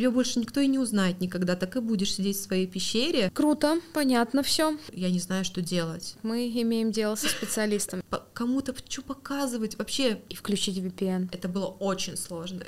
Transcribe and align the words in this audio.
тебя 0.00 0.10
больше 0.10 0.38
никто 0.38 0.60
и 0.60 0.66
не 0.66 0.78
узнает 0.78 1.20
никогда, 1.20 1.56
так 1.56 1.76
и 1.76 1.80
будешь 1.80 2.14
сидеть 2.14 2.38
в 2.38 2.42
своей 2.42 2.66
пещере. 2.66 3.30
Круто, 3.34 3.80
понятно 3.92 4.42
все. 4.42 4.78
Я 4.94 5.10
не 5.10 5.18
знаю, 5.18 5.44
что 5.44 5.60
делать. 5.60 6.16
Мы 6.22 6.48
имеем 6.48 6.90
дело 6.90 7.16
со 7.16 7.28
специалистом. 7.28 8.02
Кому-то 8.32 8.74
что 8.88 9.02
показывать 9.02 9.76
вообще. 9.76 10.22
И 10.30 10.34
включить 10.34 10.78
VPN. 10.78 11.28
Это 11.32 11.48
было 11.48 11.66
очень 11.66 12.16
сложно. 12.16 12.64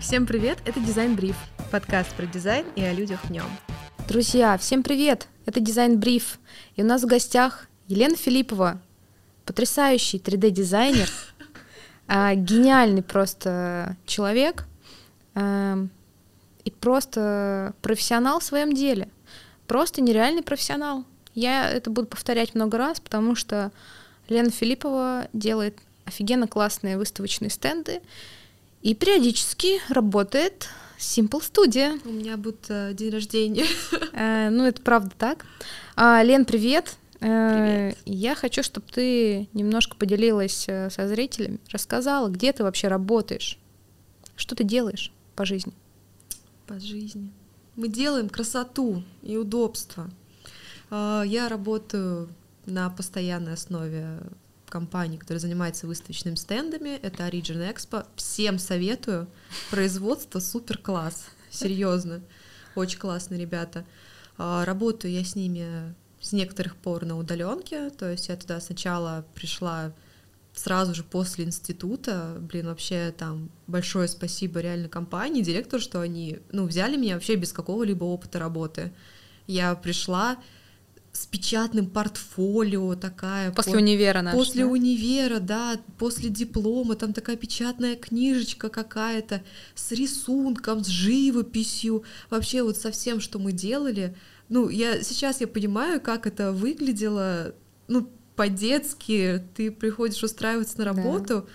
Всем 0.00 0.26
привет, 0.26 0.58
это 0.64 0.80
Дизайн 0.80 1.14
Бриф, 1.14 1.36
подкаст 1.70 2.12
про 2.16 2.26
дизайн 2.26 2.66
и 2.74 2.82
о 2.82 2.92
людях 2.92 3.20
в 3.26 3.30
нем. 3.30 3.46
Друзья, 4.10 4.58
всем 4.58 4.82
привет! 4.82 5.28
Это 5.46 5.60
Дизайн 5.60 6.00
Бриф, 6.00 6.40
и 6.74 6.82
у 6.82 6.84
нас 6.84 7.04
в 7.04 7.06
гостях 7.06 7.68
Елена 7.86 8.16
Филиппова, 8.16 8.82
потрясающий 9.46 10.18
3D-дизайнер, 10.18 11.08
а, 12.08 12.34
гениальный 12.34 13.04
просто 13.04 13.96
человек 14.06 14.64
а, 15.36 15.78
и 16.64 16.72
просто 16.72 17.72
профессионал 17.82 18.40
в 18.40 18.42
своем 18.42 18.72
деле. 18.72 19.08
Просто 19.68 20.00
нереальный 20.00 20.42
профессионал. 20.42 21.04
Я 21.36 21.70
это 21.70 21.88
буду 21.88 22.08
повторять 22.08 22.56
много 22.56 22.78
раз, 22.78 22.98
потому 22.98 23.36
что 23.36 23.70
Лена 24.28 24.50
Филиппова 24.50 25.28
делает 25.32 25.78
офигенно 26.04 26.48
классные 26.48 26.98
выставочные 26.98 27.50
стенды, 27.50 28.00
и 28.82 28.92
периодически 28.96 29.80
работает 29.88 30.68
Simple 31.00 31.40
Studio. 31.40 31.98
У 32.04 32.12
меня 32.12 32.36
будет 32.36 32.66
э, 32.68 32.92
день 32.94 33.10
рождения. 33.10 33.64
Э, 34.12 34.50
ну, 34.50 34.66
это 34.66 34.82
правда 34.82 35.12
так. 35.16 35.46
А, 35.96 36.22
Лен, 36.22 36.44
привет. 36.44 36.96
Э, 37.20 37.92
привет. 37.92 37.98
Я 38.04 38.34
хочу, 38.34 38.62
чтобы 38.62 38.86
ты 38.92 39.48
немножко 39.54 39.96
поделилась 39.96 40.66
э, 40.68 40.90
со 40.90 41.08
зрителями, 41.08 41.58
рассказала, 41.72 42.28
где 42.28 42.52
ты 42.52 42.64
вообще 42.64 42.88
работаешь, 42.88 43.58
что 44.36 44.54
ты 44.54 44.62
делаешь 44.64 45.10
по 45.36 45.46
жизни. 45.46 45.72
По 46.66 46.78
жизни. 46.78 47.32
Мы 47.76 47.88
делаем 47.88 48.28
красоту 48.28 49.02
и 49.22 49.38
удобство. 49.38 50.10
А, 50.90 51.22
я 51.22 51.48
работаю 51.48 52.28
на 52.66 52.90
постоянной 52.90 53.54
основе 53.54 54.20
компании, 54.70 55.18
которая 55.18 55.40
занимается 55.40 55.86
выставочными 55.86 56.36
стендами. 56.36 56.96
Это 57.02 57.28
Origin 57.28 57.70
Expo. 57.70 58.06
Всем 58.16 58.58
советую. 58.58 59.28
Производство 59.70 60.38
супер 60.38 60.78
класс. 60.78 61.26
Серьезно. 61.50 62.22
Очень 62.74 62.98
классные 62.98 63.40
ребята. 63.40 63.84
А, 64.38 64.64
работаю 64.64 65.12
я 65.12 65.24
с 65.24 65.34
ними 65.34 65.94
с 66.20 66.32
некоторых 66.32 66.76
пор 66.76 67.04
на 67.04 67.18
удаленке. 67.18 67.90
То 67.90 68.10
есть 68.10 68.28
я 68.28 68.36
туда 68.36 68.60
сначала 68.60 69.26
пришла 69.34 69.92
сразу 70.54 70.94
же 70.94 71.04
после 71.04 71.44
института, 71.44 72.36
блин, 72.40 72.66
вообще 72.66 73.14
там 73.16 73.50
большое 73.66 74.08
спасибо 74.08 74.60
реально 74.60 74.88
компании, 74.88 75.42
директору, 75.42 75.80
что 75.80 76.00
они, 76.00 76.40
ну, 76.52 76.66
взяли 76.66 76.96
меня 76.96 77.14
вообще 77.14 77.36
без 77.36 77.52
какого-либо 77.52 78.04
опыта 78.04 78.38
работы. 78.38 78.92
Я 79.46 79.74
пришла, 79.74 80.38
с 81.12 81.26
печатным 81.26 81.86
портфолио 81.86 82.94
такая. 82.94 83.50
После 83.52 83.72
по, 83.72 83.78
универа 83.78 84.22
наша, 84.22 84.36
После 84.36 84.64
да? 84.64 84.70
универа, 84.70 85.40
да, 85.40 85.80
после 85.98 86.30
диплома, 86.30 86.94
там 86.94 87.12
такая 87.12 87.36
печатная 87.36 87.96
книжечка 87.96 88.68
какая-то 88.68 89.42
с 89.74 89.90
рисунком, 89.92 90.84
с 90.84 90.88
живописью, 90.88 92.04
вообще 92.30 92.62
вот 92.62 92.76
со 92.76 92.90
всем, 92.92 93.20
что 93.20 93.38
мы 93.38 93.52
делали. 93.52 94.14
Ну, 94.48 94.68
я 94.68 95.02
сейчас 95.02 95.40
я 95.40 95.48
понимаю, 95.48 96.00
как 96.00 96.26
это 96.26 96.52
выглядело, 96.52 97.54
ну, 97.88 98.08
по-детски, 98.36 99.44
ты 99.54 99.70
приходишь 99.70 100.22
устраиваться 100.22 100.78
на 100.78 100.84
работу, 100.84 101.46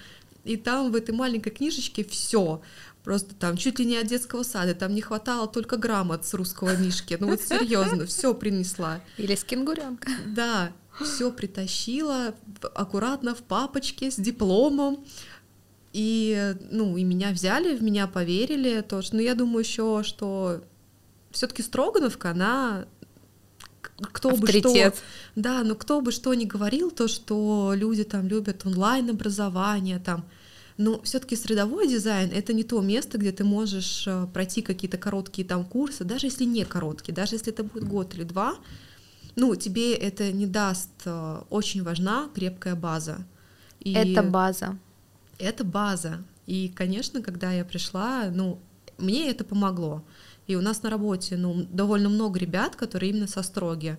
да. 0.43 0.51
и 0.51 0.57
там 0.57 0.91
в 0.91 0.95
этой 0.95 1.15
маленькой 1.15 1.51
книжечке 1.51 2.03
все 2.03 2.61
Просто 3.05 3.35
там 3.35 3.55
чуть 3.55 3.77
ли 3.77 3.85
не 3.85 3.97
от 3.97 4.07
детского 4.07 4.41
сада, 4.41 4.73
там 4.73 4.95
не 4.95 5.01
хватало 5.01 5.47
только 5.47 5.77
грамот 5.77 6.25
с 6.25 6.33
русского 6.33 6.75
мишки. 6.75 7.15
Ну 7.19 7.27
вот 7.27 7.39
серьезно, 7.39 8.05
все 8.07 8.33
принесла. 8.33 8.99
Или 9.17 9.35
с 9.35 9.43
кенгуренка. 9.43 10.09
Да, 10.25 10.71
все 10.99 11.31
притащила 11.31 12.33
аккуратно 12.73 13.35
в 13.35 13.43
папочке 13.43 14.09
с 14.09 14.15
дипломом. 14.15 15.05
И, 15.93 16.55
ну, 16.71 16.97
и 16.97 17.03
меня 17.03 17.29
взяли, 17.29 17.77
в 17.77 17.83
меня 17.83 18.07
поверили 18.07 18.81
тоже. 18.81 19.09
Но 19.13 19.21
я 19.21 19.35
думаю 19.35 19.59
еще, 19.59 20.01
что 20.03 20.63
все-таки 21.29 21.61
Строгановка, 21.61 22.31
она 22.31 22.87
кто 24.11 24.29
Авторитет. 24.29 24.63
бы 24.63 24.97
что, 24.97 25.03
да, 25.35 25.63
но 25.63 25.75
кто 25.75 26.01
бы 26.01 26.11
что 26.11 26.33
ни 26.33 26.45
говорил, 26.45 26.89
то, 26.89 27.07
что 27.07 27.73
люди 27.75 28.03
там 28.03 28.27
любят 28.27 28.65
онлайн 28.65 29.11
образование, 29.11 29.99
там 29.99 30.25
но 30.77 31.01
все-таки 31.03 31.35
средовой 31.35 31.87
дизайн 31.87 32.31
это 32.33 32.53
не 32.53 32.63
то 32.63 32.81
место, 32.81 33.17
где 33.17 33.31
ты 33.31 33.43
можешь 33.43 34.05
э, 34.07 34.27
пройти 34.33 34.61
какие-то 34.61 34.97
короткие 34.97 35.47
там 35.47 35.63
курсы, 35.63 36.03
даже 36.03 36.27
если 36.27 36.43
не 36.43 36.65
короткие, 36.65 37.13
даже 37.13 37.35
если 37.35 37.53
это 37.53 37.63
будет 37.63 37.87
год 37.87 38.13
или 38.13 38.23
два, 38.23 38.55
ну, 39.35 39.55
тебе 39.55 39.93
это 39.95 40.31
не 40.31 40.45
даст. 40.45 40.89
Э, 41.05 41.41
очень 41.49 41.83
важна 41.83 42.29
крепкая 42.35 42.75
база. 42.75 43.25
И 43.79 43.93
это 43.93 44.23
база. 44.23 44.77
Это 45.37 45.63
база. 45.63 46.23
И, 46.45 46.69
конечно, 46.75 47.21
когда 47.21 47.51
я 47.51 47.63
пришла, 47.63 48.29
ну, 48.33 48.59
мне 48.97 49.29
это 49.29 49.43
помогло. 49.45 50.03
И 50.47 50.55
у 50.55 50.61
нас 50.61 50.83
на 50.83 50.89
работе, 50.89 51.37
ну, 51.37 51.65
довольно 51.71 52.09
много 52.09 52.37
ребят, 52.37 52.75
которые 52.75 53.11
именно 53.11 53.27
со 53.27 53.43
строги. 53.43 53.97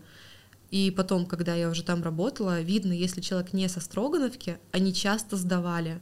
И 0.71 0.91
потом, 0.91 1.27
когда 1.27 1.55
я 1.55 1.71
уже 1.71 1.83
там 1.83 2.03
работала, 2.03 2.61
видно, 2.61 2.93
если 2.93 3.21
человек 3.21 3.53
не 3.53 3.69
со 3.69 3.81
Строгановки, 3.81 4.59
они 4.73 4.93
часто 4.93 5.37
сдавали 5.37 6.01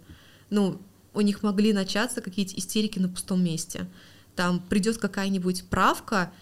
ну, 0.51 0.81
у 1.15 1.21
них 1.21 1.43
могли 1.43 1.73
начаться 1.73 2.21
какие-то 2.21 2.59
истерики 2.59 2.99
на 2.99 3.09
пустом 3.09 3.43
месте. 3.43 3.87
Там 4.35 4.61
придет 4.61 4.99
какая-нибудь 4.99 5.65
правка, 5.69 6.33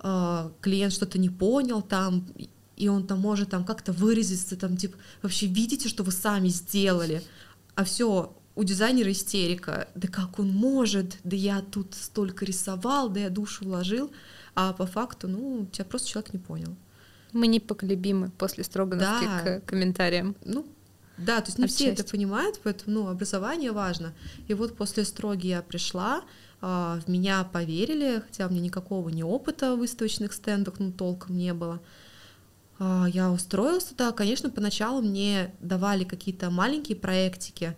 э, 0.00 0.50
клиент 0.60 0.92
что-то 0.92 1.18
не 1.18 1.30
понял, 1.30 1.82
там, 1.82 2.26
и 2.76 2.88
он 2.88 3.06
там 3.06 3.18
может 3.20 3.50
там 3.50 3.64
как-то 3.64 3.92
выразиться, 3.92 4.56
там, 4.56 4.76
типа, 4.76 4.98
вообще 5.22 5.46
видите, 5.46 5.88
что 5.88 6.04
вы 6.04 6.12
сами 6.12 6.48
сделали, 6.48 7.22
а 7.74 7.84
все 7.84 8.34
у 8.54 8.64
дизайнера 8.64 9.12
истерика, 9.12 9.88
да 9.94 10.08
как 10.08 10.38
он 10.38 10.50
может, 10.50 11.18
да 11.24 11.36
я 11.36 11.60
тут 11.60 11.94
столько 11.94 12.44
рисовал, 12.44 13.08
да 13.08 13.20
я 13.20 13.30
душу 13.30 13.64
вложил, 13.64 14.10
а 14.54 14.72
по 14.72 14.84
факту, 14.84 15.28
ну, 15.28 15.66
тебя 15.70 15.84
просто 15.84 16.08
человек 16.08 16.32
не 16.32 16.40
понял. 16.40 16.76
Мы 17.32 17.46
непоколебимы 17.46 18.30
после 18.30 18.64
строгановских 18.64 19.44
да. 19.44 19.60
комментариям. 19.60 20.34
Ну, 20.44 20.66
да, 21.18 21.40
то 21.40 21.48
есть 21.48 21.58
не 21.58 21.64
Отчасти. 21.64 21.82
все 21.82 21.92
это 21.92 22.04
понимают, 22.04 22.60
поэтому 22.62 23.00
ну, 23.00 23.08
образование 23.08 23.72
важно. 23.72 24.14
И 24.46 24.54
вот 24.54 24.76
после 24.76 25.04
строги 25.04 25.48
я 25.48 25.62
пришла, 25.62 26.22
а, 26.60 27.00
в 27.04 27.08
меня 27.08 27.44
поверили, 27.44 28.22
хотя 28.26 28.46
у 28.46 28.50
меня 28.50 28.60
никакого 28.60 29.08
ни 29.08 29.22
опыта 29.22 29.74
в 29.74 29.78
выставочных 29.78 30.32
стендах, 30.32 30.74
ну, 30.78 30.92
толком 30.92 31.36
не 31.36 31.52
было. 31.52 31.80
А, 32.78 33.06
я 33.12 33.30
устроилась 33.30 33.84
туда, 33.84 34.12
конечно, 34.12 34.50
поначалу 34.50 35.02
мне 35.02 35.54
давали 35.60 36.04
какие-то 36.04 36.50
маленькие 36.50 36.96
проектики, 36.96 37.76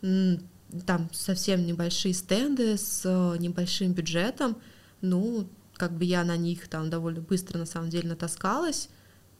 там 0.00 1.08
совсем 1.12 1.66
небольшие 1.66 2.14
стенды 2.14 2.78
с 2.78 3.02
э, 3.04 3.36
небольшим 3.38 3.92
бюджетом, 3.92 4.56
ну, 5.02 5.46
как 5.74 5.92
бы 5.92 6.04
я 6.04 6.24
на 6.24 6.36
них 6.36 6.66
там 6.68 6.88
довольно 6.88 7.20
быстро 7.20 7.58
на 7.58 7.66
самом 7.66 7.90
деле 7.90 8.08
натаскалась, 8.08 8.88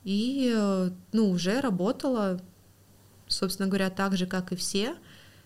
и, 0.03 0.53
э, 0.55 0.91
ну, 1.11 1.29
уже 1.31 1.59
работала 1.59 2.39
собственно 3.33 3.67
говоря, 3.67 3.89
так 3.89 4.17
же, 4.17 4.25
как 4.25 4.51
и 4.51 4.55
все. 4.55 4.95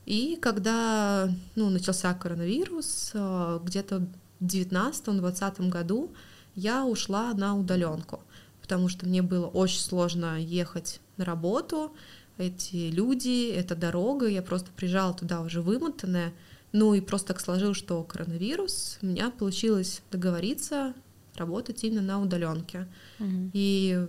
И 0.06 0.38
когда 0.42 1.30
ну, 1.56 1.70
начался 1.70 2.14
коронавирус, 2.14 3.12
э, 3.14 3.60
где-то 3.64 4.08
в 4.40 4.46
2019-2020 4.46 5.70
году 5.70 6.12
я 6.56 6.86
ушла 6.86 7.34
на 7.34 7.58
удаленку, 7.58 8.22
потому 8.62 8.90
что 8.90 9.06
мне 9.06 9.22
было 9.22 9.48
очень 9.48 9.80
сложно 9.80 10.40
ехать 10.40 11.02
на 11.18 11.26
работу, 11.26 11.94
эти 12.38 12.92
люди, 12.92 13.52
эта 13.52 13.76
дорога, 13.76 14.28
я 14.28 14.42
просто 14.42 14.70
приезжала 14.76 15.14
туда 15.14 15.42
уже 15.42 15.62
вымотанная, 15.62 16.34
ну 16.72 16.94
и 16.94 17.02
просто 17.02 17.30
так 17.30 17.42
сложилось, 17.42 17.78
что 17.78 18.04
коронавирус, 18.04 19.00
у 19.02 19.08
меня 19.08 19.32
получилось 19.32 20.02
договориться 20.12 20.94
работать 21.36 21.84
именно 21.84 22.02
на 22.02 22.22
удаленке. 22.22 22.88
Угу. 23.20 23.52
И 23.54 24.08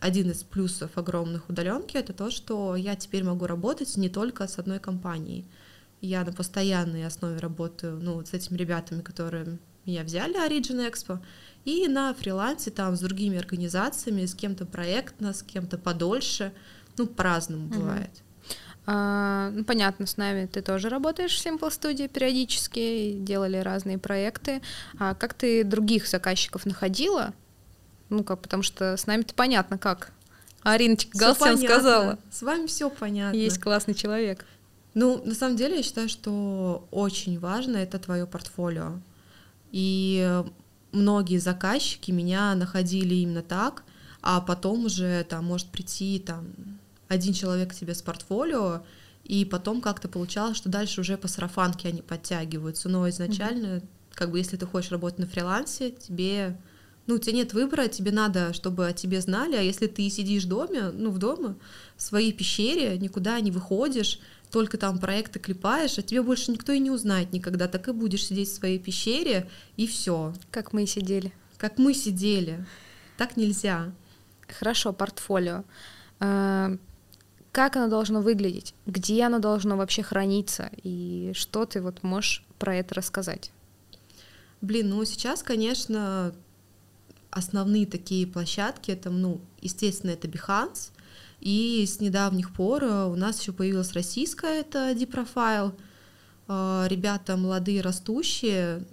один 0.00 0.30
из 0.30 0.42
плюсов 0.42 0.96
огромных 0.96 1.48
удаленки 1.48 1.96
это 1.96 2.12
то, 2.12 2.30
что 2.30 2.76
я 2.76 2.96
теперь 2.96 3.24
могу 3.24 3.46
работать 3.46 3.96
не 3.96 4.08
только 4.08 4.46
с 4.46 4.58
одной 4.58 4.78
компанией. 4.78 5.46
Я 6.00 6.24
на 6.24 6.32
постоянной 6.32 7.06
основе 7.06 7.38
работаю 7.38 7.98
ну, 8.00 8.14
вот 8.14 8.28
с 8.28 8.34
этими 8.34 8.56
ребятами, 8.56 9.00
которые 9.00 9.58
меня 9.86 10.02
взяли 10.02 10.36
Origin 10.36 10.90
Expo, 10.90 11.20
и 11.64 11.88
на 11.88 12.12
фрилансе 12.14 12.70
там 12.70 12.96
с 12.96 13.00
другими 13.00 13.38
организациями, 13.38 14.26
с 14.26 14.34
кем-то 14.34 14.66
проектно, 14.66 15.32
с 15.32 15.42
кем-то 15.42 15.78
подольше, 15.78 16.52
ну, 16.96 17.06
по-разному 17.06 17.66
угу. 17.66 17.74
бывает. 17.76 18.10
А, 18.86 19.50
ну, 19.50 19.64
понятно, 19.64 20.06
с 20.06 20.16
нами 20.18 20.46
ты 20.46 20.60
тоже 20.60 20.90
работаешь 20.90 21.34
в 21.34 21.46
Simple 21.46 21.70
Studio 21.70 22.08
периодически, 22.08 23.16
делали 23.18 23.56
разные 23.56 23.98
проекты. 23.98 24.60
А 24.98 25.14
как 25.14 25.32
ты 25.34 25.64
других 25.64 26.06
заказчиков 26.06 26.66
находила? 26.66 27.32
Ну, 28.10 28.24
как, 28.24 28.40
потому 28.40 28.62
что 28.62 28.96
с 28.96 29.06
нами-то 29.06 29.34
понятно, 29.34 29.78
как 29.78 30.12
Ариночка 30.62 31.16
Галстян 31.16 31.58
сказала. 31.58 32.18
С 32.30 32.42
вами 32.42 32.66
все 32.66 32.90
понятно. 32.90 33.36
Есть 33.36 33.60
классный 33.60 33.94
человек. 33.94 34.44
Ну, 34.94 35.22
на 35.24 35.34
самом 35.34 35.56
деле, 35.56 35.76
я 35.76 35.82
считаю, 35.82 36.08
что 36.08 36.86
очень 36.90 37.38
важно 37.38 37.76
это 37.76 37.98
твое 37.98 38.26
портфолио. 38.26 38.92
И 39.72 40.42
многие 40.92 41.38
заказчики 41.38 42.10
меня 42.10 42.54
находили 42.54 43.14
именно 43.16 43.42
так, 43.42 43.82
а 44.22 44.40
потом 44.40 44.86
уже 44.86 45.24
там 45.24 45.44
может 45.44 45.66
прийти 45.68 46.18
там 46.18 46.46
один 47.08 47.34
человек 47.34 47.72
к 47.72 47.74
тебе 47.74 47.94
с 47.94 48.00
портфолио, 48.00 48.82
и 49.24 49.44
потом 49.44 49.80
как-то 49.80 50.08
получалось, 50.08 50.56
что 50.56 50.68
дальше 50.68 51.00
уже 51.00 51.16
по 51.16 51.28
сарафанке 51.28 51.88
они 51.88 52.02
подтягиваются. 52.02 52.88
Но 52.88 53.08
изначально, 53.08 53.66
mm-hmm. 53.66 53.88
как 54.14 54.30
бы, 54.30 54.38
если 54.38 54.56
ты 54.56 54.66
хочешь 54.66 54.92
работать 54.92 55.18
на 55.18 55.26
фрилансе, 55.26 55.90
тебе, 55.90 56.56
ну, 57.06 57.16
у 57.16 57.18
тебя 57.18 57.36
нет 57.36 57.52
выбора, 57.52 57.88
тебе 57.88 58.12
надо, 58.12 58.52
чтобы 58.54 58.86
о 58.86 58.92
тебе 58.92 59.20
знали, 59.20 59.56
а 59.56 59.60
если 59.60 59.86
ты 59.86 60.08
сидишь 60.08 60.44
в 60.44 60.48
доме, 60.48 60.90
ну, 60.90 61.10
в 61.10 61.18
доме, 61.18 61.56
в 61.96 62.02
своей 62.02 62.32
пещере, 62.32 62.98
никуда 62.98 63.38
не 63.40 63.50
выходишь, 63.50 64.20
только 64.50 64.78
там 64.78 64.98
проекты 64.98 65.38
клепаешь, 65.38 65.98
а 65.98 66.02
тебе 66.02 66.22
больше 66.22 66.52
никто 66.52 66.72
и 66.72 66.78
не 66.78 66.90
узнает 66.90 67.32
никогда, 67.32 67.68
так 67.68 67.88
и 67.88 67.92
будешь 67.92 68.26
сидеть 68.26 68.48
в 68.48 68.54
своей 68.54 68.78
пещере, 68.78 69.50
и 69.76 69.86
все. 69.86 70.32
Как 70.50 70.72
мы 70.72 70.86
сидели. 70.86 71.32
Как 71.58 71.78
мы 71.78 71.92
сидели. 71.92 72.64
Так 73.16 73.36
нельзя. 73.36 73.92
Хорошо, 74.58 74.92
портфолио. 74.92 75.64
А, 76.20 76.76
как 77.52 77.76
оно 77.76 77.88
должно 77.88 78.20
выглядеть, 78.20 78.74
где 78.86 79.24
оно 79.24 79.38
должно 79.40 79.76
вообще 79.76 80.02
храниться, 80.02 80.70
и 80.82 81.32
что 81.34 81.66
ты 81.66 81.80
вот 81.80 82.02
можешь 82.02 82.44
про 82.58 82.76
это 82.76 82.94
рассказать? 82.94 83.50
Блин, 84.60 84.90
ну 84.90 85.04
сейчас, 85.04 85.42
конечно, 85.42 86.34
основные 87.34 87.86
такие 87.86 88.26
площадки, 88.26 88.90
это, 88.90 89.10
ну, 89.10 89.40
естественно, 89.60 90.12
это 90.12 90.28
Behance, 90.28 90.90
и 91.40 91.84
с 91.86 92.00
недавних 92.00 92.52
пор 92.52 92.84
э, 92.84 93.04
у 93.06 93.16
нас 93.16 93.40
еще 93.40 93.52
появилась 93.52 93.92
российская, 93.92 94.60
это 94.60 94.92
Dprofile. 94.92 95.74
Э, 96.48 96.86
ребята 96.88 97.36
молодые, 97.36 97.80
растущие, 97.82 98.86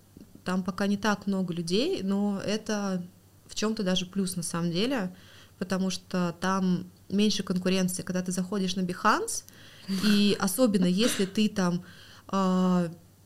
там 0.43 0.63
пока 0.63 0.87
не 0.87 0.97
так 0.97 1.27
много 1.27 1.53
людей, 1.53 2.01
но 2.03 2.41
это 2.43 3.05
в 3.47 3.55
чем-то 3.55 3.83
даже 3.83 4.05
плюс 4.05 4.35
на 4.35 4.43
самом 4.43 4.71
деле, 4.71 5.15
потому 5.59 5.89
что 5.91 6.35
там 6.41 6.85
меньше 7.09 7.43
конкуренции, 7.43 8.01
когда 8.01 8.21
ты 8.21 8.31
заходишь 8.31 8.75
на 8.75 8.81
Behance, 8.81 9.43
и 10.05 10.35
особенно 10.39 10.85
если 10.85 11.25
ты 11.25 11.47
там 11.47 11.83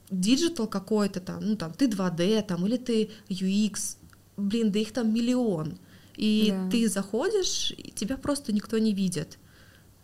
диджитал 0.10 0.68
какой-то 0.68 1.20
там, 1.20 1.46
ну 1.46 1.56
там 1.56 1.74
ты 1.74 1.88
2D 1.88 2.42
там 2.44 2.66
или 2.66 2.78
ты 2.78 3.12
UX, 3.30 3.98
блин, 4.38 4.72
да 4.72 4.80
их 4.80 4.92
там 4.92 5.14
миллион, 5.14 5.78
и 6.16 6.50
да. 6.52 6.70
ты 6.70 6.88
заходишь, 6.88 7.74
и 7.78 7.92
тебя 7.92 8.18
просто 8.18 8.54
никто 8.54 8.78
не 8.78 8.94
видит. 8.94 9.38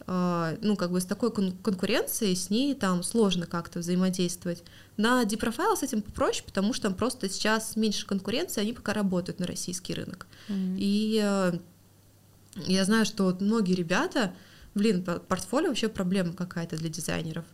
Uh, 0.07 0.57
ну, 0.63 0.75
как 0.75 0.91
бы 0.91 0.99
с 0.99 1.05
такой 1.05 1.31
кон- 1.31 1.55
конкуренцией 1.61 2.35
с 2.35 2.49
ней 2.49 2.73
там 2.73 3.03
сложно 3.03 3.45
как-то 3.45 3.79
взаимодействовать. 3.79 4.63
На 4.97 5.23
Deprofile 5.23 5.75
с 5.75 5.83
этим 5.83 6.01
попроще, 6.01 6.43
потому 6.43 6.73
что 6.73 6.87
там 6.87 6.95
просто 6.95 7.29
сейчас 7.29 7.75
меньше 7.75 8.07
конкуренции, 8.07 8.61
они 8.61 8.73
пока 8.73 8.93
работают 8.93 9.39
на 9.39 9.45
российский 9.45 9.93
рынок. 9.93 10.25
Mm-hmm. 10.49 10.75
И 10.79 11.19
uh, 11.23 11.61
я 12.55 12.85
знаю, 12.85 13.05
что 13.05 13.25
вот 13.25 13.41
многие 13.41 13.73
ребята, 13.73 14.33
блин, 14.75 15.03
портфолио 15.03 15.69
вообще 15.69 15.87
проблема 15.87 16.33
какая-то 16.33 16.77
для 16.77 16.89
дизайнеров. 16.89 17.45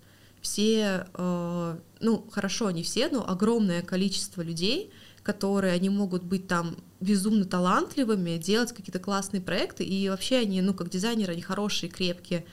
Все, 0.42 1.08
э, 1.14 1.78
ну 2.00 2.28
хорошо, 2.32 2.72
не 2.72 2.84
все, 2.84 3.10
но 3.10 3.28
огромное 3.28 3.82
количество 3.82 4.42
людей, 4.42 4.92
которые 5.28 5.74
они 5.74 5.90
могут 5.90 6.24
быть 6.24 6.48
там 6.48 6.78
безумно 7.02 7.44
талантливыми, 7.44 8.38
делать 8.38 8.72
какие-то 8.72 9.00
классные 9.00 9.42
проекты, 9.42 9.84
и 9.84 10.08
вообще 10.08 10.38
они, 10.38 10.62
ну 10.62 10.74
как 10.74 10.90
дизайнеры, 10.90 11.34
они 11.34 11.42
хорошие, 11.42 11.90
крепкие, 11.90 12.46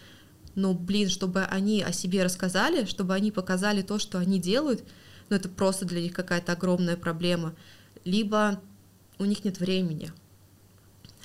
но, 0.56 0.74
блин, 0.74 1.08
чтобы 1.08 1.44
они 1.44 1.82
о 1.82 1.92
себе 1.92 2.24
рассказали, 2.24 2.84
чтобы 2.84 3.14
они 3.14 3.30
показали 3.30 3.82
то, 3.82 4.00
что 4.00 4.18
они 4.18 4.40
делают, 4.40 4.82
ну 5.30 5.36
это 5.36 5.48
просто 5.48 5.84
для 5.84 6.00
них 6.02 6.12
какая-то 6.14 6.50
огромная 6.50 6.96
проблема. 6.96 7.54
Либо 8.04 8.60
у 9.20 9.24
них 9.24 9.44
нет 9.44 9.60
времени, 9.60 10.10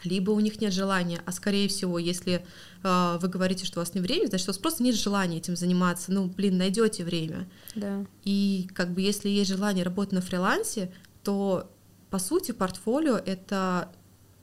либо 0.04 0.30
у 0.30 0.40
них 0.40 0.62
нет 0.62 0.72
желания, 0.72 1.20
а 1.26 1.32
скорее 1.32 1.68
всего, 1.68 1.98
если 1.98 2.46
э, 2.84 3.18
вы 3.20 3.28
говорите, 3.28 3.66
что 3.66 3.80
у 3.80 3.82
вас 3.82 3.96
нет 3.96 4.04
времени, 4.04 4.28
значит, 4.28 4.48
у 4.48 4.52
вас 4.52 4.60
просто 4.60 4.84
нет 4.84 4.96
желания 4.96 5.38
этим 5.38 5.56
заниматься. 5.56 6.12
Ну, 6.12 6.28
блин, 6.28 6.60
найдете 6.60 7.04
время. 7.04 7.50
Да. 7.74 8.06
И 8.24 8.70
как 8.76 8.94
бы 8.94 9.02
если 9.02 9.30
есть 9.30 9.50
желание 9.50 9.84
работать 9.84 10.14
на 10.14 10.22
фрилансе, 10.22 10.92
то 11.30 11.70
по 12.10 12.18
сути 12.18 12.54
портфолио 12.54 13.16
это 13.18 13.92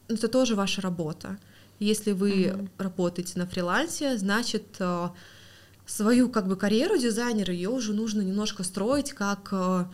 это 0.06 0.28
тоже 0.28 0.54
ваша 0.54 0.80
работа. 0.80 1.36
Если 1.80 2.12
вы 2.12 2.30
mm-hmm. 2.30 2.68
работаете 2.78 3.32
на 3.40 3.46
фрилансе, 3.46 4.16
значит 4.16 4.76
э, 4.78 5.08
свою 5.84 6.30
как 6.30 6.46
бы 6.46 6.54
карьеру 6.54 6.96
дизайнера 6.96 7.52
ее 7.52 7.70
уже 7.70 7.92
нужно 7.92 8.20
немножко 8.20 8.62
строить 8.62 9.12
как 9.12 9.48
э, 9.50 9.86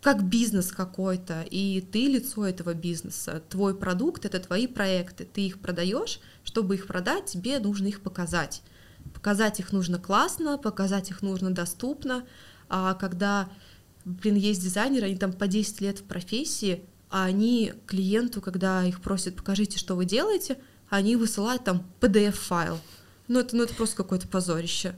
как 0.00 0.24
бизнес 0.24 0.72
какой-то, 0.72 1.42
и 1.42 1.82
ты 1.82 2.06
лицо 2.06 2.46
этого 2.46 2.72
бизнеса. 2.72 3.42
Твой 3.50 3.76
продукт— 3.76 4.24
это 4.28 4.40
твои 4.40 4.66
проекты. 4.66 5.28
Ты 5.30 5.42
их 5.42 5.58
продаешь, 5.58 6.20
чтобы 6.44 6.76
их 6.76 6.86
продать, 6.86 7.26
тебе 7.26 7.58
нужно 7.58 7.88
их 7.88 8.00
показать. 8.00 8.62
Показать 9.12 9.60
их 9.60 9.70
нужно 9.72 9.98
классно, 9.98 10.56
показать 10.56 11.10
их 11.10 11.20
нужно 11.20 11.50
доступно. 11.50 12.24
А 12.68 12.94
когда, 12.94 13.48
блин, 14.06 14.36
есть 14.36 14.62
дизайнеры, 14.62 15.06
они 15.06 15.16
там 15.16 15.32
по 15.32 15.46
10 15.48 15.80
лет 15.80 15.98
в 15.98 16.04
профессии, 16.04 16.82
а 17.10 17.24
они 17.24 17.74
клиенту, 17.86 18.40
когда 18.40 18.84
их 18.84 19.00
просят, 19.00 19.36
покажите, 19.36 19.78
что 19.78 19.96
вы 19.96 20.04
делаете, 20.04 20.58
они 20.88 21.16
высылают 21.16 21.64
там 21.64 21.84
PDF-файл. 22.00 22.78
Ну 23.28 23.40
это, 23.40 23.56
ну, 23.56 23.64
это 23.64 23.74
просто 23.74 23.96
какое-то 23.96 24.28
позорище. 24.28 24.96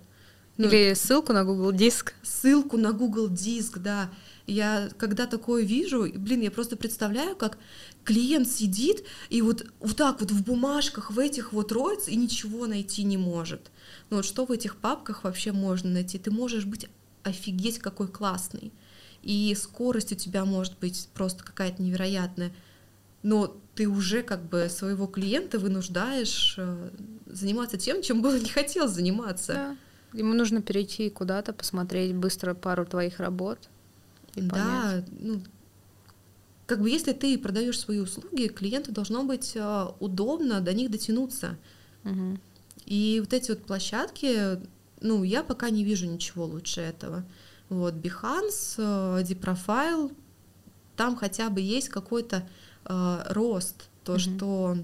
Ну, 0.59 0.69
Или 0.69 0.93
ссылку 0.95 1.33
на 1.33 1.45
Google 1.45 1.73
Диск. 1.73 2.15
Ссылку 2.23 2.77
на 2.77 2.93
Google 2.93 3.29
Диск, 3.29 3.79
да. 3.79 4.11
Я 4.47 4.91
когда 4.99 5.27
такое 5.27 5.63
вижу, 5.63 6.11
блин, 6.15 6.41
я 6.41 6.51
просто 6.51 6.77
представляю, 6.77 7.37
как 7.37 7.59
клиент 8.05 8.49
сидит 8.49 9.05
и 9.31 9.41
вот, 9.41 9.67
вот 9.81 9.97
так 9.97 10.21
вот 10.21 10.31
в 10.31 10.45
бумажках, 10.45 11.11
в 11.11 11.19
этих 11.19 11.53
вот 11.53 11.73
роется 11.73 12.11
и 12.11 12.17
ничего 12.17 12.67
найти 12.67 13.05
не 13.05 13.17
может. 13.17 13.71
Ну 14.11 14.17
вот 14.17 14.27
что 14.27 14.45
в 14.45 14.53
этих 14.53 14.77
папках 14.77 15.25
вообще 15.25 15.53
можно 15.53 15.91
найти? 15.91 16.19
Ты 16.19 16.31
можешь 16.31 16.65
быть 16.65 16.89
офигеть 17.23 17.79
какой 17.79 18.09
классный. 18.09 18.73
И 19.23 19.55
скорость 19.59 20.13
у 20.13 20.15
тебя 20.15 20.45
может 20.45 20.79
быть 20.79 21.09
просто 21.15 21.45
какая-то 21.45 21.83
невероятная. 21.83 22.53
Но 23.23 23.57
ты 23.75 23.89
уже 23.89 24.23
как 24.23 24.49
бы 24.49 24.69
своего 24.71 25.07
клиента 25.07 25.59
вынуждаешь 25.59 26.55
э, 26.57 26.91
заниматься 27.27 27.77
тем, 27.77 28.03
чем 28.03 28.25
он 28.25 28.39
не 28.39 28.49
хотел 28.49 28.89
заниматься. 28.89 29.53
Да. 29.53 29.77
Ему 30.19 30.35
нужно 30.35 30.63
перейти 30.63 31.11
куда-то, 31.11 31.53
посмотреть 31.53 32.15
быстро 32.15 32.55
пару 32.55 32.87
твоих 32.87 33.21
работ 33.21 33.59
и 34.35 34.41
да, 34.41 34.55
понять. 34.55 35.05
ну, 35.19 35.43
как 36.67 36.81
бы 36.83 36.91
если 36.91 37.13
ты 37.13 37.39
продаешь 37.39 37.79
свои 37.79 37.99
услуги, 37.99 38.49
клиенту 38.49 38.93
должно 38.93 39.25
быть 39.25 39.53
э, 39.55 39.87
удобно 40.01 40.61
до 40.61 40.73
них 40.75 40.91
дотянуться. 40.91 41.57
Угу. 42.05 42.39
И 42.85 43.19
вот 43.21 43.33
эти 43.33 43.51
вот 43.51 43.65
площадки, 43.65 44.61
ну, 45.01 45.23
я 45.23 45.43
пока 45.43 45.71
не 45.71 45.85
вижу 45.85 46.07
ничего 46.07 46.45
лучше 46.45 46.81
этого. 46.83 47.25
Вот, 47.69 47.95
Behance, 47.95 48.75
э, 48.79 49.23
Deprofile, 49.23 50.15
там 50.97 51.17
хотя 51.17 51.51
бы 51.51 51.61
есть 51.61 51.89
какой-то 51.89 52.49
э, 52.85 53.23
рост, 53.31 53.89
то, 54.05 54.13
угу. 54.13 54.19
что 54.19 54.77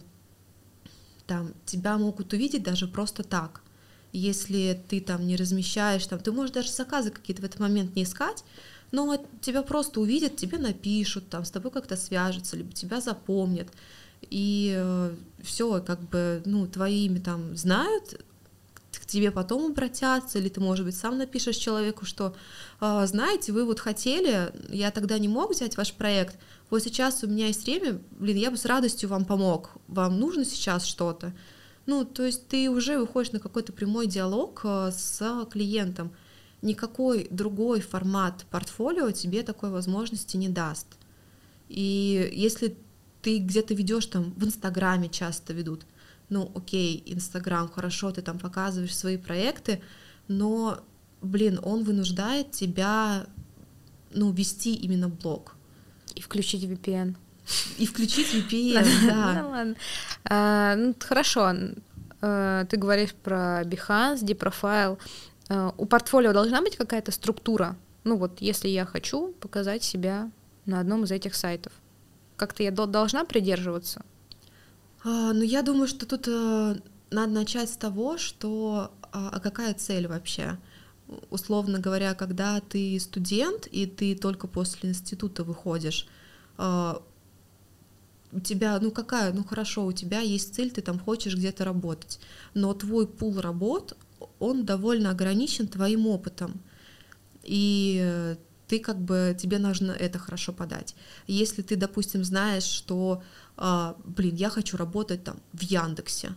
там 1.26 1.54
тебя 1.64 1.98
могут 1.98 2.32
увидеть 2.32 2.62
даже 2.62 2.86
просто 2.86 3.22
так. 3.22 3.62
Если 4.12 4.80
ты 4.88 5.00
там 5.00 5.26
не 5.26 5.36
размещаешь, 5.36 6.06
там, 6.06 6.20
ты 6.20 6.30
можешь 6.30 6.52
даже 6.54 6.70
заказы 6.70 7.10
какие-то 7.10 7.42
в 7.42 7.44
этот 7.44 7.58
момент 7.58 7.96
не 7.96 8.04
искать, 8.04 8.44
но 8.92 9.16
тебя 9.40 9.62
просто 9.62 10.00
увидят, 10.00 10.36
тебе 10.36 10.58
напишут, 10.58 11.28
там, 11.28 11.44
с 11.44 11.50
тобой 11.50 11.72
как-то 11.72 11.96
свяжутся, 11.96 12.56
либо 12.56 12.72
тебя 12.72 13.00
запомнят, 13.00 13.68
и 14.30 14.72
э, 14.76 15.14
все, 15.42 15.82
как 15.82 16.00
бы, 16.00 16.42
ну, 16.44 16.66
твои 16.66 17.06
имя 17.06 17.20
там 17.20 17.56
знают, 17.56 18.24
к 19.04 19.06
тебе 19.06 19.30
потом 19.30 19.72
обратятся, 19.72 20.38
или 20.38 20.48
ты, 20.48 20.60
может 20.60 20.86
быть, 20.86 20.96
сам 20.96 21.18
напишешь 21.18 21.56
человеку, 21.56 22.06
что, 22.06 22.34
э, 22.80 23.06
знаете, 23.06 23.52
вы 23.52 23.66
вот 23.66 23.78
хотели, 23.78 24.50
я 24.70 24.90
тогда 24.90 25.18
не 25.18 25.28
мог 25.28 25.50
взять 25.50 25.76
ваш 25.76 25.92
проект, 25.92 26.38
вот 26.70 26.82
сейчас 26.82 27.22
у 27.22 27.26
меня 27.26 27.48
есть 27.48 27.66
время, 27.66 28.00
блин, 28.12 28.38
я 28.38 28.50
бы 28.50 28.56
с 28.56 28.64
радостью 28.64 29.10
вам 29.10 29.26
помог, 29.26 29.72
вам 29.88 30.18
нужно 30.18 30.46
сейчас 30.46 30.86
что-то. 30.86 31.34
Ну, 31.84 32.06
то 32.06 32.24
есть 32.24 32.48
ты 32.48 32.70
уже 32.70 32.98
выходишь 32.98 33.32
на 33.32 33.40
какой-то 33.40 33.74
прямой 33.74 34.06
диалог 34.06 34.62
э, 34.64 34.90
с 34.90 35.46
клиентом, 35.50 36.10
никакой 36.62 37.28
другой 37.30 37.82
формат 37.82 38.46
портфолио 38.50 39.10
тебе 39.10 39.42
такой 39.42 39.68
возможности 39.68 40.38
не 40.38 40.48
даст. 40.48 40.86
И 41.68 42.30
если 42.32 42.74
ты 43.20 43.38
где-то 43.38 43.74
ведешь 43.74 44.06
там 44.06 44.32
в 44.32 44.44
Инстаграме 44.44 45.10
часто 45.10 45.52
ведут, 45.52 45.84
ну 46.34 46.50
окей, 46.56 47.00
Инстаграм, 47.06 47.68
хорошо, 47.68 48.10
ты 48.10 48.20
там 48.20 48.40
показываешь 48.40 48.96
свои 48.96 49.16
проекты, 49.16 49.80
но, 50.26 50.80
блин, 51.22 51.60
он 51.62 51.84
вынуждает 51.84 52.50
тебя, 52.50 53.26
ну, 54.10 54.32
вести 54.32 54.74
именно 54.74 55.08
блог. 55.08 55.54
И 56.16 56.20
включить 56.20 56.64
VPN. 56.64 57.14
И 57.78 57.86
включить 57.86 58.34
VPN, 58.34 58.84
да. 59.06 59.42
Ну 59.42 59.50
ладно. 59.50 59.76
А, 60.24 60.74
ну, 60.74 60.94
хорошо. 60.98 61.54
э, 62.20 62.64
ты 62.68 62.76
говоришь 62.78 63.14
про 63.14 63.62
Behance, 63.62 64.24
Deprofile. 64.24 64.98
Э, 65.48 65.70
у 65.78 65.86
портфолио 65.86 66.32
должна 66.32 66.62
быть 66.62 66.76
какая-то 66.76 67.12
структура? 67.12 67.76
Ну 68.02 68.16
вот, 68.16 68.40
если 68.40 68.66
я 68.68 68.84
хочу 68.84 69.28
показать 69.40 69.84
себя 69.84 70.32
на 70.66 70.80
одном 70.80 71.04
из 71.04 71.12
этих 71.12 71.36
сайтов, 71.36 71.72
как-то 72.36 72.64
я 72.64 72.72
должна 72.72 73.24
придерживаться? 73.24 74.04
А, 75.04 75.34
ну, 75.34 75.42
я 75.42 75.62
думаю, 75.62 75.86
что 75.86 76.06
тут 76.06 76.26
э, 76.28 76.76
надо 77.10 77.32
начать 77.32 77.68
с 77.68 77.76
того, 77.76 78.16
что 78.16 78.90
а, 79.12 79.28
а 79.32 79.40
какая 79.40 79.74
цель 79.74 80.08
вообще? 80.08 80.58
Условно 81.30 81.78
говоря, 81.78 82.14
когда 82.14 82.60
ты 82.60 82.98
студент 82.98 83.66
и 83.66 83.84
ты 83.84 84.16
только 84.16 84.46
после 84.46 84.90
института 84.90 85.44
выходишь, 85.44 86.08
а, 86.56 87.02
у 88.32 88.40
тебя, 88.40 88.80
ну 88.80 88.90
какая, 88.90 89.32
ну 89.34 89.44
хорошо, 89.44 89.84
у 89.84 89.92
тебя 89.92 90.20
есть 90.20 90.54
цель, 90.54 90.70
ты 90.70 90.80
там 90.80 90.98
хочешь 90.98 91.36
где-то 91.36 91.64
работать, 91.66 92.18
но 92.54 92.72
твой 92.72 93.06
пул 93.06 93.38
работ, 93.40 93.96
он 94.38 94.64
довольно 94.64 95.10
ограничен 95.10 95.68
твоим 95.68 96.06
опытом, 96.06 96.62
и 97.42 98.36
ты 98.68 98.78
как 98.78 99.00
бы, 99.00 99.36
тебе 99.38 99.58
нужно 99.58 99.92
это 99.92 100.18
хорошо 100.18 100.52
подать. 100.52 100.94
Если 101.26 101.62
ты, 101.62 101.76
допустим, 101.76 102.24
знаешь, 102.24 102.64
что, 102.64 103.22
э, 103.56 103.94
блин, 104.04 104.34
я 104.36 104.50
хочу 104.50 104.76
работать 104.76 105.24
там 105.24 105.36
в 105.52 105.62
Яндексе, 105.62 106.34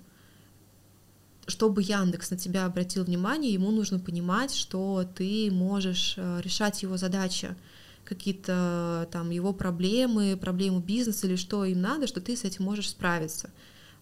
чтобы 1.47 1.81
Яндекс 1.81 2.31
на 2.31 2.37
тебя 2.37 2.65
обратил 2.65 3.05
внимание, 3.05 3.53
ему 3.53 3.71
нужно 3.71 3.99
понимать, 3.99 4.53
что 4.53 5.05
ты 5.15 5.49
можешь 5.51 6.15
э, 6.17 6.41
решать 6.43 6.83
его 6.83 6.97
задачи, 6.97 7.55
какие-то 8.03 9.07
там 9.11 9.31
его 9.31 9.53
проблемы, 9.53 10.37
проблему 10.37 10.79
бизнеса 10.79 11.27
или 11.27 11.35
что 11.35 11.65
им 11.65 11.81
надо, 11.81 12.07
что 12.07 12.21
ты 12.21 12.35
с 12.35 12.43
этим 12.43 12.65
можешь 12.65 12.89
справиться. 12.89 13.49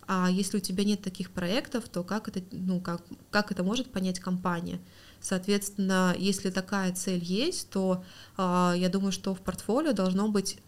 А 0.08 0.30
если 0.30 0.58
у 0.58 0.60
тебя 0.60 0.84
нет 0.84 1.02
таких 1.02 1.32
проектов, 1.32 1.90
то 1.90 2.04
как 2.04 2.28
это, 2.28 2.42
ну, 2.52 2.80
как, 2.80 3.02
как 3.32 3.52
это 3.52 3.64
может 3.64 3.92
понять 3.92 4.20
компания? 4.20 4.80
Соответственно, 5.26 6.16
если 6.20 6.52
такая 6.52 6.94
цель 6.94 7.24
есть, 7.24 7.72
то 7.72 8.04
э, 8.38 8.74
я 8.78 8.90
думаю, 8.90 9.12
что 9.12 9.34
в 9.34 9.42
портфолио 9.42 9.92
должно 9.92 10.28
быть, 10.28 10.60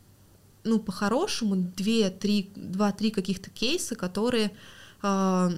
ну, 0.63 0.79
по-хорошему, 0.79 1.55
две-три, 1.55 2.51
два-три 2.55 3.11
каких-то 3.11 3.51
кейса, 3.51 3.95
которые 3.95 4.51
э, 5.03 5.49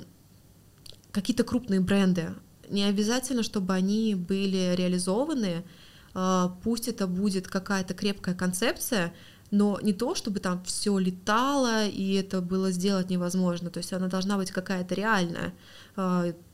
какие-то 1.11 1.45
крупные 1.45 1.79
бренды. 1.79 2.33
Не 2.69 2.83
обязательно, 2.83 3.41
чтобы 3.41 3.73
они 3.73 4.15
были 4.15 4.75
реализованы, 4.75 5.63
э, 6.13 6.49
пусть 6.61 6.89
это 6.89 7.07
будет 7.07 7.47
какая-то 7.47 7.93
крепкая 7.93 8.35
концепция, 8.35 9.13
но 9.49 9.79
не 9.81 9.93
то, 9.93 10.13
чтобы 10.13 10.41
там 10.41 10.61
все 10.65 10.97
летало 10.97 11.85
и 11.85 12.15
это 12.15 12.41
было 12.41 12.69
сделать 12.71 13.09
невозможно. 13.09 13.69
То 13.69 13.77
есть 13.77 13.93
она 13.93 14.07
должна 14.07 14.35
быть 14.35 14.51
какая-то 14.51 14.93
реальная 14.93 15.53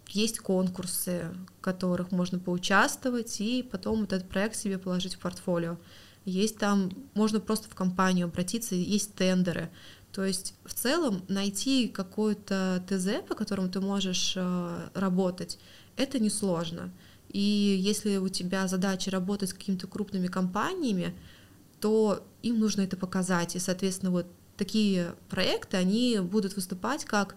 есть 0.10 0.40
конкурсы, 0.40 1.32
в 1.58 1.62
которых 1.62 2.12
можно 2.12 2.40
поучаствовать 2.40 3.40
и 3.42 3.64
потом 3.64 4.04
этот 4.04 4.30
проект 4.30 4.56
себе 4.56 4.78
положить 4.78 5.16
в 5.16 5.20
портфолио. 5.20 5.78
Есть 6.26 6.58
там, 6.58 6.92
можно 7.14 7.40
просто 7.40 7.70
в 7.70 7.76
компанию 7.76 8.28
обратиться, 8.28 8.76
есть 8.76 9.14
тендеры. 9.14 9.70
То 10.12 10.24
есть 10.24 10.56
в 10.64 10.74
целом 10.74 11.24
найти 11.28 11.88
какой-то 11.88 12.84
ТЗ, 12.88 13.28
по 13.28 13.36
которому 13.36 13.70
ты 13.70 13.82
можешь 13.82 14.34
э, 14.36 14.90
работать, 14.94 15.60
это 15.98 16.20
несложно. 16.20 16.92
И 17.30 17.40
если 17.40 18.18
у 18.18 18.30
тебя 18.30 18.68
задача 18.68 19.12
работать 19.12 19.50
с 19.50 19.54
какими-то 19.54 19.88
крупными 19.88 20.28
компаниями, 20.28 21.14
то 21.82 22.26
им 22.42 22.60
нужно 22.60 22.82
это 22.82 22.96
показать. 22.96 23.56
И, 23.56 23.60
соответственно, 23.60 24.12
вот 24.12 24.26
такие 24.56 25.16
проекты, 25.30 25.78
они 25.78 26.20
будут 26.22 26.56
выступать 26.56 27.04
как 27.06 27.36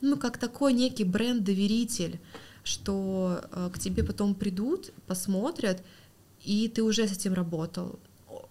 ну, 0.00 0.16
как 0.16 0.38
такой 0.38 0.72
некий 0.72 1.04
бренд-доверитель, 1.04 2.18
что 2.64 3.40
э, 3.50 3.70
к 3.72 3.78
тебе 3.78 4.04
потом 4.04 4.34
придут, 4.34 4.92
посмотрят, 5.06 5.82
и 6.44 6.68
ты 6.68 6.82
уже 6.82 7.06
с 7.06 7.12
этим 7.12 7.34
работал. 7.34 7.98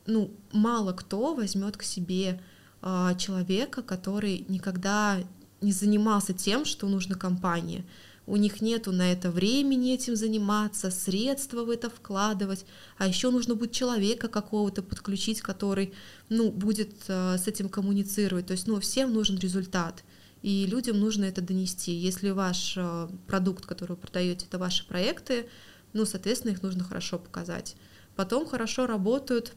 Ну, 0.06 0.32
мало 0.52 0.94
кто 0.94 1.36
возьмет 1.36 1.78
к 1.78 1.84
себе 1.84 2.42
э, 2.82 3.12
человека, 3.18 3.82
который 3.82 4.46
никогда 4.48 5.18
не 5.62 5.72
занимался 5.72 6.34
тем, 6.34 6.66
что 6.66 6.88
нужно 6.88 7.16
компании. 7.16 7.86
У 8.26 8.36
них 8.36 8.60
нету 8.60 8.92
на 8.92 9.14
это 9.14 9.32
времени 9.32 9.94
этим 9.94 10.18
заниматься, 10.18 10.92
средства 10.92 11.64
в 11.64 11.70
это 11.70 11.90
вкладывать, 11.90 12.66
а 12.98 13.08
еще 13.08 13.32
нужно 13.32 13.56
будет 13.56 13.72
человека 13.72 14.28
какого-то 14.28 14.84
подключить, 14.84 15.42
который, 15.42 15.94
ну, 16.28 16.52
будет 16.52 16.92
э, 17.08 17.38
с 17.38 17.48
этим 17.48 17.70
коммуницировать. 17.70 18.48
То 18.48 18.54
есть, 18.54 18.68
ну, 18.68 18.80
всем 18.82 19.14
нужен 19.14 19.38
результат 19.38 20.04
и 20.42 20.66
людям 20.66 21.00
нужно 21.00 21.26
это 21.26 21.42
донести. 21.42 21.92
Если 21.92 22.30
ваш 22.30 22.76
э, 22.78 23.10
продукт, 23.28 23.66
который 23.66 23.92
вы 23.92 23.98
продаете, 23.98 24.46
это 24.46 24.58
ваши 24.58 24.86
проекты, 24.88 25.50
ну, 25.94 26.06
соответственно, 26.06 26.52
их 26.52 26.62
нужно 26.62 26.84
хорошо 26.84 27.18
показать. 27.18 27.76
Потом 28.16 28.48
хорошо 28.48 28.86
работают, 28.88 29.54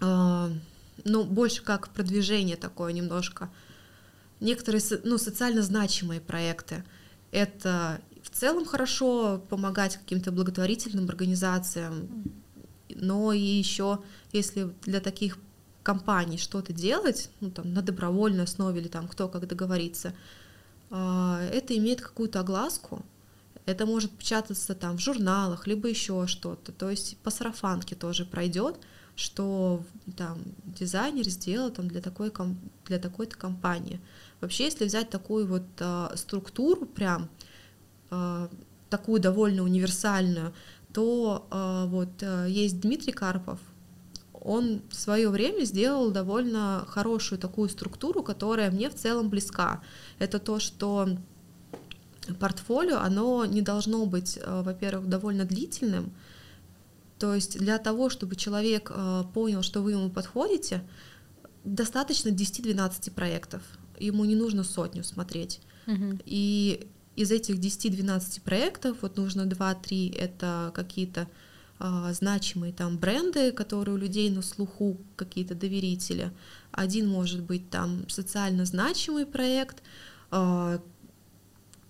э, 0.00 0.50
ну, 1.04 1.24
больше 1.24 1.62
как 1.62 1.88
продвижение 1.90 2.56
такое 2.56 2.92
немножко. 2.92 3.50
Некоторые, 4.40 4.82
ну, 5.04 5.18
социально 5.18 5.62
значимые 5.62 6.20
проекты. 6.20 6.84
Это 7.30 8.00
в 8.22 8.30
целом 8.30 8.64
хорошо 8.64 9.42
помогать 9.48 9.96
каким-то 9.96 10.32
благотворительным 10.32 11.08
организациям, 11.08 12.24
но 12.94 13.32
и 13.32 13.40
еще, 13.40 14.00
если 14.32 14.74
для 14.84 15.00
таких 15.00 15.38
компании 15.88 16.36
что-то 16.36 16.74
делать, 16.74 17.30
ну, 17.40 17.50
там, 17.50 17.72
на 17.72 17.80
добровольной 17.80 18.44
основе 18.44 18.78
или 18.78 18.88
там 18.88 19.08
кто 19.08 19.26
как 19.26 19.48
договорится, 19.48 20.12
а, 20.90 21.40
это 21.50 21.74
имеет 21.78 22.02
какую-то 22.02 22.40
огласку, 22.40 23.02
это 23.64 23.86
может 23.86 24.10
печататься 24.10 24.74
там 24.74 24.98
в 24.98 25.00
журналах, 25.00 25.66
либо 25.66 25.88
еще 25.88 26.26
что-то. 26.26 26.72
То 26.72 26.90
есть 26.90 27.16
по 27.22 27.30
сарафанке 27.30 27.94
тоже 27.94 28.26
пройдет, 28.26 28.76
что 29.16 29.82
там 30.14 30.36
дизайнер 30.66 31.26
сделал 31.26 31.70
там 31.70 31.88
для 31.88 32.02
такой 32.02 32.30
для 32.84 32.98
такой-то 32.98 33.38
компании. 33.38 33.98
Вообще, 34.42 34.64
если 34.64 34.84
взять 34.84 35.08
такую 35.08 35.46
вот 35.46 35.64
а, 35.80 36.12
структуру 36.16 36.84
прям 36.84 37.30
а, 38.10 38.50
такую 38.90 39.22
довольно 39.22 39.62
универсальную, 39.62 40.52
то 40.92 41.46
а, 41.50 41.86
вот 41.86 42.22
а, 42.22 42.44
есть 42.44 42.78
Дмитрий 42.80 43.12
Карпов, 43.12 43.58
он 44.40 44.82
в 44.90 44.94
свое 44.94 45.28
время 45.28 45.64
сделал 45.64 46.10
довольно 46.10 46.84
хорошую 46.88 47.38
такую 47.38 47.68
структуру, 47.68 48.22
которая 48.22 48.70
мне 48.70 48.90
в 48.90 48.94
целом 48.94 49.28
близка. 49.28 49.82
Это 50.18 50.38
то, 50.38 50.58
что 50.58 51.08
портфолио, 52.38 52.98
оно 52.98 53.44
не 53.46 53.62
должно 53.62 54.04
быть, 54.06 54.38
э, 54.40 54.62
во-первых, 54.62 55.08
довольно 55.08 55.44
длительным. 55.44 56.12
То 57.18 57.34
есть 57.34 57.58
для 57.58 57.78
того, 57.78 58.10
чтобы 58.10 58.36
человек 58.36 58.92
э, 58.94 59.24
понял, 59.34 59.62
что 59.62 59.82
вы 59.82 59.92
ему 59.92 60.10
подходите, 60.10 60.82
достаточно 61.64 62.28
10-12 62.28 63.10
проектов. 63.12 63.62
Ему 63.98 64.24
не 64.24 64.34
нужно 64.34 64.62
сотню 64.62 65.04
смотреть. 65.04 65.60
Угу. 65.86 66.20
И 66.24 66.86
из 67.16 67.32
этих 67.32 67.56
10-12 67.56 68.42
проектов 68.42 68.98
вот 69.00 69.16
нужно 69.16 69.42
2-3 69.42 70.16
это 70.16 70.70
какие-то 70.74 71.26
значимые 71.78 72.72
там 72.72 72.98
бренды, 72.98 73.52
которые 73.52 73.94
у 73.94 73.98
людей 73.98 74.30
на 74.30 74.42
слуху, 74.42 74.98
какие-то 75.16 75.54
доверители. 75.54 76.32
Один 76.72 77.08
может 77.08 77.42
быть 77.42 77.70
там 77.70 78.08
социально 78.08 78.64
значимый 78.64 79.26
проект, 79.26 79.82
а, 80.30 80.80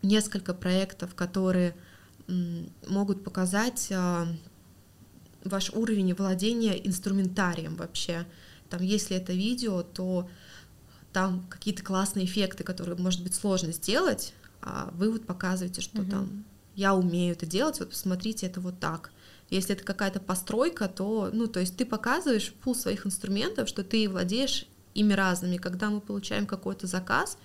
несколько 0.03 0.55
проектов, 0.55 1.15
которые 1.15 1.75
могут 2.89 3.25
показать 3.25 3.89
а, 3.91 4.29
ваш 5.45 5.71
уровень 5.71 6.15
владения 6.15 6.75
инструментарием 6.87 7.77
вообще. 7.77 8.27
Там, 8.69 8.83
если 8.83 9.17
это 9.17 9.33
видео, 9.33 9.83
то 9.83 10.29
там 11.13 11.47
какие-то 11.49 11.83
классные 11.83 12.27
эффекты, 12.27 12.65
которые, 12.65 12.97
может 12.97 13.23
быть, 13.23 13.35
сложно 13.35 13.73
сделать, 13.73 14.35
а 14.61 14.91
вы 14.93 15.11
вот 15.11 15.27
показываете, 15.27 15.81
что 15.81 16.03
угу. 16.03 16.11
там 16.11 16.45
я 16.79 16.95
умею 16.95 17.33
это 17.33 17.45
делать, 17.45 17.81
вот 17.81 17.91
посмотрите, 17.91 18.47
это 18.47 18.61
вот 18.61 18.79
так. 18.79 19.11
Если 19.51 19.75
это 19.75 19.83
какая-то 19.83 20.21
постройка, 20.21 20.89
то, 20.89 21.29
ну, 21.33 21.49
то 21.49 21.59
есть 21.59 21.77
ты 21.77 21.85
показываешь 21.85 22.53
пул 22.53 22.77
своих 22.77 23.05
инструментов, 23.05 23.69
что 23.69 23.83
ты 23.83 24.09
владеешь 24.09 24.65
ими 24.95 25.13
разными. 25.13 25.57
Когда 25.57 25.91
мы 25.91 26.01
получаем 26.01 26.47
какой-то 26.47 26.87
заказ, 26.87 27.37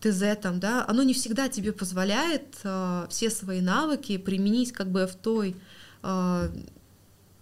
ТЗ 0.00 0.22
там, 0.42 0.58
да, 0.58 0.84
оно 0.88 1.04
не 1.04 1.14
всегда 1.14 1.48
тебе 1.48 1.72
позволяет 1.72 2.56
э, 2.64 3.06
все 3.10 3.30
свои 3.30 3.60
навыки 3.60 4.18
применить 4.18 4.72
как 4.72 4.90
бы 4.90 5.06
в 5.06 5.14
той, 5.14 5.54
э, 6.02 6.48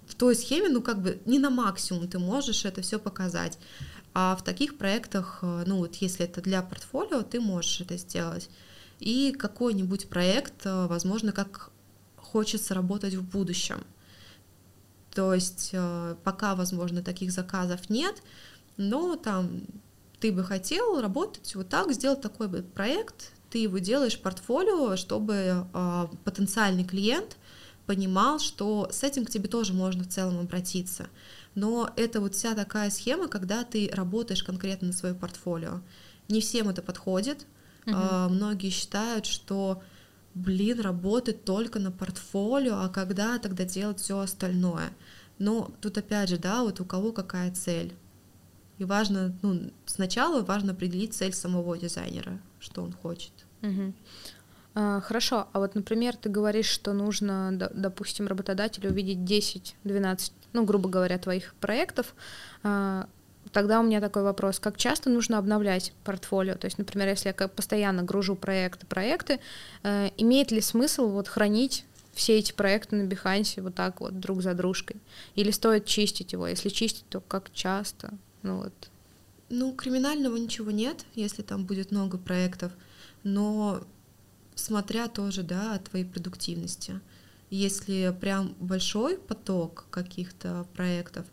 в 0.06 0.14
той 0.16 0.34
схеме, 0.34 0.68
ну, 0.68 0.82
как 0.82 1.00
бы 1.00 1.18
не 1.24 1.38
на 1.38 1.48
максимум 1.48 2.08
ты 2.08 2.18
можешь 2.18 2.66
это 2.66 2.82
все 2.82 2.98
показать. 2.98 3.58
А 4.12 4.36
в 4.36 4.44
таких 4.44 4.76
проектах, 4.76 5.38
э, 5.40 5.64
ну, 5.66 5.78
вот 5.78 5.94
если 5.94 6.26
это 6.26 6.42
для 6.42 6.60
портфолио, 6.60 7.22
ты 7.22 7.40
можешь 7.40 7.80
это 7.80 7.96
сделать. 7.96 8.50
И 9.00 9.32
какой-нибудь 9.32 10.08
проект, 10.08 10.66
э, 10.66 10.86
возможно, 10.86 11.32
как 11.32 11.70
хочется 12.16 12.74
работать 12.74 13.14
в 13.14 13.22
будущем. 13.22 13.84
То 15.14 15.34
есть 15.34 15.70
э, 15.72 16.16
пока, 16.24 16.54
возможно, 16.54 17.02
таких 17.02 17.32
заказов 17.32 17.90
нет, 17.90 18.22
но 18.76 19.16
там 19.16 19.62
ты 20.20 20.32
бы 20.32 20.44
хотел 20.44 21.00
работать 21.00 21.54
вот 21.54 21.68
так, 21.68 21.92
сделать 21.92 22.20
такой 22.20 22.48
бы 22.48 22.62
проект, 22.62 23.32
ты 23.50 23.58
его 23.58 23.78
делаешь 23.78 24.20
портфолио, 24.20 24.96
чтобы 24.96 25.66
э, 25.72 26.06
потенциальный 26.24 26.84
клиент 26.84 27.36
понимал, 27.86 28.38
что 28.38 28.88
с 28.92 29.02
этим 29.02 29.24
к 29.24 29.30
тебе 29.30 29.48
тоже 29.48 29.72
можно 29.72 30.04
в 30.04 30.08
целом 30.08 30.38
обратиться. 30.40 31.08
Но 31.54 31.90
это 31.96 32.20
вот 32.20 32.34
вся 32.34 32.54
такая 32.54 32.90
схема, 32.90 33.28
когда 33.28 33.64
ты 33.64 33.90
работаешь 33.92 34.42
конкретно 34.42 34.88
на 34.88 34.92
свое 34.92 35.14
портфолио. 35.14 35.80
Не 36.28 36.40
всем 36.40 36.68
это 36.68 36.82
подходит. 36.82 37.46
Угу. 37.88 37.96
Э, 37.96 38.28
многие 38.28 38.70
считают, 38.70 39.26
что 39.26 39.82
блин, 40.34 40.80
работать 40.80 41.44
только 41.44 41.78
на 41.78 41.90
портфолио, 41.90 42.76
а 42.76 42.88
когда 42.88 43.38
тогда 43.38 43.64
делать 43.64 44.00
все 44.00 44.18
остальное? 44.18 44.90
Но 45.38 45.70
тут 45.80 45.98
опять 45.98 46.28
же, 46.28 46.38
да, 46.38 46.62
вот 46.62 46.80
у 46.80 46.84
кого 46.84 47.12
какая 47.12 47.52
цель. 47.52 47.94
И 48.78 48.84
важно, 48.84 49.36
ну, 49.42 49.70
сначала 49.86 50.42
важно 50.42 50.72
определить 50.72 51.14
цель 51.14 51.32
самого 51.32 51.76
дизайнера, 51.76 52.38
что 52.60 52.82
он 52.82 52.92
хочет. 52.92 53.32
Угу. 53.62 53.92
А, 54.74 55.00
хорошо, 55.00 55.48
а 55.52 55.58
вот, 55.58 55.74
например, 55.74 56.16
ты 56.16 56.28
говоришь, 56.28 56.68
что 56.68 56.92
нужно, 56.92 57.50
допустим, 57.74 58.28
работодателю 58.28 58.90
увидеть 58.90 59.18
10-12, 59.18 60.32
ну, 60.52 60.64
грубо 60.64 60.88
говоря, 60.88 61.18
твоих 61.18 61.54
проектов. 61.60 62.14
А, 62.62 63.08
тогда 63.52 63.80
у 63.80 63.82
меня 63.82 64.00
такой 64.00 64.22
вопрос, 64.22 64.58
как 64.58 64.76
часто 64.76 65.10
нужно 65.10 65.38
обновлять 65.38 65.92
портфолио? 66.04 66.54
То 66.54 66.66
есть, 66.66 66.78
например, 66.78 67.08
если 67.08 67.34
я 67.38 67.48
постоянно 67.48 68.02
гружу 68.02 68.36
проекты, 68.36 68.86
проекты, 68.86 69.40
э, 69.82 70.10
имеет 70.16 70.50
ли 70.50 70.60
смысл 70.60 71.08
вот 71.08 71.28
хранить 71.28 71.84
все 72.12 72.38
эти 72.38 72.52
проекты 72.52 72.96
на 72.96 73.08
Behance 73.08 73.60
вот 73.62 73.74
так 73.74 74.00
вот 74.00 74.18
друг 74.18 74.42
за 74.42 74.54
дружкой? 74.54 74.96
Или 75.34 75.50
стоит 75.50 75.86
чистить 75.86 76.32
его? 76.32 76.46
Если 76.46 76.68
чистить, 76.68 77.08
то 77.08 77.20
как 77.20 77.52
часто? 77.52 78.12
Ну 78.42 78.58
вот. 78.58 78.72
Ну, 79.50 79.72
криминального 79.72 80.36
ничего 80.36 80.70
нет, 80.70 81.06
если 81.14 81.42
там 81.42 81.64
будет 81.64 81.90
много 81.90 82.18
проектов, 82.18 82.72
но 83.22 83.82
смотря 84.54 85.08
тоже, 85.08 85.42
да, 85.42 85.74
от 85.74 85.84
твоей 85.84 86.04
продуктивности. 86.04 87.00
Если 87.50 88.14
прям 88.20 88.54
большой 88.60 89.16
поток 89.16 89.86
каких-то 89.90 90.66
проектов, 90.74 91.24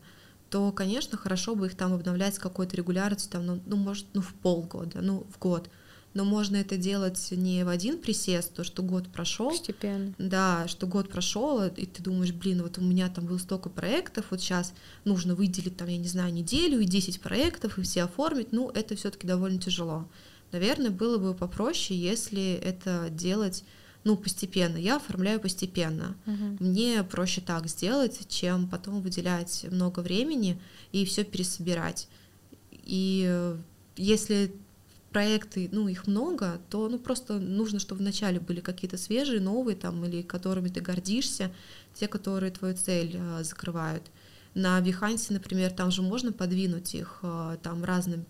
то, 0.50 0.72
конечно, 0.72 1.18
хорошо 1.18 1.56
бы 1.56 1.68
их 1.68 1.76
там 1.76 1.94
обновлять 1.94 2.36
с 2.36 2.40
какой-то 2.40 2.76
регулярностью, 2.78 3.32
там, 3.32 3.46
ну, 3.46 3.62
ну, 3.66 3.76
может, 3.76 4.06
ну, 4.14 4.22
в 4.22 4.34
полгода, 4.34 5.02
ну, 5.02 5.26
в 5.34 5.40
год. 5.40 5.70
Но 6.14 6.24
можно 6.24 6.56
это 6.56 6.78
делать 6.78 7.28
не 7.32 7.66
в 7.66 7.68
один 7.68 8.00
присест, 8.00 8.54
то, 8.54 8.64
что 8.64 8.82
год 8.82 9.10
прошел. 9.10 9.50
Постепенно. 9.50 10.14
Да, 10.18 10.66
что 10.70 10.88
год 10.88 11.10
прошел, 11.10 11.66
и 11.66 11.86
ты 11.86 12.02
думаешь, 12.02 12.32
блин, 12.32 12.62
вот 12.62 12.78
у 12.78 12.82
меня 12.82 13.10
там 13.10 13.26
было 13.26 13.38
столько 13.38 13.70
проектов, 13.70 14.28
вот 14.30 14.40
сейчас 14.40 14.74
нужно 15.04 15.36
выделить 15.36 15.76
там, 15.76 15.90
я 15.90 15.98
не 15.98 16.08
знаю, 16.08 16.34
неделю 16.34 16.80
и 16.80 16.86
10 16.86 17.20
проектов, 17.20 17.78
и 17.78 17.82
все 17.82 18.04
оформить, 18.04 18.54
ну, 18.54 18.70
это 18.70 18.96
все 18.96 19.12
таки 19.12 19.28
довольно 19.28 19.60
тяжело. 19.60 20.08
Наверное, 20.54 20.90
было 20.90 21.18
бы 21.18 21.34
попроще, 21.34 22.00
если 22.00 22.54
это 22.54 23.10
делать 23.10 23.66
ну, 24.06 24.16
постепенно. 24.16 24.78
Я 24.78 24.98
оформляю 24.98 25.40
постепенно. 25.40 26.16
Uh-huh. 26.28 26.64
Мне 26.64 27.04
проще 27.04 27.42
так 27.42 27.68
сделать, 27.68 28.28
чем 28.30 28.70
потом 28.70 29.02
выделять 29.02 29.66
много 29.72 30.02
времени 30.02 30.62
и 30.92 31.06
все 31.06 31.24
пересобирать. 31.24 32.08
И 32.72 33.26
э, 33.28 33.58
если 33.98 34.54
проекты, 35.10 35.70
ну, 35.72 35.88
их 35.88 36.06
много, 36.06 36.62
то, 36.70 36.88
ну, 36.88 37.00
просто 37.00 37.40
нужно, 37.40 37.80
чтобы 37.80 38.02
вначале 38.02 38.40
были 38.40 38.60
какие-то 38.60 38.98
свежие, 38.98 39.42
новые 39.42 39.76
там, 39.76 40.06
или 40.06 40.22
которыми 40.22 40.70
ты 40.70 40.82
гордишься, 40.82 41.52
те, 41.96 42.08
которые 42.08 42.52
твою 42.52 42.76
цель 42.76 43.16
э, 43.16 43.44
закрывают. 43.44 44.04
На 44.54 44.80
Behance, 44.82 45.34
например, 45.34 45.72
там 45.72 45.90
же 45.90 46.04
можно 46.04 46.32
подвинуть 46.32 46.94
их, 46.94 47.22
э, 47.24 47.58
там 47.64 47.84
разным 47.84 48.28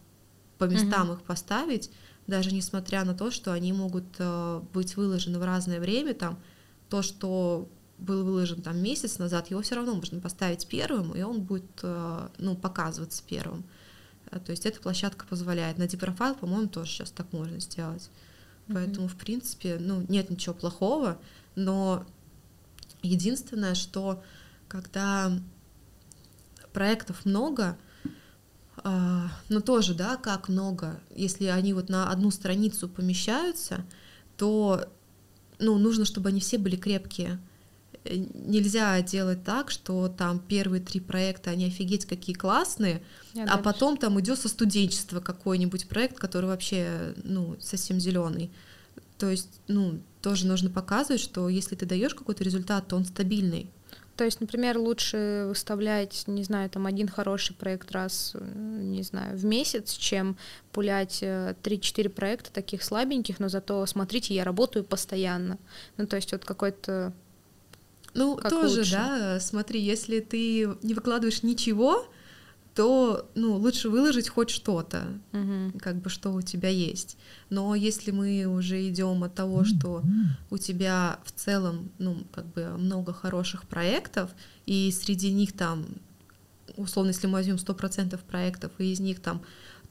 по 0.57 0.63
местам 0.63 1.11
uh-huh. 1.11 1.15
их 1.15 1.23
поставить, 1.23 1.91
даже 2.27 2.53
несмотря 2.53 3.03
на 3.05 3.13
то, 3.13 3.31
что 3.31 3.51
они 3.53 3.73
могут 3.73 4.05
э, 4.17 4.61
быть 4.73 4.95
выложены 4.95 5.39
в 5.39 5.43
разное 5.43 5.79
время, 5.79 6.13
там 6.13 6.39
то, 6.89 7.01
что 7.01 7.69
был 7.97 8.23
выложен 8.25 8.61
там 8.61 8.81
месяц 8.81 9.19
назад, 9.19 9.49
его 9.49 9.61
все 9.61 9.75
равно 9.75 9.95
можно 9.95 10.19
поставить 10.19 10.67
первым, 10.67 11.13
и 11.13 11.21
он 11.21 11.41
будет 11.41 11.79
э, 11.83 12.27
ну, 12.37 12.55
показываться 12.55 13.23
первым. 13.25 13.63
Э, 14.31 14.39
то 14.39 14.51
есть 14.51 14.65
эта 14.65 14.81
площадка 14.81 15.25
позволяет. 15.27 15.77
На 15.77 15.83
Deeprofile, 15.83 16.37
по-моему, 16.37 16.67
тоже 16.67 16.91
сейчас 16.91 17.11
так 17.11 17.31
можно 17.31 17.59
сделать. 17.59 18.09
Поэтому, 18.67 19.07
mm-hmm. 19.07 19.11
в 19.11 19.15
принципе, 19.17 19.77
ну, 19.79 20.03
нет 20.09 20.29
ничего 20.29 20.55
плохого, 20.55 21.19
но 21.55 22.05
единственное, 23.03 23.75
что 23.75 24.23
когда 24.67 25.31
проектов 26.73 27.25
много, 27.25 27.77
но 28.83 29.61
тоже, 29.61 29.93
да, 29.93 30.17
как 30.17 30.49
много, 30.49 30.99
если 31.15 31.45
они 31.45 31.73
вот 31.73 31.89
на 31.89 32.11
одну 32.11 32.31
страницу 32.31 32.89
помещаются, 32.89 33.85
то 34.37 34.85
ну, 35.59 35.77
нужно, 35.77 36.05
чтобы 36.05 36.29
они 36.29 36.39
все 36.39 36.57
были 36.57 36.75
крепкие. 36.75 37.39
Э, 38.03 38.15
нельзя 38.15 39.01
делать 39.01 39.43
так, 39.43 39.71
что 39.71 40.07
там 40.07 40.39
первые 40.39 40.81
три 40.81 40.99
проекта, 40.99 41.51
они 41.51 41.65
офигеть 41.65 42.05
какие 42.05 42.35
классные, 42.35 43.01
Я 43.33 43.43
а 43.43 43.47
дальше. 43.47 43.63
потом 43.63 43.97
там 43.97 44.19
идет 44.19 44.39
со 44.39 44.49
студенчества 44.49 45.19
какой-нибудь 45.19 45.87
проект, 45.87 46.17
который 46.17 46.47
вообще, 46.47 47.13
ну, 47.23 47.55
совсем 47.59 47.99
зеленый. 47.99 48.51
То 49.17 49.29
есть, 49.29 49.61
ну, 49.67 50.01
тоже 50.21 50.45
нужно 50.45 50.69
показывать, 50.69 51.21
что 51.21 51.47
если 51.47 51.75
ты 51.75 51.85
даешь 51.85 52.13
какой-то 52.13 52.43
результат, 52.43 52.87
то 52.87 52.95
он 52.95 53.05
стабильный. 53.05 53.69
То 54.15 54.23
есть, 54.23 54.39
например, 54.39 54.77
лучше 54.77 55.45
выставлять, 55.47 56.23
не 56.27 56.43
знаю, 56.43 56.69
там 56.69 56.85
один 56.85 57.09
хороший 57.09 57.53
проект 57.53 57.91
раз, 57.91 58.33
не 58.55 59.03
знаю, 59.03 59.37
в 59.37 59.43
месяц, 59.43 59.93
чем 59.93 60.37
пулять 60.71 61.21
3-4 61.21 62.05
э, 62.05 62.09
проекта 62.09 62.51
таких 62.51 62.83
слабеньких, 62.83 63.39
но 63.39 63.49
зато, 63.49 63.85
смотрите, 63.85 64.33
я 64.33 64.45
работаю 64.45 64.85
постоянно. 64.85 65.57
Ну, 65.97 66.07
то 66.07 66.15
есть 66.15 66.31
вот 66.31 66.45
какой-то... 66.45 67.13
Ну, 68.13 68.37
как 68.37 68.49
тоже, 68.49 68.79
лучше. 68.79 68.91
да, 68.93 69.39
смотри, 69.41 69.81
если 69.81 70.21
ты 70.21 70.69
не 70.81 70.93
выкладываешь 70.93 71.43
ничего, 71.43 72.07
то 72.75 73.31
ну, 73.35 73.55
лучше 73.55 73.89
выложить 73.89 74.27
хоть 74.27 74.49
что-то, 74.49 75.07
угу. 75.31 75.79
как 75.79 76.01
бы 76.01 76.09
что 76.09 76.33
у 76.33 76.41
тебя 76.41 76.67
есть. 76.67 77.17
Но 77.49 77.73
если 77.73 78.11
мы 78.11 78.45
уже 78.45 78.87
идем 78.89 79.23
от 79.23 79.33
того, 79.33 79.63
что 79.63 80.03
у 80.49 80.57
тебя 80.57 81.19
в 81.23 81.31
целом 81.31 81.89
ну, 81.99 82.25
как 82.33 82.45
бы 82.47 82.77
много 82.77 83.13
хороших 83.13 83.65
проектов, 83.65 84.29
и 84.65 84.91
среди 84.91 85.31
них 85.31 85.53
там, 85.53 85.85
условно, 86.75 87.11
если 87.11 87.27
мы 87.27 87.33
возьмем 87.33 87.55
100% 87.55 88.19
проектов, 88.27 88.71
и 88.77 88.91
из 88.91 88.99
них 88.99 89.21
там 89.21 89.41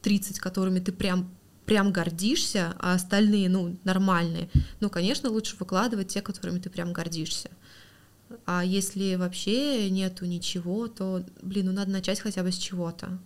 30, 0.02 0.38
которыми 0.38 0.80
ты 0.80 0.92
прям 0.92 1.30
прям 1.64 1.92
гордишься, 1.92 2.74
а 2.78 2.92
остальные, 2.92 3.48
ну, 3.48 3.78
нормальные, 3.84 4.50
ну, 4.80 4.90
конечно, 4.90 5.30
лучше 5.30 5.56
выкладывать 5.58 6.08
те, 6.08 6.20
которыми 6.20 6.58
ты 6.58 6.68
прям 6.68 6.92
гордишься. 6.92 7.48
А 8.46 8.64
если 8.64 9.14
вообще 9.14 9.90
нету 9.90 10.26
ничего, 10.26 10.88
то, 10.88 11.24
блин, 11.42 11.66
ну 11.66 11.72
надо 11.72 11.90
начать 11.90 12.20
хотя 12.20 12.42
бы 12.42 12.52
с 12.52 12.56
чего-то. 12.56 13.18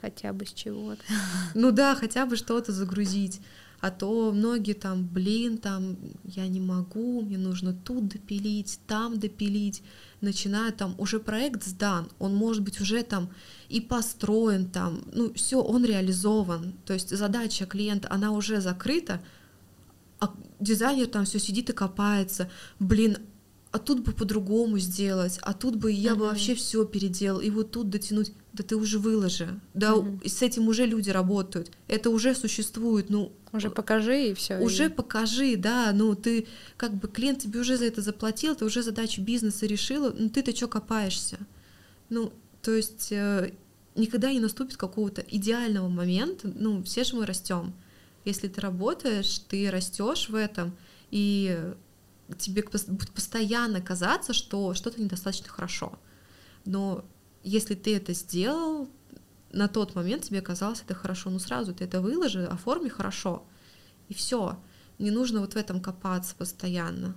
Хотя 0.00 0.32
бы 0.32 0.46
с 0.46 0.52
чего-то. 0.52 1.02
Ну 1.54 1.72
да, 1.72 1.94
хотя 1.94 2.26
бы 2.26 2.36
что-то 2.36 2.72
загрузить. 2.72 3.40
А 3.80 3.90
то 3.90 4.30
многие 4.32 4.74
там, 4.74 5.06
блин, 5.06 5.56
там, 5.56 5.96
я 6.24 6.46
не 6.48 6.60
могу, 6.60 7.22
мне 7.22 7.38
нужно 7.38 7.72
тут 7.72 8.08
допилить, 8.08 8.78
там 8.86 9.18
допилить. 9.18 9.82
Начинают 10.20 10.76
там, 10.76 10.94
уже 10.98 11.18
проект 11.18 11.64
сдан, 11.64 12.10
он 12.18 12.34
может 12.34 12.62
быть 12.62 12.78
уже 12.80 13.02
там 13.02 13.30
и 13.70 13.80
построен 13.80 14.68
там, 14.68 15.02
ну 15.14 15.32
все, 15.32 15.62
он 15.62 15.84
реализован. 15.86 16.74
То 16.84 16.92
есть 16.92 17.16
задача 17.16 17.64
клиента, 17.64 18.08
она 18.10 18.32
уже 18.32 18.60
закрыта, 18.60 19.22
а 20.18 20.34
дизайнер 20.60 21.06
там 21.06 21.24
все 21.24 21.38
сидит 21.38 21.70
и 21.70 21.72
копается. 21.72 22.50
Блин, 22.78 23.16
а 23.72 23.78
тут 23.78 24.00
бы 24.00 24.12
по-другому 24.12 24.78
сделать, 24.78 25.38
а 25.42 25.54
тут 25.54 25.76
бы 25.76 25.92
я 25.92 26.12
uh-huh. 26.12 26.16
бы 26.16 26.24
вообще 26.26 26.54
все 26.54 26.84
переделал, 26.84 27.40
и 27.40 27.50
вот 27.50 27.70
тут 27.70 27.88
дотянуть, 27.88 28.32
да 28.52 28.64
ты 28.64 28.76
уже 28.76 28.98
выложи, 28.98 29.60
да, 29.74 29.92
uh-huh. 29.92 30.28
с 30.28 30.42
этим 30.42 30.66
уже 30.68 30.86
люди 30.86 31.10
работают, 31.10 31.70
это 31.86 32.10
уже 32.10 32.34
существует, 32.34 33.10
ну 33.10 33.32
уже 33.52 33.70
покажи 33.70 34.30
и 34.30 34.34
все. 34.34 34.58
Уже 34.58 34.86
и... 34.86 34.88
покажи, 34.88 35.56
да, 35.56 35.92
ну 35.92 36.16
ты 36.16 36.46
как 36.76 36.94
бы 36.94 37.08
клиент 37.08 37.40
тебе 37.40 37.60
уже 37.60 37.76
за 37.76 37.84
это 37.84 38.02
заплатил, 38.02 38.56
ты 38.56 38.64
уже 38.64 38.82
задачу 38.82 39.22
бизнеса 39.22 39.66
решила, 39.66 40.12
ну 40.16 40.28
ты-то 40.30 40.54
что 40.54 40.66
копаешься, 40.66 41.38
ну 42.08 42.32
то 42.62 42.72
есть 42.72 43.12
э, 43.12 43.52
никогда 43.94 44.32
не 44.32 44.40
наступит 44.40 44.76
какого-то 44.76 45.20
идеального 45.20 45.88
момента, 45.88 46.52
ну 46.52 46.82
все 46.82 47.04
же 47.04 47.14
мы 47.14 47.24
растем, 47.24 47.72
если 48.24 48.48
ты 48.48 48.60
работаешь, 48.60 49.38
ты 49.48 49.70
растешь 49.70 50.28
в 50.28 50.34
этом. 50.34 50.76
И 51.10 51.58
тебе 52.38 52.62
будет 52.62 53.12
постоянно 53.12 53.80
казаться, 53.80 54.32
что 54.32 54.74
что-то 54.74 55.00
недостаточно 55.00 55.48
хорошо. 55.48 55.98
Но 56.64 57.04
если 57.42 57.74
ты 57.74 57.96
это 57.96 58.12
сделал, 58.12 58.88
на 59.52 59.68
тот 59.68 59.94
момент 59.94 60.24
тебе 60.24 60.40
казалось 60.40 60.82
это 60.82 60.94
хорошо, 60.94 61.30
ну 61.30 61.38
сразу 61.38 61.74
ты 61.74 61.84
это 61.84 62.00
выложи, 62.00 62.44
оформи 62.44 62.88
хорошо, 62.88 63.44
и 64.08 64.14
все. 64.14 64.58
Не 64.98 65.10
нужно 65.10 65.40
вот 65.40 65.54
в 65.54 65.56
этом 65.56 65.80
копаться 65.80 66.34
постоянно. 66.36 67.16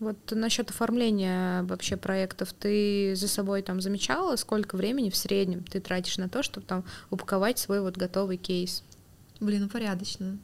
Вот 0.00 0.16
насчет 0.30 0.70
оформления 0.70 1.62
вообще 1.64 1.96
проектов, 1.96 2.54
ты 2.54 3.14
за 3.14 3.28
собой 3.28 3.62
там 3.62 3.82
замечала, 3.82 4.36
сколько 4.36 4.76
времени 4.76 5.10
в 5.10 5.16
среднем 5.16 5.62
ты 5.62 5.78
тратишь 5.78 6.16
на 6.16 6.28
то, 6.28 6.42
чтобы 6.42 6.66
там 6.66 6.84
упаковать 7.10 7.58
свой 7.58 7.82
вот 7.82 7.98
готовый 7.98 8.38
кейс? 8.38 8.82
Блин, 9.40 9.62
ну 9.64 9.68
порядочно. 9.68 10.38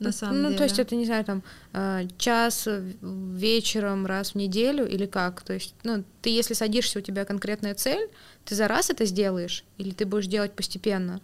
На 0.00 0.12
самом 0.12 0.42
ну, 0.42 0.48
деле. 0.48 0.58
то 0.58 0.64
есть 0.64 0.78
это, 0.78 0.96
не 0.96 1.04
знаю, 1.04 1.24
там, 1.24 1.42
э, 1.72 2.08
час 2.18 2.66
вечером 3.02 4.06
раз 4.06 4.32
в 4.32 4.34
неделю 4.34 4.88
или 4.88 5.06
как? 5.06 5.42
То 5.42 5.52
есть, 5.52 5.74
ну, 5.84 6.04
ты 6.22 6.30
если 6.30 6.54
садишься, 6.54 6.98
у 6.98 7.02
тебя 7.02 7.24
конкретная 7.24 7.74
цель, 7.74 8.08
ты 8.44 8.54
за 8.54 8.66
раз 8.66 8.90
это 8.90 9.04
сделаешь 9.04 9.64
или 9.78 9.90
ты 9.90 10.06
будешь 10.06 10.26
делать 10.26 10.52
постепенно? 10.52 11.20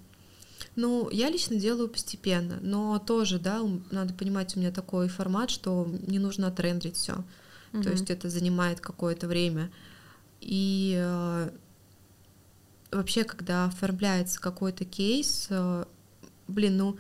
Ну, 0.77 1.09
я 1.11 1.31
лично 1.31 1.57
делаю 1.57 1.89
постепенно, 1.89 2.59
но 2.61 2.99
тоже, 2.99 3.39
да, 3.39 3.63
надо 3.91 4.13
понимать, 4.13 4.55
у 4.57 4.61
меня 4.61 4.71
такой 4.71 5.09
формат, 5.09 5.51
что 5.51 5.89
не 6.07 6.19
нужно 6.19 6.51
трендрить 6.51 6.97
все. 6.97 7.25
Угу. 7.73 7.83
То 7.83 7.91
есть 7.91 8.11
это 8.11 8.29
занимает 8.29 8.81
какое-то 8.81 9.27
время. 9.27 9.71
И 10.43 10.95
э, 10.99 11.51
вообще, 12.91 13.25
когда 13.25 13.65
оформляется 13.67 14.39
какой-то 14.39 14.85
кейс, 14.85 15.47
э, 15.49 15.85
блин, 16.47 16.77
ну, 16.77 16.99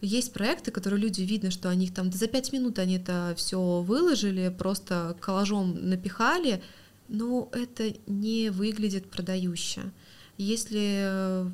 есть 0.00 0.32
проекты, 0.32 0.70
которые 0.70 1.00
люди 1.00 1.22
видно, 1.22 1.50
что 1.50 1.68
они 1.68 1.88
там 1.88 2.10
за 2.10 2.26
пять 2.26 2.52
минут 2.52 2.78
они 2.78 2.96
это 2.96 3.34
все 3.36 3.82
выложили, 3.82 4.54
просто 4.56 5.16
коллажом 5.20 5.88
напихали, 5.88 6.62
но 7.08 7.48
это 7.52 7.92
не 8.06 8.50
выглядит 8.50 9.10
продающе. 9.10 9.92
Если 10.38 11.44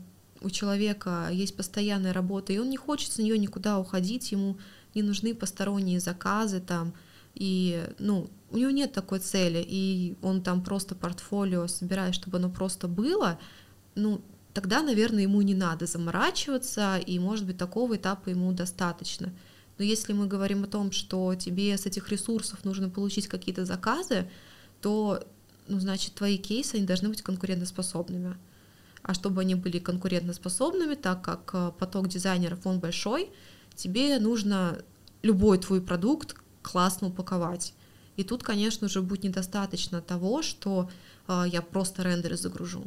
у 0.40 0.50
человека 0.50 1.28
есть 1.32 1.56
постоянная 1.56 2.12
работа, 2.12 2.52
и 2.52 2.58
он 2.58 2.70
не 2.70 2.76
хочет 2.76 3.12
с 3.12 3.18
нее 3.18 3.38
никуда 3.38 3.78
уходить, 3.78 4.30
ему 4.32 4.58
не 4.94 5.02
нужны 5.02 5.34
посторонние 5.34 5.98
заказы 5.98 6.60
там, 6.60 6.94
и, 7.34 7.84
ну, 7.98 8.30
у 8.50 8.58
него 8.58 8.70
нет 8.70 8.92
такой 8.92 9.18
цели, 9.18 9.64
и 9.66 10.14
он 10.22 10.42
там 10.42 10.62
просто 10.62 10.94
портфолио 10.94 11.66
собирает, 11.66 12.14
чтобы 12.14 12.38
оно 12.38 12.48
просто 12.48 12.86
было, 12.86 13.38
ну, 13.94 14.20
тогда, 14.56 14.82
наверное, 14.82 15.24
ему 15.24 15.42
не 15.42 15.54
надо 15.54 15.84
заморачиваться, 15.84 16.96
и, 16.96 17.18
может 17.18 17.44
быть, 17.44 17.58
такого 17.58 17.96
этапа 17.96 18.30
ему 18.30 18.52
достаточно. 18.52 19.30
Но 19.76 19.84
если 19.84 20.14
мы 20.14 20.26
говорим 20.26 20.64
о 20.64 20.66
том, 20.66 20.92
что 20.92 21.34
тебе 21.34 21.76
с 21.76 21.84
этих 21.84 22.08
ресурсов 22.08 22.64
нужно 22.64 22.88
получить 22.88 23.28
какие-то 23.28 23.66
заказы, 23.66 24.26
то, 24.80 25.22
ну, 25.68 25.78
значит, 25.78 26.14
твои 26.14 26.38
кейсы, 26.38 26.76
они 26.76 26.86
должны 26.86 27.10
быть 27.10 27.22
конкурентоспособными 27.22 28.36
а 29.02 29.14
чтобы 29.14 29.42
они 29.42 29.54
были 29.54 29.78
конкурентоспособными, 29.78 30.96
так 30.96 31.22
как 31.22 31.50
э, 31.52 31.70
поток 31.78 32.08
дизайнеров, 32.08 32.66
он 32.66 32.80
большой, 32.80 33.30
тебе 33.76 34.18
нужно 34.18 34.78
любой 35.22 35.58
твой 35.58 35.80
продукт 35.80 36.34
классно 36.62 37.06
упаковать. 37.08 37.72
И 38.16 38.24
тут, 38.24 38.42
конечно 38.42 38.88
же, 38.88 39.02
будет 39.02 39.22
недостаточно 39.22 40.00
того, 40.00 40.42
что 40.42 40.90
э, 41.28 41.44
я 41.52 41.62
просто 41.62 42.02
рендеры 42.02 42.36
загружу. 42.36 42.84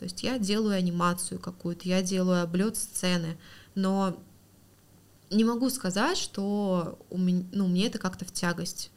То 0.00 0.04
есть 0.04 0.22
я 0.22 0.38
делаю 0.38 0.76
анимацию 0.76 1.38
какую-то, 1.38 1.86
я 1.86 2.00
делаю 2.00 2.42
облет 2.42 2.78
сцены, 2.78 3.36
но 3.74 4.18
не 5.28 5.44
могу 5.44 5.68
сказать, 5.68 6.16
что 6.16 6.98
у 7.10 7.18
меня, 7.18 7.44
ну, 7.52 7.68
мне 7.68 7.86
это 7.86 7.98
как-то 7.98 8.24
в 8.24 8.32
тягость. 8.32 8.90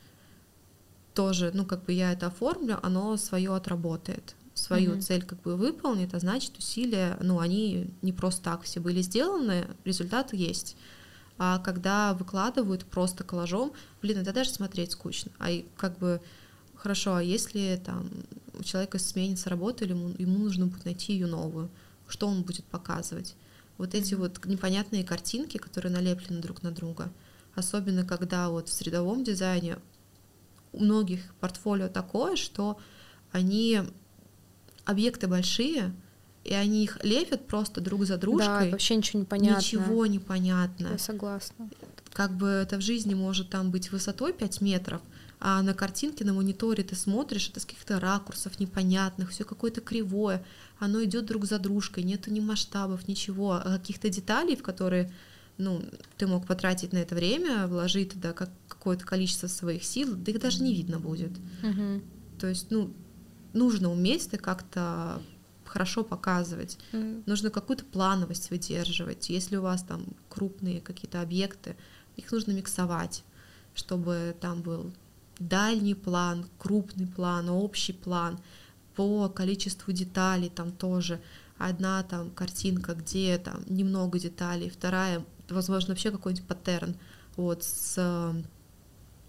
Тоже, 1.13 1.51
ну, 1.53 1.65
как 1.65 1.83
бы 1.83 1.91
я 1.91 2.13
это 2.13 2.27
оформлю, 2.27 2.79
оно 2.81 3.17
свое 3.17 3.53
отработает 3.53 4.33
свою 4.53 4.93
mm-hmm. 4.93 5.01
цель 5.01 5.23
как 5.23 5.41
бы 5.41 5.57
выполнит, 5.57 6.13
а 6.13 6.19
значит 6.19 6.57
усилия, 6.57 7.17
ну, 7.19 7.39
они 7.39 7.93
не 8.01 8.13
просто 8.13 8.41
так 8.43 8.61
все 8.61 8.79
были 8.79 9.01
сделаны, 9.01 9.67
результат 9.83 10.31
есть. 10.31 10.77
А 11.37 11.59
когда 11.59 12.13
выкладывают 12.13 12.85
просто 12.85 13.25
коллажом, 13.25 13.73
блин, 14.01 14.19
это 14.19 14.31
даже 14.31 14.51
смотреть 14.51 14.91
скучно. 14.91 15.33
А 15.37 15.49
как 15.75 15.97
бы 15.97 16.21
хорошо, 16.83 17.15
а 17.15 17.23
если 17.23 17.81
там 17.83 18.09
у 18.59 18.63
человека 18.63 18.99
сменится 18.99 19.49
работа, 19.49 19.85
или 19.85 19.93
ему, 19.93 20.09
ему 20.17 20.37
нужно 20.37 20.67
будет 20.67 20.83
найти 20.83 21.13
ее 21.13 21.27
новую, 21.27 21.69
что 22.09 22.27
он 22.27 22.43
будет 22.43 22.65
показывать? 22.65 23.35
Вот 23.77 23.95
эти 23.95 24.13
вот 24.15 24.45
непонятные 24.45 25.05
картинки, 25.05 25.57
которые 25.57 25.93
налеплены 25.93 26.41
друг 26.41 26.61
на 26.61 26.71
друга, 26.71 27.11
особенно 27.55 28.05
когда 28.05 28.49
вот 28.49 28.67
в 28.67 28.73
средовом 28.73 29.23
дизайне 29.23 29.77
у 30.73 30.83
многих 30.83 31.21
портфолио 31.39 31.87
такое, 31.87 32.35
что 32.35 32.77
они 33.31 33.81
объекты 34.83 35.27
большие, 35.27 35.95
и 36.43 36.53
они 36.53 36.83
их 36.83 37.01
лепят 37.03 37.47
просто 37.47 37.79
друг 37.79 38.05
за 38.05 38.17
дружкой. 38.17 38.65
Да, 38.65 38.71
вообще 38.71 38.97
ничего 38.97 39.19
не 39.19 39.25
понятно. 39.25 39.57
Ничего 39.57 40.05
не 40.05 40.19
понятно. 40.19 40.87
Я 40.91 40.97
согласна. 40.97 41.69
Как 42.11 42.35
бы 42.35 42.47
это 42.47 42.77
в 42.77 42.81
жизни 42.81 43.13
может 43.13 43.49
там 43.49 43.71
быть 43.71 43.91
высотой 43.91 44.33
5 44.33 44.59
метров, 44.59 45.01
а 45.45 45.61
на 45.61 45.73
картинке, 45.73 46.23
на 46.23 46.31
мониторе 46.31 46.85
ты 46.85 46.95
смотришь, 46.95 47.49
это 47.49 47.59
с 47.59 47.65
каких-то 47.65 47.99
ракурсов 47.99 48.61
непонятных, 48.61 49.31
все 49.31 49.43
какое-то 49.43 49.81
кривое, 49.81 50.45
оно 50.79 51.03
идет 51.03 51.25
друг 51.25 51.43
за 51.43 51.59
дружкой, 51.59 52.05
нету 52.05 52.31
ни 52.31 52.39
масштабов, 52.39 53.09
ничего, 53.09 53.55
а 53.55 53.77
каких-то 53.77 54.07
деталей, 54.07 54.55
в 54.55 54.63
которые 54.63 55.11
ну, 55.57 55.83
ты 56.15 56.27
мог 56.27 56.47
потратить 56.47 56.93
на 56.93 56.97
это 56.99 57.13
время, 57.13 57.67
вложить 57.67 58.13
туда 58.13 58.31
как, 58.31 58.51
какое-то 58.69 59.03
количество 59.03 59.47
своих 59.47 59.83
сил, 59.83 60.15
да 60.15 60.31
их 60.31 60.39
даже 60.39 60.63
не 60.63 60.73
видно 60.73 60.97
будет. 60.97 61.33
Угу. 61.61 62.01
То 62.39 62.47
есть, 62.47 62.71
ну, 62.71 62.93
нужно 63.51 63.91
уметь 63.91 64.27
это 64.27 64.37
как-то 64.37 65.21
хорошо 65.65 66.05
показывать. 66.05 66.77
Mm. 66.91 67.23
Нужно 67.25 67.49
какую-то 67.49 67.83
плановость 67.83 68.49
выдерживать. 68.49 69.29
Если 69.29 69.57
у 69.57 69.61
вас 69.63 69.83
там 69.83 70.05
крупные 70.29 70.79
какие-то 70.79 71.19
объекты, 71.21 71.75
их 72.15 72.31
нужно 72.31 72.51
миксовать, 72.51 73.23
чтобы 73.73 74.35
там 74.39 74.61
был 74.61 74.93
дальний 75.39 75.95
план, 75.95 76.45
крупный 76.57 77.07
план, 77.07 77.49
общий 77.49 77.93
план 77.93 78.39
по 78.95 79.29
количеству 79.29 79.91
деталей 79.91 80.49
там 80.49 80.71
тоже. 80.71 81.21
Одна 81.57 82.03
там 82.03 82.31
картинка, 82.31 82.93
где 82.93 83.37
там 83.37 83.63
немного 83.67 84.19
деталей, 84.19 84.69
вторая, 84.69 85.23
возможно, 85.49 85.89
вообще 85.89 86.11
какой-нибудь 86.11 86.47
паттерн 86.47 86.95
вот 87.35 87.63
с 87.63 87.95
э, 87.97 88.33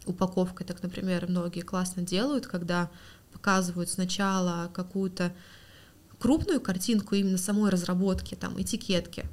упаковкой, 0.07 0.67
так, 0.67 0.83
например, 0.83 1.27
многие 1.29 1.61
классно 1.61 2.03
делают, 2.03 2.47
когда 2.47 2.90
показывают 3.33 3.90
сначала 3.90 4.71
какую-то 4.73 5.33
крупную 6.19 6.61
картинку 6.61 7.14
именно 7.14 7.38
самой 7.38 7.71
разработки, 7.71 8.35
там, 8.35 8.61
этикетки, 8.61 9.27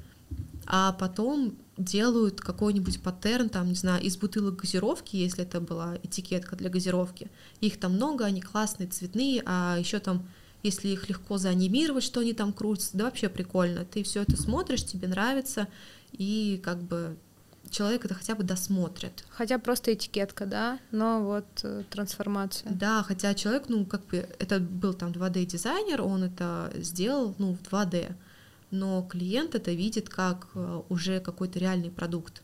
а 0.66 0.92
потом 0.92 1.54
делают 1.76 2.40
какой-нибудь 2.40 3.02
паттерн, 3.02 3.48
там, 3.48 3.68
не 3.68 3.74
знаю, 3.74 4.02
из 4.02 4.16
бутылок 4.16 4.56
газировки, 4.56 5.16
если 5.16 5.44
это 5.44 5.60
была 5.60 5.96
этикетка 6.02 6.56
для 6.56 6.68
газировки. 6.68 7.30
Их 7.60 7.80
там 7.80 7.94
много, 7.94 8.24
они 8.24 8.40
классные, 8.40 8.88
цветные, 8.88 9.42
а 9.46 9.76
еще 9.78 9.98
там, 9.98 10.28
если 10.62 10.88
их 10.88 11.08
легко 11.08 11.38
заанимировать, 11.38 12.04
что 12.04 12.20
они 12.20 12.34
там 12.34 12.52
крутятся, 12.52 12.96
да 12.96 13.04
вообще 13.04 13.28
прикольно. 13.28 13.84
Ты 13.84 14.02
все 14.02 14.22
это 14.22 14.36
смотришь, 14.36 14.84
тебе 14.84 15.08
нравится, 15.08 15.68
и 16.12 16.60
как 16.62 16.82
бы 16.82 17.16
человек 17.70 18.04
это 18.04 18.14
хотя 18.14 18.34
бы 18.34 18.44
досмотрит. 18.44 19.24
Хотя 19.30 19.58
просто 19.58 19.94
этикетка, 19.94 20.46
да, 20.46 20.78
но 20.90 21.22
вот 21.22 21.46
э, 21.62 21.84
трансформация. 21.90 22.70
Да, 22.72 23.02
хотя 23.02 23.34
человек, 23.34 23.64
ну, 23.68 23.86
как 23.86 24.06
бы, 24.06 24.28
это 24.38 24.60
был 24.60 24.94
там 24.94 25.10
2D-дизайнер, 25.10 26.02
он 26.02 26.24
это 26.24 26.70
сделал, 26.76 27.34
ну, 27.38 27.54
в 27.54 27.62
2D, 27.62 28.14
но 28.72 29.02
клиент 29.02 29.54
это 29.54 29.70
видит 29.72 30.08
как 30.08 30.48
э, 30.54 30.82
уже 30.88 31.20
какой-то 31.20 31.58
реальный 31.58 31.90
продукт. 31.90 32.42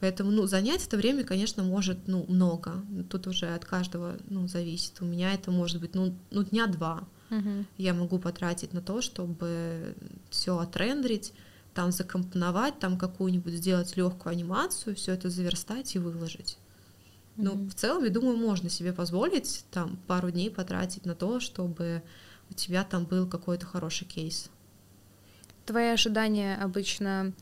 Поэтому, 0.00 0.32
ну, 0.32 0.46
занять 0.46 0.84
это 0.84 0.96
время, 0.96 1.22
конечно, 1.22 1.62
может, 1.62 2.08
ну, 2.08 2.26
много. 2.28 2.84
Тут 3.08 3.28
уже 3.28 3.54
от 3.54 3.64
каждого, 3.64 4.16
ну, 4.28 4.48
зависит. 4.48 5.00
У 5.00 5.04
меня 5.04 5.32
это 5.32 5.52
может 5.52 5.80
быть, 5.80 5.94
ну, 5.94 6.14
ну 6.32 6.42
дня 6.42 6.66
два. 6.66 7.04
Угу. 7.30 7.66
Я 7.78 7.94
могу 7.94 8.18
потратить 8.18 8.72
на 8.72 8.82
то, 8.82 9.00
чтобы 9.00 9.94
все 10.28 10.58
отрендерить, 10.58 11.32
там 11.72 11.92
закомпоновать, 11.92 12.78
там 12.80 12.98
какую-нибудь 12.98 13.54
сделать 13.54 13.96
легкую 13.96 14.32
анимацию, 14.32 14.96
все 14.96 15.12
это 15.12 15.30
заверстать 15.30 15.94
и 15.94 15.98
выложить. 15.98 16.58
Mm-hmm. 17.36 17.42
Ну, 17.44 17.68
в 17.68 17.74
целом, 17.74 18.04
я 18.04 18.10
думаю, 18.10 18.36
можно 18.36 18.68
себе 18.68 18.92
позволить 18.92 19.64
там 19.70 19.98
пару 20.06 20.30
дней 20.30 20.50
потратить 20.50 21.06
на 21.06 21.14
то, 21.14 21.40
чтобы 21.40 22.02
у 22.50 22.54
тебя 22.54 22.84
там 22.84 23.04
был 23.04 23.26
какой-то 23.26 23.64
хороший 23.64 24.06
кейс. 24.06 24.50
Твои 25.66 25.88
ожидания 25.88 26.58
обычно, 26.60 27.32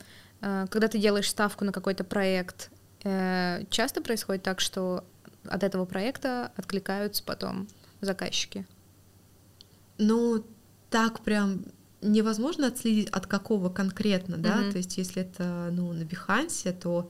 э, 0.41 0.67
когда 0.69 0.87
ты 0.87 0.99
делаешь 0.99 1.29
ставку 1.29 1.65
на 1.65 1.71
какой-то 1.71 2.03
проект, 2.03 2.69
э, 3.03 3.63
часто 3.69 4.01
происходит 4.01 4.43
так, 4.43 4.59
что 4.59 5.03
от 5.45 5.63
этого 5.63 5.85
проекта 5.85 6.51
откликаются 6.55 7.23
потом 7.23 7.67
заказчики? 7.99 8.65
Ну, 9.97 10.45
так 10.89 11.21
прям 11.21 11.65
невозможно 12.01 12.67
отследить, 12.67 13.09
от 13.09 13.27
какого 13.27 13.69
конкретно, 13.69 14.37
да, 14.37 14.57
mm-hmm. 14.57 14.71
то 14.71 14.77
есть 14.77 14.97
если 14.97 15.21
это, 15.21 15.69
ну, 15.71 15.93
на 15.93 16.03
Бихансе, 16.03 16.71
то... 16.71 17.09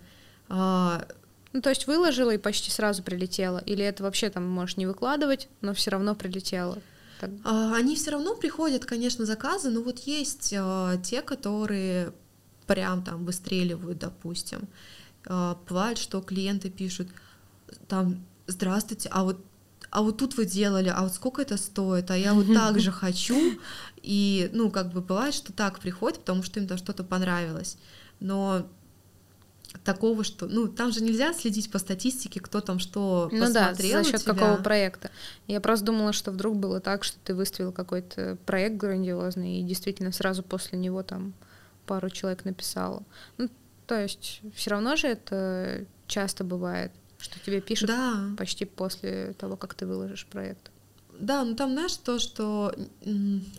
А... 0.50 1.06
Ну, 1.54 1.62
то 1.62 1.69
есть 1.69 1.88
выложила 1.88 2.32
и 2.32 2.38
почти 2.38 2.71
сразу 2.71 3.04
прилетела, 3.04 3.60
или 3.60 3.84
это 3.84 4.04
вообще 4.04 4.30
там 4.30 4.47
можешь 4.47 4.78
не 4.78 4.86
выкладывать, 4.86 5.50
но 5.62 5.74
все 5.74 5.91
равно 5.91 6.15
прилетело? 6.15 6.78
Так. 7.22 7.30
А, 7.44 7.76
они 7.76 7.96
все 7.96 8.12
равно 8.12 8.36
приходят, 8.36 8.86
конечно, 8.86 9.26
заказы, 9.28 9.70
но 9.70 9.84
вот 9.84 10.00
есть 10.00 10.56
а, 10.58 10.98
те, 10.98 11.22
которые 11.22 12.14
прям 12.66 13.04
там 13.04 13.26
выстреливают, 13.26 14.00
допустим. 14.00 14.68
А, 15.28 15.56
бывает, 15.70 16.00
что 16.00 16.22
клиенты 16.22 16.72
пишут 16.72 17.10
там, 17.88 18.26
здравствуйте, 18.48 19.08
а 19.12 19.24
вот 19.24 19.38
а 19.92 20.02
вот 20.02 20.18
тут 20.18 20.38
вы 20.38 20.46
делали, 20.46 20.88
а 20.88 21.04
вот 21.04 21.14
сколько 21.14 21.42
это 21.42 21.58
стоит, 21.58 22.10
а 22.10 22.18
я 22.18 22.34
вот 22.34 22.48
так 22.54 22.80
же 22.80 22.92
хочу, 22.92 23.60
и, 24.02 24.50
ну, 24.54 24.72
как 24.72 24.92
бы 24.92 25.02
бывает, 25.02 25.36
что 25.36 25.54
так 25.54 25.80
приходит, 25.80 26.20
потому 26.20 26.42
что 26.42 26.60
им 26.60 26.68
там 26.68 26.80
что-то 26.80 27.04
понравилось, 27.04 27.78
но 28.20 28.66
такого, 29.84 30.24
что, 30.24 30.48
ну, 30.48 30.68
там 30.68 30.92
же 30.92 31.02
нельзя 31.02 31.34
следить 31.34 31.72
по 31.72 31.80
статистике, 31.80 32.40
кто 32.40 32.62
там 32.62 32.80
что 32.80 33.30
ну 33.32 33.40
посмотрел 33.42 34.00
да, 34.00 34.04
за 34.04 34.12
счет 34.12 34.24
какого 34.24 34.58
проекта. 34.58 35.10
Я 35.48 35.62
просто 35.62 35.86
думала, 35.86 36.14
что 36.14 36.32
вдруг 36.32 36.58
было 36.58 36.80
так, 36.80 37.04
что 37.04 37.18
ты 37.24 37.34
выставил 37.34 37.72
какой-то 37.72 38.38
проект 38.46 38.76
грандиозный, 38.76 39.60
и 39.60 39.64
действительно 39.64 40.12
сразу 40.12 40.44
после 40.44 40.78
него 40.78 41.04
там 41.04 41.34
пару 41.86 42.10
человек 42.10 42.46
написало. 42.46 43.04
Ну, 43.38 43.50
то 43.88 44.00
есть 44.00 44.42
все 44.56 44.72
равно 44.72 44.96
же 44.96 45.08
это 45.08 45.86
часто 46.08 46.44
бывает, 46.44 46.92
что 47.18 47.40
тебе 47.40 47.62
пишут 47.62 47.88
Да. 47.88 48.30
почти 48.38 48.66
после 48.66 49.34
того, 49.38 49.56
как 49.58 49.74
ты 49.74 49.86
выложишь 49.86 50.26
проект. 50.26 50.72
Да, 51.20 51.44
ну 51.44 51.56
там, 51.56 51.74
знаешь, 51.74 51.96
то, 51.98 52.18
что, 52.20 52.74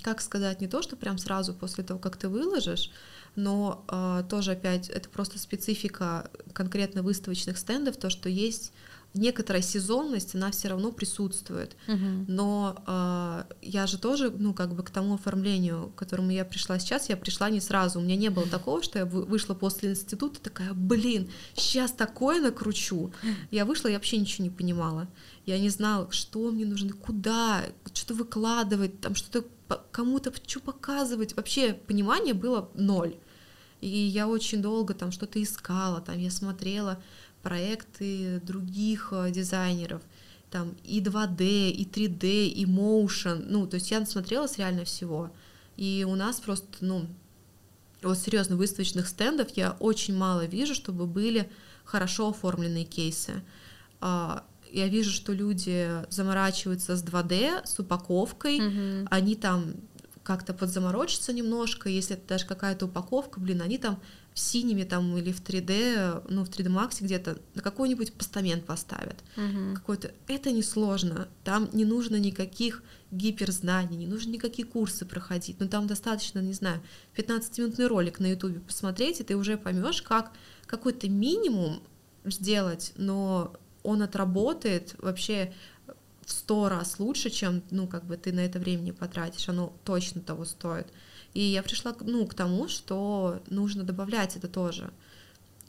как 0.02 0.20
сказать, 0.20 0.60
не 0.60 0.66
то, 0.68 0.82
что 0.82 0.96
прям 0.96 1.18
сразу 1.18 1.54
после 1.54 1.84
того, 1.84 2.00
как 2.00 2.16
ты 2.16 2.28
выложишь, 2.28 2.90
но 3.34 3.84
а, 3.88 4.22
тоже 4.24 4.52
опять 4.52 4.88
это 4.88 5.08
просто 5.08 5.38
специфика 5.38 6.30
конкретно 6.52 7.02
выставочных 7.02 7.58
стендов, 7.58 7.96
то, 7.96 8.10
что 8.10 8.28
есть 8.28 8.72
некоторая 9.14 9.62
сезонность, 9.62 10.34
она 10.34 10.50
все 10.50 10.68
равно 10.68 10.92
присутствует. 10.92 11.76
Но 12.28 12.82
а, 12.86 13.46
я 13.60 13.86
же 13.86 13.98
тоже, 13.98 14.30
ну, 14.30 14.54
как 14.54 14.74
бы 14.74 14.82
к 14.82 14.90
тому 14.90 15.14
оформлению, 15.14 15.92
к 15.94 15.98
которому 15.98 16.30
я 16.30 16.44
пришла 16.44 16.78
сейчас, 16.78 17.08
я 17.08 17.16
пришла 17.16 17.50
не 17.50 17.60
сразу. 17.60 17.98
У 18.00 18.02
меня 18.02 18.16
не 18.16 18.30
было 18.30 18.46
такого, 18.46 18.82
что 18.82 18.98
я 18.98 19.04
вы- 19.04 19.24
вышла 19.24 19.54
после 19.54 19.90
института 19.90 20.40
такая, 20.40 20.72
блин, 20.72 21.30
сейчас 21.54 21.92
такое 21.92 22.40
накручу. 22.40 23.12
Я 23.50 23.64
вышла, 23.64 23.88
я 23.88 23.94
вообще 23.94 24.16
ничего 24.16 24.44
не 24.44 24.50
понимала. 24.50 25.08
Я 25.46 25.58
не 25.58 25.68
знала, 25.68 26.10
что 26.10 26.50
мне 26.50 26.64
нужно, 26.64 26.92
куда, 26.94 27.62
что-то 27.92 28.14
выкладывать, 28.14 29.00
там 29.00 29.14
что-то 29.14 29.46
кому-то 29.90 30.32
что 30.46 30.60
показывать. 30.60 31.36
Вообще 31.36 31.74
понимание 31.74 32.34
было 32.34 32.70
ноль. 32.74 33.16
И 33.80 33.88
я 33.88 34.28
очень 34.28 34.62
долго 34.62 34.94
там 34.94 35.10
что-то 35.10 35.42
искала, 35.42 36.00
там 36.00 36.16
я 36.18 36.30
смотрела 36.30 37.02
проекты 37.42 38.40
других 38.44 39.08
э, 39.12 39.30
дизайнеров, 39.30 40.02
там 40.50 40.74
и 40.84 41.00
2D, 41.00 41.70
и 41.70 41.84
3D, 41.84 42.46
и 42.46 42.64
motion, 42.66 43.46
ну, 43.48 43.66
то 43.66 43.76
есть 43.76 43.90
я 43.90 44.00
насмотрелась 44.00 44.58
реально 44.58 44.84
всего. 44.84 45.30
И 45.76 46.06
у 46.08 46.14
нас 46.14 46.40
просто, 46.40 46.66
ну, 46.80 47.06
вот 48.02 48.18
серьезно, 48.18 48.56
выставочных 48.56 49.08
стендов 49.08 49.48
я 49.56 49.72
очень 49.80 50.16
мало 50.16 50.44
вижу, 50.44 50.74
чтобы 50.74 51.06
были 51.06 51.50
хорошо 51.84 52.28
оформленные 52.30 52.84
кейсы. 52.84 53.42
А, 54.00 54.44
Я 54.74 54.88
вижу, 54.88 55.10
что 55.10 55.34
люди 55.34 55.86
заморачиваются 56.10 56.96
с 56.96 57.04
2D, 57.04 57.60
с 57.66 57.78
упаковкой, 57.78 58.58
Мгм. 58.58 59.06
они 59.10 59.36
там 59.36 59.74
как-то 60.22 60.54
подзаморочатся 60.54 61.32
немножко, 61.34 61.90
если 61.90 62.16
это 62.16 62.26
даже 62.28 62.46
какая-то 62.46 62.86
упаковка, 62.86 63.38
блин, 63.38 63.60
они 63.60 63.76
там 63.76 64.00
синими 64.34 64.84
там 64.84 65.16
или 65.16 65.32
в 65.32 65.42
3D, 65.42 66.26
ну 66.28 66.44
в 66.44 66.48
3D 66.48 66.68
Max 66.68 67.02
где-то 67.02 67.38
на 67.54 67.62
какой-нибудь 67.62 68.12
постамент 68.14 68.64
поставят. 68.64 69.16
Мгм. 69.36 69.74
Какой-то 69.74 70.12
это 70.26 70.50
несложно, 70.50 71.28
там 71.44 71.68
не 71.72 71.84
нужно 71.84 72.16
никаких 72.16 72.82
гиперзнаний, 73.10 73.96
не 73.96 74.06
нужно 74.06 74.30
никакие 74.30 74.66
курсы 74.66 75.04
проходить, 75.04 75.60
но 75.60 75.68
там 75.68 75.86
достаточно, 75.86 76.38
не 76.38 76.54
знаю, 76.54 76.82
15-минутный 77.16 77.86
ролик 77.86 78.20
на 78.20 78.30
ютубе 78.30 78.60
посмотреть, 78.60 79.20
и 79.20 79.24
ты 79.24 79.36
уже 79.36 79.58
поймешь, 79.58 80.02
как 80.02 80.32
какой-то 80.66 81.08
минимум 81.08 81.82
сделать, 82.24 82.92
но 82.96 83.54
он 83.82 84.02
отработает 84.02 84.94
вообще 84.98 85.52
в 86.24 86.30
сто 86.30 86.68
раз 86.68 86.98
лучше, 86.98 87.30
чем, 87.30 87.62
ну, 87.70 87.86
как 87.86 88.04
бы 88.04 88.16
ты 88.16 88.32
на 88.32 88.40
это 88.40 88.58
времени 88.58 88.92
потратишь, 88.92 89.48
оно 89.48 89.72
точно 89.84 90.20
того 90.20 90.44
стоит. 90.44 90.86
И 91.34 91.40
я 91.40 91.62
пришла, 91.62 91.92
к- 91.92 92.02
ну, 92.02 92.26
к 92.26 92.34
тому, 92.34 92.68
что 92.68 93.40
нужно 93.48 93.84
добавлять 93.84 94.36
это 94.36 94.48
тоже. 94.48 94.90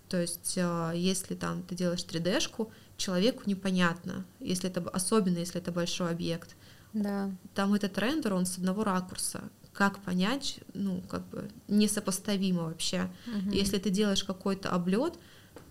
То 0.10 0.22
есть, 0.22 0.54
э, 0.58 0.92
если 0.96 1.36
там 1.36 1.64
ты 1.64 1.76
делаешь 1.76 2.04
3D-шку, 2.04 2.70
человеку 2.98 3.44
непонятно, 3.46 4.26
если 4.40 4.70
это, 4.70 4.82
особенно 4.90 5.38
если 5.40 5.62
это 5.62 5.72
большой 5.72 6.12
объект. 6.12 6.56
Да. 6.94 7.32
Там 7.56 7.74
этот 7.74 7.98
рендер, 7.98 8.34
он 8.34 8.46
с 8.46 8.58
одного 8.58 8.84
ракурса. 8.84 9.42
Как 9.72 10.00
понять, 10.04 10.60
ну, 10.76 11.02
как 11.10 11.26
бы 11.30 11.50
несопоставимо 11.68 12.64
вообще. 12.66 13.10
Мгм. 13.26 13.50
Если 13.50 13.80
ты 13.80 13.90
делаешь 13.90 14.24
какой-то 14.24 14.70
облет, 14.70 15.16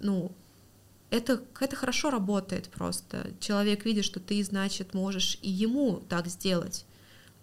ну, 0.00 0.33
это, 1.11 1.40
это 1.61 1.76
хорошо 1.76 2.11
работает 2.11 2.68
просто. 2.70 3.31
Человек 3.38 3.85
видит, 3.85 4.05
что 4.05 4.18
ты, 4.18 4.42
значит, 4.42 4.94
можешь 4.94 5.38
и 5.42 5.50
ему 5.50 6.02
так 6.09 6.26
сделать. 6.26 6.85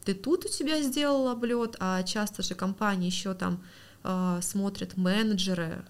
Ты 0.09 0.15
тут 0.15 0.45
у 0.45 0.47
тебя 0.47 0.81
сделал 0.81 1.27
облет, 1.27 1.75
а 1.79 2.01
часто 2.01 2.41
же 2.41 2.55
компании 2.55 3.05
еще 3.05 3.35
там 3.35 3.63
э, 4.03 4.39
смотрят 4.41 4.97
менеджеры. 4.97 5.85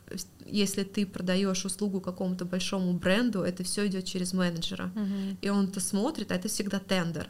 Если 0.46 0.84
ты 0.84 1.06
продаешь 1.06 1.64
услугу 1.64 2.02
какому-то 2.02 2.44
большому 2.44 2.92
бренду, 2.92 3.44
это 3.44 3.64
все 3.64 3.88
идет 3.88 4.04
через 4.04 4.34
менеджера. 4.34 4.92
Мгм. 4.94 5.38
И 5.42 5.48
он-то 5.48 5.80
смотрит, 5.80 6.34
а 6.34 6.36
это 6.36 6.50
всегда 6.50 6.80
тендер. 6.80 7.30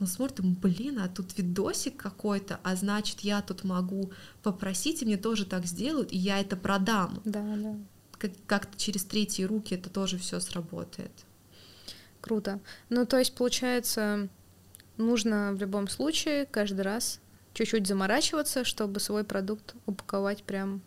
Он 0.00 0.06
смотрит, 0.06 0.38
думает, 0.38 0.58
блин, 0.58 1.00
а 1.00 1.08
тут 1.08 1.36
видосик 1.36 1.98
какой-то, 1.98 2.60
а 2.62 2.76
значит, 2.76 3.20
я 3.20 3.42
тут 3.42 3.64
могу 3.64 4.10
попросить, 4.42 5.02
и 5.02 5.04
мне 5.04 5.18
тоже 5.18 5.44
так 5.44 5.66
сделают, 5.66 6.10
и 6.12 6.16
я 6.16 6.40
это 6.40 6.56
продам. 6.56 7.20
Да, 7.26 7.44
да. 7.56 7.76
Как- 8.16 8.46
Как-то 8.46 8.78
через 8.78 9.04
третьи 9.04 9.42
руки 9.42 9.74
это 9.74 9.90
тоже 9.90 10.16
все 10.16 10.40
сработает. 10.40 11.12
Круто. 12.22 12.58
Ну, 12.88 13.04
то 13.04 13.18
есть, 13.18 13.34
получается, 13.34 14.30
нужно 14.98 15.52
в 15.52 15.60
любом 15.60 15.88
случае 15.88 16.46
каждый 16.46 16.82
раз 16.82 17.20
чуть-чуть 17.54 17.86
заморачиваться, 17.86 18.64
чтобы 18.64 19.00
свой 19.00 19.24
продукт 19.24 19.74
упаковать 19.86 20.42
прям. 20.42 20.82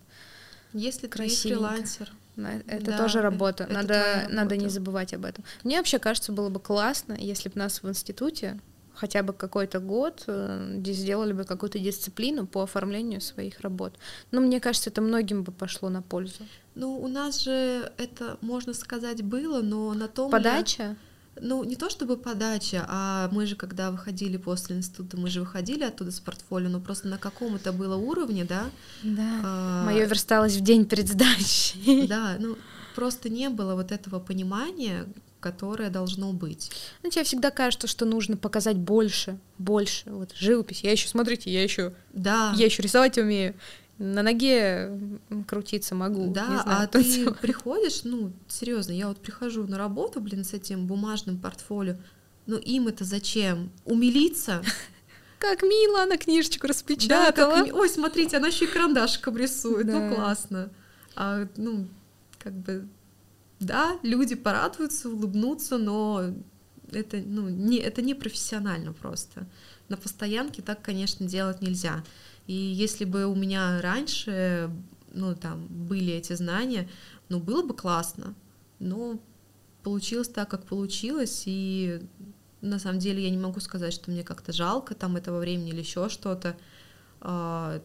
Если 0.73 1.01
ты 1.01 1.07
Красивенько. 1.07 1.47
фрилансер, 1.67 2.11
на- 2.35 2.57
Это 2.67 2.85
Да, 2.91 2.97
тоже 2.97 3.19
э- 3.19 3.21
работа. 3.23 3.63
это 3.63 3.73
надо, 3.73 3.87
твоя 3.87 4.29
надо 4.29 4.55
не 4.55 4.61
работа. 4.65 4.69
забывать 4.73 5.13
об 5.13 5.25
этом. 5.25 5.43
Мне 5.63 5.77
вообще 5.77 5.97
кажется, 5.99 6.31
было 6.31 6.49
бы 6.49 6.59
классно, 6.59 7.13
если 7.13 7.49
бы 7.49 7.57
нас 7.59 7.81
в 7.81 7.89
институте 7.89 8.59
хотя 8.93 9.23
бы 9.23 9.31
какой-то 9.33 9.79
год 9.79 10.23
э, 10.27 10.75
где 10.77 10.91
сделали 10.91 11.31
бы 11.33 11.45
какую-то 11.45 11.79
дисциплину 11.79 12.45
по 12.45 12.63
оформлению 12.63 13.21
своих 13.21 13.61
работ. 13.61 13.93
Но 14.31 14.41
мне 14.41 14.59
кажется, 14.59 14.89
это 14.89 15.01
многим 15.01 15.43
бы 15.43 15.51
пошло 15.53 15.89
на 15.89 16.01
пользу. 16.01 16.45
ну, 16.75 16.97
у 16.99 17.07
нас 17.07 17.39
же 17.41 17.91
это, 17.97 18.37
можно 18.41 18.73
сказать, 18.73 19.21
было, 19.23 19.61
но 19.61 19.93
на 19.93 20.07
том... 20.07 20.27
ли- 20.27 20.31
Подача? 20.33 20.95
Ну, 21.41 21.63
не 21.63 21.75
то 21.75 21.89
чтобы 21.89 22.17
подача, 22.17 22.85
а 22.87 23.29
мы 23.31 23.45
же, 23.45 23.55
когда 23.55 23.91
выходили 23.91 24.37
после 24.37 24.75
института, 24.77 25.17
мы 25.17 25.29
же 25.29 25.41
выходили 25.41 25.83
оттуда 25.83 26.11
с 26.11 26.19
портфолио, 26.19 26.69
но 26.69 26.79
просто 26.79 27.07
на 27.07 27.17
каком 27.17 27.55
это 27.55 27.71
было 27.73 27.95
уровне, 27.95 28.45
да? 28.45 28.65
Да. 29.03 29.39
а, 29.43 29.85
Мое 29.85 30.05
версталось 30.05 30.55
в 30.55 30.61
день 30.61 30.85
перед 30.85 31.07
сдачей. 31.07 32.07
Да, 32.07 32.37
ну, 32.39 32.57
просто 32.95 33.29
не 33.29 33.49
было 33.49 33.75
вот 33.75 33.91
этого 33.91 34.19
понимания, 34.19 35.05
которое 35.39 35.89
должно 35.89 36.33
быть. 36.33 36.71
Ну, 37.03 37.09
тебе 37.09 37.23
всегда 37.23 37.51
кажется, 37.51 37.87
что 37.87 38.05
нужно 38.05 38.35
показать 38.37 38.77
больше, 38.77 39.39
больше. 39.57 40.09
Вот 40.09 40.31
живопись. 40.35 40.81
Я 40.83 40.91
еще, 40.91 41.07
смотрите, 41.07 41.51
я 41.51 41.63
еще, 41.63 41.93
Да, 42.13 42.53
я 42.55 42.65
еще 42.65 42.81
рисовать 42.81 43.17
умею. 43.17 43.55
На 43.99 44.23
ноге 44.23 44.97
крутиться 45.45 45.93
могу. 45.93 46.31
да, 46.33 46.47
не 46.47 46.61
знаю, 46.61 46.83
а 46.83 46.87
ты 46.87 47.03
танцевать. 47.03 47.39
приходишь, 47.39 48.03
ну, 48.05 48.31
серьезно, 48.47 48.93
я 48.93 49.09
вот 49.09 49.19
прихожу 49.19 49.67
на 49.67 49.77
работу, 49.77 50.21
блин, 50.21 50.43
с 50.45 50.53
этим 50.53 50.87
бумажным 50.87 51.37
портфолио, 51.37 51.97
ну, 52.45 52.57
им 52.57 52.87
это 52.87 53.03
зачем? 53.03 53.69
Умилиться? 53.85 54.63
Как 55.39 55.61
мило 55.63 56.03
она 56.03 56.17
книжечку 56.17 56.61
Да, 56.63 56.69
распечатала. 56.69 57.55
как 57.57 57.65
ми- 57.65 57.71
Ой, 57.73 57.89
смотрите, 57.89 58.37
она 58.37 58.47
еще 58.47 58.65
и 58.65 58.67
карандашиком 58.67 59.37
рисует, 59.37 59.85
Да. 59.87 59.99
ну, 59.99 60.15
классно. 60.15 60.69
А, 61.15 61.47
ну, 61.57 61.87
как 62.39 62.53
бы, 62.53 62.87
да, 63.59 63.97
люди 64.03 64.35
порадуются, 64.35 65.09
улыбнутся, 65.09 65.77
но 65.77 66.33
это, 66.91 67.17
ну, 67.25 67.47
не, 67.49 67.77
это 67.77 68.01
не 68.01 68.15
профессионально 68.15 68.91
просто. 68.93 69.45
На 69.89 69.95
постоянке 69.97 70.61
так, 70.61 70.81
конечно, 70.81 71.25
делать 71.25 71.61
нельзя. 71.61 72.03
И 72.49 72.53
если 72.55 73.05
бы 73.05 73.27
у 73.27 73.35
меня 73.35 73.79
раньше, 73.79 74.71
ну, 75.13 75.35
там, 75.35 75.67
были 75.67 76.13
эти 76.13 76.33
знания, 76.33 76.89
ну, 77.29 77.39
было 77.39 77.61
бы 77.61 77.75
классно. 77.75 78.33
Но 78.79 79.19
получилось 79.83 80.29
так, 80.29 80.49
как 80.49 80.65
получилось, 80.65 81.43
и 81.45 82.01
на 82.61 82.79
самом 82.79 82.97
деле 82.97 83.21
я 83.21 83.29
не 83.29 83.37
могу 83.37 83.59
сказать, 83.59 83.93
что 83.93 84.09
мне 84.09 84.23
как-то 84.23 84.51
жалко 84.51 84.95
там 84.95 85.15
этого 85.15 85.37
времени 85.37 85.69
или 85.69 85.81
еще 85.81 86.09
что-то. 86.09 86.57
А, 87.21 87.83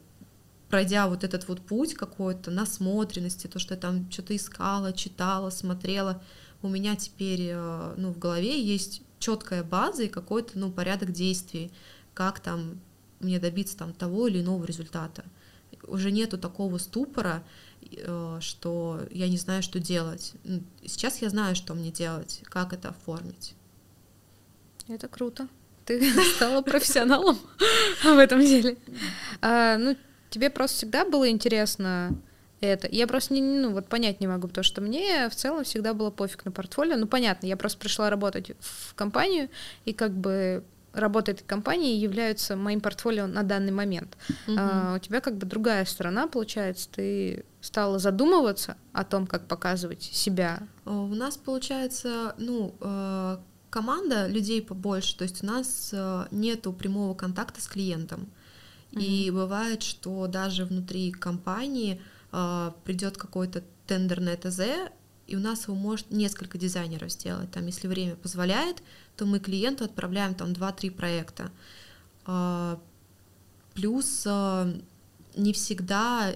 Пройдя 0.70 1.08
вот 1.08 1.24
этот 1.24 1.46
вот 1.46 1.60
путь 1.60 1.92
какой-то 1.92 2.50
насмотренности, 2.50 3.48
то, 3.48 3.58
что 3.58 3.74
я 3.74 3.80
там 3.80 4.10
что-то 4.10 4.34
искала, 4.34 4.94
читала, 4.94 5.50
смотрела, 5.50 6.22
у 6.62 6.68
меня 6.68 6.96
теперь 6.96 7.50
э, 7.50 7.94
ну, 7.98 8.14
в 8.14 8.18
голове 8.18 8.58
есть 8.62 9.02
четкая 9.18 9.62
база 9.62 10.04
и 10.04 10.08
какой-то 10.08 10.58
ну, 10.58 10.72
порядок 10.72 11.12
действий, 11.12 11.70
как 12.14 12.40
там 12.40 12.80
мне 13.24 13.40
добиться 13.40 13.76
там 13.76 13.92
того 13.92 14.28
или 14.28 14.40
иного 14.40 14.64
результата. 14.64 15.24
Уже 15.86 16.12
нету 16.12 16.38
такого 16.38 16.78
ступора, 16.78 17.42
э, 17.90 18.38
что 18.40 19.00
я 19.10 19.28
не 19.28 19.36
знаю, 19.36 19.62
что 19.62 19.80
делать. 19.80 20.34
Сейчас 20.86 21.20
я 21.20 21.30
знаю, 21.30 21.56
что 21.56 21.74
мне 21.74 21.90
делать, 21.90 22.42
как 22.44 22.72
это 22.72 22.90
оформить. 22.90 23.54
Это 24.88 25.08
круто. 25.08 25.48
Ты 25.84 26.12
стала 26.36 26.62
профессионалом 26.62 27.38
в 28.04 28.18
этом 28.18 28.40
деле. 28.40 28.76
А, 29.40 29.76
ну, 29.76 29.96
тебе 30.30 30.50
просто 30.50 30.78
всегда 30.78 31.04
было 31.04 31.28
интересно 31.28 32.16
это. 32.60 32.88
Я 32.90 33.06
просто 33.06 33.34
не, 33.34 33.42
ну, 33.42 33.72
вот 33.72 33.88
понять 33.88 34.20
не 34.20 34.26
могу, 34.26 34.48
потому 34.48 34.64
что 34.64 34.80
мне 34.80 35.28
в 35.28 35.34
целом 35.34 35.64
всегда 35.64 35.94
было 35.94 36.10
пофиг 36.10 36.44
на 36.44 36.50
портфолио. 36.52 36.96
Ну, 36.96 37.06
понятно, 37.06 37.46
я 37.46 37.56
просто 37.56 37.78
пришла 37.78 38.10
работать 38.10 38.52
в 38.60 38.94
компанию, 38.94 39.48
и 39.84 39.92
как 39.92 40.12
бы 40.12 40.64
работа 40.94 41.32
этой 41.32 41.44
компании 41.44 41.96
являются 41.96 42.56
моим 42.56 42.80
портфолио 42.80 43.26
на 43.26 43.42
данный 43.42 43.72
момент. 43.72 44.16
Угу. 44.46 44.56
А, 44.58 44.94
у 44.96 44.98
тебя 44.98 45.20
как 45.20 45.36
бы 45.36 45.46
другая 45.46 45.84
сторона, 45.84 46.26
получается, 46.26 46.88
ты 46.90 47.44
стала 47.60 47.98
задумываться 47.98 48.76
о 48.92 49.04
том, 49.04 49.26
как 49.26 49.46
показывать 49.48 50.02
себя. 50.02 50.62
У 50.84 51.06
нас 51.14 51.36
получается, 51.36 52.34
ну, 52.38 52.74
э, 52.80 53.38
команда 53.70 54.26
людей 54.28 54.62
побольше, 54.62 55.16
то 55.16 55.24
есть 55.24 55.42
у 55.42 55.46
нас 55.46 55.90
э, 55.92 56.26
нету 56.30 56.72
прямого 56.72 57.14
контакта 57.14 57.60
с 57.60 57.66
клиентом. 57.66 58.28
Угу. 58.92 59.00
И 59.00 59.30
бывает, 59.30 59.82
что 59.82 60.26
даже 60.26 60.64
внутри 60.64 61.10
компании 61.10 62.00
э, 62.32 62.72
придет 62.84 63.16
какой-то 63.16 63.62
тендер 63.86 64.20
на 64.20 64.36
ТЗ, 64.36 64.90
и 65.26 65.36
у 65.36 65.40
нас 65.40 65.64
его 65.64 65.74
может 65.74 66.10
несколько 66.10 66.58
дизайнеров 66.58 67.10
сделать. 67.10 67.50
Там, 67.50 67.66
если 67.66 67.88
время 67.88 68.16
позволяет, 68.16 68.82
то 69.16 69.24
мы 69.24 69.38
клиенту 69.38 69.84
отправляем 69.84 70.34
там 70.34 70.52
2-3 70.52 70.90
проекта. 70.90 71.50
А, 72.26 72.80
плюс 73.74 74.24
а, 74.26 74.72
не 75.36 75.52
всегда 75.52 76.34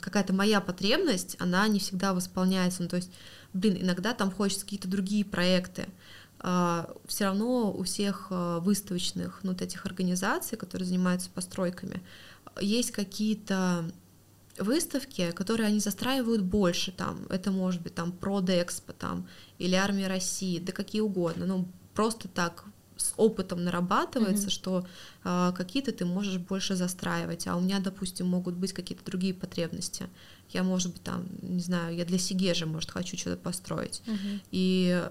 какая-то 0.00 0.34
моя 0.34 0.60
потребность, 0.60 1.34
она 1.40 1.66
не 1.66 1.80
всегда 1.80 2.12
восполняется. 2.14 2.82
Ну, 2.82 2.88
то 2.88 2.96
есть, 2.96 3.10
блин, 3.52 3.78
иногда 3.80 4.12
там 4.12 4.30
хочется 4.30 4.64
какие-то 4.64 4.86
другие 4.86 5.24
проекты. 5.24 5.88
А, 6.38 6.94
Все 7.06 7.24
равно 7.24 7.72
у 7.72 7.82
всех 7.82 8.28
выставочных 8.30 9.40
ну, 9.42 9.52
вот 9.52 9.62
этих 9.62 9.86
организаций, 9.86 10.56
которые 10.56 10.86
занимаются 10.86 11.30
постройками, 11.30 12.02
есть 12.60 12.92
какие-то 12.92 13.90
выставки, 14.60 15.30
которые 15.32 15.68
они 15.68 15.80
застраивают 15.80 16.42
больше, 16.42 16.92
там, 16.92 17.26
это 17.30 17.50
может 17.50 17.82
быть 17.82 17.94
там 17.94 18.12
Продэкспо, 18.12 18.92
там, 18.92 19.26
или 19.58 19.74
Армия 19.74 20.06
России, 20.06 20.58
да 20.58 20.72
какие 20.72 21.00
угодно, 21.00 21.46
ну, 21.46 21.68
просто 21.94 22.28
так 22.28 22.64
с 22.96 23.14
опытом 23.16 23.64
нарабатывается, 23.64 24.48
mm-hmm. 24.48 24.50
что 24.50 24.86
э, 25.24 25.52
какие-то 25.56 25.92
ты 25.92 26.04
можешь 26.04 26.38
больше 26.38 26.76
застраивать, 26.76 27.46
а 27.46 27.56
у 27.56 27.60
меня, 27.60 27.80
допустим, 27.80 28.26
могут 28.26 28.54
быть 28.54 28.72
какие-то 28.72 29.04
другие 29.04 29.32
потребности. 29.32 30.08
Я, 30.50 30.62
может 30.62 30.92
быть, 30.92 31.02
там, 31.02 31.26
не 31.40 31.60
знаю, 31.60 31.96
я 31.96 32.04
для 32.04 32.18
Сигежи, 32.18 32.66
может, 32.66 32.90
хочу 32.90 33.16
что-то 33.16 33.36
построить. 33.36 34.02
Mm-hmm. 34.04 34.40
И, 34.50 35.08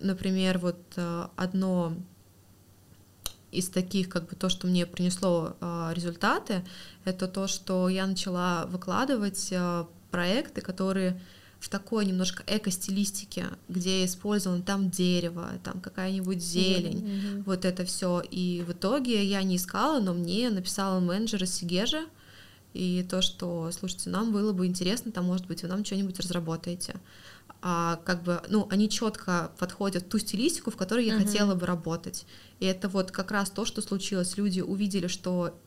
например, 0.00 0.58
вот 0.58 0.78
э, 0.96 1.26
одно 1.34 1.96
из 3.54 3.68
таких, 3.68 4.08
как 4.08 4.28
бы 4.28 4.36
то, 4.36 4.48
что 4.48 4.66
мне 4.66 4.86
принесло 4.86 5.56
э, 5.60 5.90
результаты, 5.94 6.64
это 7.04 7.28
то, 7.28 7.46
что 7.46 7.88
я 7.88 8.06
начала 8.06 8.66
выкладывать 8.66 9.48
э, 9.50 9.84
проекты, 10.10 10.60
которые 10.60 11.20
в 11.64 11.70
такой 11.70 12.04
немножко 12.04 12.42
эко-стилистике, 12.46 13.46
где 13.68 14.04
использовано 14.04 14.62
там 14.62 14.90
дерево, 14.90 15.48
там 15.62 15.80
какая-нибудь 15.80 16.42
зелень, 16.42 16.98
mm-hmm. 16.98 17.42
вот 17.46 17.64
это 17.64 17.86
все. 17.86 18.20
И 18.30 18.62
в 18.66 18.72
итоге 18.72 19.24
я 19.24 19.42
не 19.42 19.56
искала, 19.56 19.98
но 19.98 20.12
мне 20.12 20.50
написала 20.50 21.00
менеджер 21.00 21.42
из 21.42 21.54
Сигежи, 21.54 22.04
и 22.74 23.06
то, 23.08 23.22
что, 23.22 23.70
слушайте, 23.72 24.10
нам 24.10 24.32
было 24.32 24.52
бы 24.52 24.66
интересно, 24.66 25.10
там, 25.12 25.24
может 25.26 25.46
быть, 25.46 25.62
вы 25.62 25.68
нам 25.68 25.84
что-нибудь 25.84 26.18
разработаете. 26.20 26.96
А, 27.66 27.96
как 28.04 28.22
бы, 28.22 28.42
ну, 28.50 28.68
они 28.70 28.90
четко 28.90 29.50
подходят 29.58 30.02
в 30.02 30.08
ту 30.10 30.18
стилистику, 30.18 30.70
в 30.70 30.76
которой 30.76 31.06
я 31.06 31.14
uh-huh. 31.14 31.24
хотела 31.24 31.54
бы 31.54 31.64
работать. 31.64 32.26
И 32.60 32.66
это 32.66 32.90
вот 32.90 33.10
как 33.10 33.30
раз 33.30 33.48
то, 33.48 33.64
что 33.64 33.80
случилось. 33.80 34.36
Люди 34.36 34.60
увидели, 34.60 35.06
что 35.06 35.58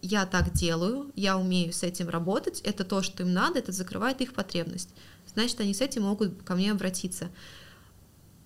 я 0.00 0.24
так 0.24 0.54
делаю, 0.54 1.12
я 1.14 1.36
умею 1.36 1.74
с 1.74 1.82
этим 1.82 2.08
работать, 2.08 2.62
это 2.62 2.84
то, 2.84 3.02
что 3.02 3.22
им 3.22 3.34
надо, 3.34 3.58
это 3.58 3.70
закрывает 3.70 4.22
их 4.22 4.32
потребность. 4.32 4.88
Значит, 5.34 5.60
они 5.60 5.74
с 5.74 5.82
этим 5.82 6.04
могут 6.04 6.42
ко 6.42 6.54
мне 6.54 6.72
обратиться. 6.72 7.28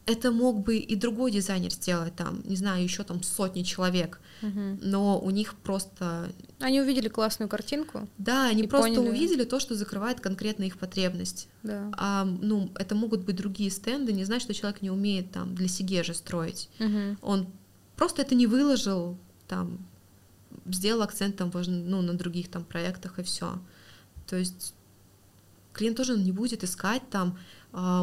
Это 0.06 0.30
мог 0.30 0.62
бы 0.62 0.76
и 0.76 0.94
другой 0.94 1.32
дизайнер 1.32 1.72
сделать, 1.72 2.14
там, 2.14 2.40
не 2.44 2.54
знаю, 2.54 2.82
еще 2.84 3.02
там 3.02 3.24
сотни 3.24 3.62
человек, 3.62 4.20
угу. 4.40 4.78
но 4.80 5.18
у 5.18 5.30
них 5.30 5.54
просто... 5.54 6.30
Они 6.60 6.80
увидели 6.80 7.08
классную 7.08 7.48
картинку. 7.48 8.08
Да, 8.16 8.46
они 8.46 8.68
просто 8.68 8.94
поняли. 8.94 9.10
увидели 9.10 9.44
то, 9.44 9.58
что 9.58 9.74
закрывает 9.74 10.20
конкретно 10.20 10.62
их 10.62 10.78
потребность. 10.78 11.48
Да. 11.64 11.90
А, 11.96 12.24
ну, 12.24 12.70
это 12.76 12.94
могут 12.94 13.24
быть 13.24 13.34
другие 13.34 13.70
стенды, 13.70 14.12
не 14.12 14.24
значит, 14.24 14.44
что 14.44 14.54
человек 14.54 14.80
не 14.80 14.90
умеет 14.90 15.32
там 15.32 15.56
для 15.56 15.66
Сигежи 15.66 16.14
строить. 16.14 16.70
Угу. 16.78 17.16
Он 17.22 17.48
просто 17.96 18.22
это 18.22 18.36
не 18.36 18.46
выложил, 18.46 19.18
там, 19.48 19.78
сделал 20.66 21.02
акцент 21.02 21.36
там, 21.36 21.50
ну, 21.52 22.00
на 22.02 22.14
других 22.14 22.48
там 22.48 22.64
проектах 22.64 23.18
и 23.18 23.22
все. 23.22 23.58
То 24.26 24.36
есть 24.36 24.74
клиент 25.72 25.96
тоже 25.96 26.16
не 26.18 26.32
будет 26.32 26.64
искать 26.64 27.02
там 27.10 27.38
а, 27.72 28.02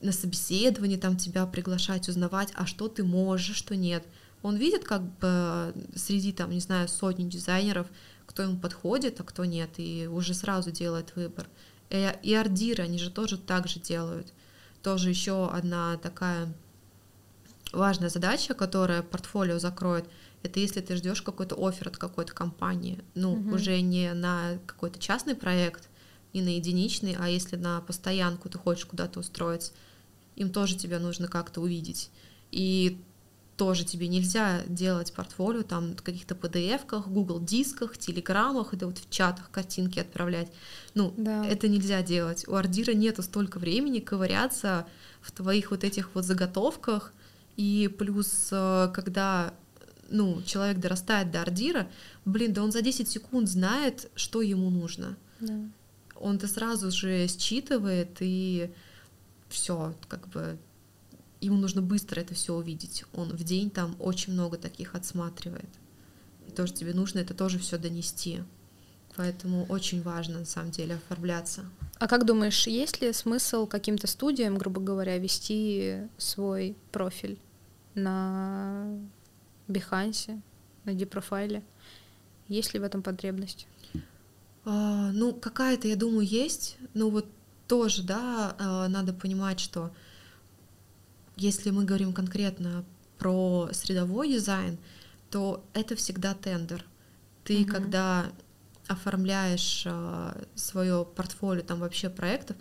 на 0.00 0.12
собеседовании 0.12 0.96
там 0.96 1.16
тебя 1.16 1.46
приглашать, 1.46 2.08
узнавать, 2.08 2.52
а 2.54 2.66
что 2.66 2.88
ты 2.88 3.04
можешь, 3.04 3.56
что 3.56 3.76
нет. 3.76 4.04
Он 4.42 4.56
видит 4.56 4.84
как 4.84 5.02
бы 5.18 5.74
среди 5.94 6.32
там, 6.32 6.50
не 6.50 6.60
знаю, 6.60 6.88
сотни 6.88 7.28
дизайнеров, 7.28 7.86
кто 8.26 8.42
ему 8.42 8.58
подходит, 8.58 9.20
а 9.20 9.24
кто 9.24 9.44
нет, 9.44 9.70
и 9.78 10.08
уже 10.10 10.34
сразу 10.34 10.70
делает 10.70 11.16
выбор. 11.16 11.48
И, 11.90 12.12
и 12.22 12.34
ардиры, 12.34 12.84
они 12.84 12.98
же 12.98 13.10
тоже 13.10 13.38
так 13.38 13.68
же 13.68 13.80
делают. 13.80 14.32
Тоже 14.82 15.10
еще 15.10 15.48
одна 15.48 15.96
такая 15.96 16.52
важная 17.72 18.08
задача, 18.08 18.54
которая 18.54 19.02
портфолио 19.02 19.58
закроет, 19.58 20.04
это 20.42 20.60
если 20.60 20.80
ты 20.80 20.96
ждешь 20.96 21.22
какой-то 21.22 21.56
офер 21.56 21.88
от 21.88 21.96
какой-то 21.96 22.32
компании, 22.32 23.02
ну, 23.14 23.32
угу. 23.32 23.56
уже 23.56 23.80
не 23.80 24.12
на 24.12 24.58
какой-то 24.66 24.98
частный 24.98 25.34
проект, 25.34 25.88
не 26.32 26.42
на 26.42 26.56
единичный, 26.56 27.16
а 27.18 27.28
если 27.28 27.56
на 27.56 27.80
постоянку 27.80 28.48
ты 28.48 28.58
хочешь 28.58 28.86
куда-то 28.86 29.20
устроиться, 29.20 29.72
им 30.36 30.50
тоже 30.50 30.76
тебя 30.76 30.98
нужно 30.98 31.28
как-то 31.28 31.60
увидеть. 31.60 32.10
И 32.52 32.98
тоже 33.56 33.84
тебе 33.84 34.08
нельзя 34.08 34.62
делать 34.66 35.12
портфолио 35.12 35.62
там 35.62 35.96
в 35.96 36.02
каких-то 36.02 36.34
PDF-ках, 36.34 37.08
Google 37.08 37.40
дисках, 37.40 37.96
телеграммах, 37.96 38.74
это 38.74 38.86
вот 38.86 38.98
в 38.98 39.10
чатах 39.10 39.50
картинки 39.50 39.98
отправлять. 39.98 40.52
Ну, 40.94 41.14
да. 41.16 41.44
это 41.46 41.68
нельзя 41.68 42.02
делать. 42.02 42.46
У 42.46 42.54
ардира 42.54 42.92
нету 42.92 43.22
столько 43.22 43.58
времени 43.58 44.00
ковыряться 44.00 44.86
в 45.22 45.32
твоих 45.32 45.70
вот 45.70 45.84
этих 45.84 46.14
вот 46.14 46.24
заготовках, 46.24 47.12
и 47.56 47.90
плюс, 47.98 48.48
э, 48.52 48.90
когда 48.94 49.54
ну, 50.10 50.42
человек 50.42 50.78
дорастает 50.78 51.30
до 51.30 51.40
ордира, 51.42 51.88
блин, 52.24 52.52
да 52.52 52.62
он 52.62 52.70
за 52.70 52.82
10 52.82 53.08
секунд 53.08 53.48
знает, 53.48 54.10
что 54.14 54.42
ему 54.42 54.70
нужно. 54.70 55.16
Да. 55.40 55.54
Он 56.20 56.36
это 56.36 56.48
сразу 56.48 56.90
же 56.90 57.26
считывает, 57.28 58.16
и 58.20 58.70
все, 59.48 59.94
как 60.08 60.28
бы 60.28 60.58
ему 61.40 61.56
нужно 61.56 61.82
быстро 61.82 62.20
это 62.20 62.34
все 62.34 62.54
увидеть. 62.54 63.04
Он 63.14 63.30
в 63.30 63.44
день 63.44 63.70
там 63.70 63.96
очень 63.98 64.32
много 64.32 64.56
таких 64.56 64.94
отсматривает. 64.94 65.68
И 66.48 66.50
то, 66.50 66.66
что 66.66 66.76
тебе 66.76 66.94
нужно, 66.94 67.20
это 67.20 67.34
тоже 67.34 67.58
все 67.58 67.78
донести. 67.78 68.42
Поэтому 69.16 69.64
очень 69.66 70.02
важно, 70.02 70.40
на 70.40 70.44
самом 70.44 70.70
деле, 70.70 70.96
оформляться. 70.96 71.64
А 71.98 72.06
как 72.06 72.26
думаешь, 72.26 72.66
есть 72.66 73.00
ли 73.00 73.12
смысл 73.12 73.66
каким-то 73.66 74.06
студиям, 74.06 74.58
грубо 74.58 74.80
говоря, 74.80 75.18
вести 75.18 76.00
свой 76.18 76.76
профиль? 76.92 77.38
на 77.96 78.86
Behance, 79.66 80.40
на 80.84 80.94
Депрофайле? 80.94 81.62
Есть 82.46 82.74
ли 82.74 82.80
в 82.80 82.84
этом 82.84 83.02
потребность? 83.02 83.66
А, 84.66 85.12
ну, 85.12 85.32
какая-то, 85.32 85.88
я 85.88 85.96
думаю, 85.96 86.26
есть. 86.26 86.76
Ну, 86.92 87.08
вот 87.08 87.26
тоже, 87.68 88.02
да, 88.02 88.54
а, 88.58 88.88
надо 88.88 89.12
понимать, 89.12 89.60
что 89.60 89.92
если 91.36 91.70
мы 91.70 91.84
говорим 91.84 92.12
конкретно 92.12 92.84
про 93.18 93.70
средовой 93.72 94.28
дизайн, 94.32 94.76
то 95.30 95.64
это 95.72 95.94
всегда 95.96 96.34
тендер. 96.34 96.84
Ты, 97.44 97.62
угу. 97.62 97.70
когда 97.70 98.26
оформляешь 98.88 99.84
а, 99.86 100.36
свое 100.56 101.06
портфолио, 101.14 101.62
там 101.62 101.78
вообще 101.78 102.10
проектов, 102.10 102.56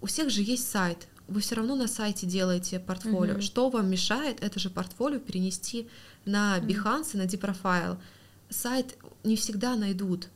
у 0.00 0.06
всех 0.06 0.30
же 0.30 0.42
есть 0.42 0.70
сайт, 0.70 1.08
вы 1.26 1.40
все 1.40 1.56
равно 1.56 1.74
на 1.74 1.88
сайте 1.88 2.26
делаете 2.26 2.78
портфолио. 2.78 3.34
Mm-hmm. 3.34 3.40
Что 3.40 3.68
вам 3.68 3.90
мешает 3.90 4.42
это 4.44 4.60
же 4.60 4.70
портфолио 4.70 5.18
перенести 5.18 5.88
на 6.24 6.58
Behance, 6.60 7.14
mm-hmm. 7.14 7.16
на 7.16 7.22
Deprofile? 7.22 7.98
Сайт 8.48 8.96
не 9.24 9.34
всегда 9.34 9.74
найдут. 9.74 10.28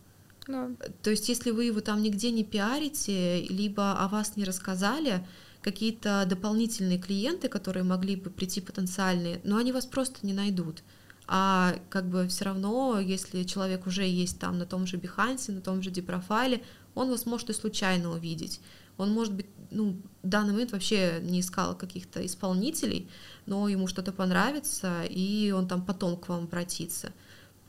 No. 0.51 0.77
То 1.03 1.11
есть, 1.11 1.29
если 1.29 1.51
вы 1.51 1.65
его 1.65 1.81
там 1.81 2.03
нигде 2.03 2.31
не 2.31 2.45
пиарите, 2.45 3.43
либо 3.49 3.93
о 3.93 4.09
вас 4.09 4.37
не 4.37 4.45
рассказали, 4.45 5.25
какие-то 5.63 6.27
дополнительные 6.29 6.99
клиенты, 6.99 7.49
которые 7.49 7.85
могли 7.85 8.17
бы 8.17 8.31
прийти 8.31 8.61
потенциальные, 8.61 9.41
но 9.45 9.57
они 9.59 9.73
вас 9.73 9.87
просто 9.87 10.27
не 10.27 10.33
найдут. 10.33 10.83
А 11.27 11.77
как 11.91 12.09
бы 12.09 12.27
все 12.27 12.47
равно, 12.47 12.99
если 12.99 13.45
человек 13.45 13.87
уже 13.87 14.05
есть 14.05 14.41
там 14.41 14.59
на 14.59 14.67
том 14.67 14.87
же 14.87 14.97
Behance, 14.97 15.53
на 15.53 15.61
том 15.61 15.83
же 15.83 15.91
Deprofile, 15.91 16.63
он 16.95 17.11
вас 17.11 17.27
может 17.27 17.51
и 17.51 17.53
случайно 17.53 18.11
увидеть. 18.11 18.61
Он 18.97 19.13
может 19.13 19.35
быть 19.35 19.47
ну, 19.71 19.97
в 20.23 20.29
данный 20.29 20.53
момент 20.53 20.73
вообще 20.73 21.21
не 21.23 21.41
искал 21.41 21.77
каких-то 21.77 22.25
исполнителей, 22.27 23.09
но 23.47 23.69
ему 23.69 23.87
что-то 23.87 24.13
понравится, 24.13 25.05
и 25.05 25.53
он 25.53 25.69
там 25.69 25.85
потом 25.85 26.17
к 26.17 26.29
вам 26.29 26.45
обратится. 26.45 27.13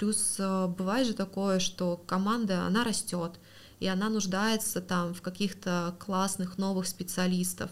Плюс 0.02 0.38
э, 0.40 0.66
бывает 0.66 1.06
же 1.06 1.14
такое, 1.14 1.60
что 1.60 1.96
команда, 2.08 2.64
она 2.66 2.84
растет, 2.84 3.34
и 3.80 3.86
она 3.86 4.10
нуждается 4.10 4.82
там 4.82 5.14
в 5.14 5.22
каких-то 5.22 5.96
классных 6.00 6.58
новых 6.58 6.88
специалистов, 6.88 7.70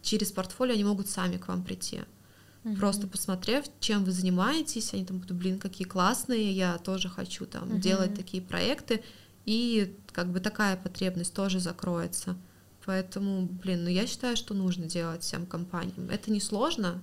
через 0.00 0.32
портфолио 0.32 0.72
они 0.72 0.84
могут 0.84 1.10
сами 1.10 1.36
к 1.36 1.48
вам 1.48 1.62
прийти. 1.62 2.00
Угу. 2.64 2.76
Просто 2.76 3.06
посмотрев, 3.06 3.66
чем 3.80 4.04
вы 4.04 4.12
занимаетесь, 4.12 4.94
они 4.94 5.04
там 5.04 5.18
будут, 5.18 5.36
блин, 5.36 5.58
какие 5.58 5.86
классные, 5.86 6.52
я 6.52 6.78
тоже 6.78 7.10
хочу 7.10 7.44
там 7.44 7.68
угу. 7.68 7.76
делать 7.76 8.14
такие 8.14 8.42
проекты, 8.42 9.04
и 9.44 9.94
как 10.12 10.32
бы 10.32 10.40
такая 10.40 10.78
потребность 10.78 11.34
тоже 11.34 11.60
закроется. 11.60 12.34
Поэтому, 12.86 13.42
блин, 13.42 13.84
ну 13.84 13.90
я 13.90 14.06
считаю, 14.06 14.38
что 14.38 14.54
нужно 14.54 14.86
делать 14.86 15.22
всем 15.22 15.44
компаниям. 15.44 16.08
Это 16.08 16.30
не 16.30 16.40
сложно, 16.40 17.02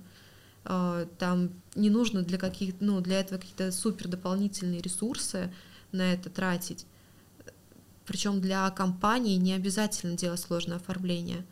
там 0.64 1.50
не 1.74 1.90
нужно 1.90 2.22
для 2.22 2.38
каких, 2.38 2.74
ну 2.80 3.00
для 3.00 3.20
этого 3.20 3.38
какие-то 3.38 3.72
супер 3.72 4.08
дополнительные 4.08 4.80
ресурсы 4.80 5.52
на 5.92 6.12
это 6.12 6.30
тратить. 6.30 6.86
Причем 8.06 8.40
для 8.40 8.68
компании 8.70 9.36
не 9.36 9.52
обязательно 9.54 10.16
делать 10.16 10.40
сложное 10.40 10.76
оформление 10.76 11.44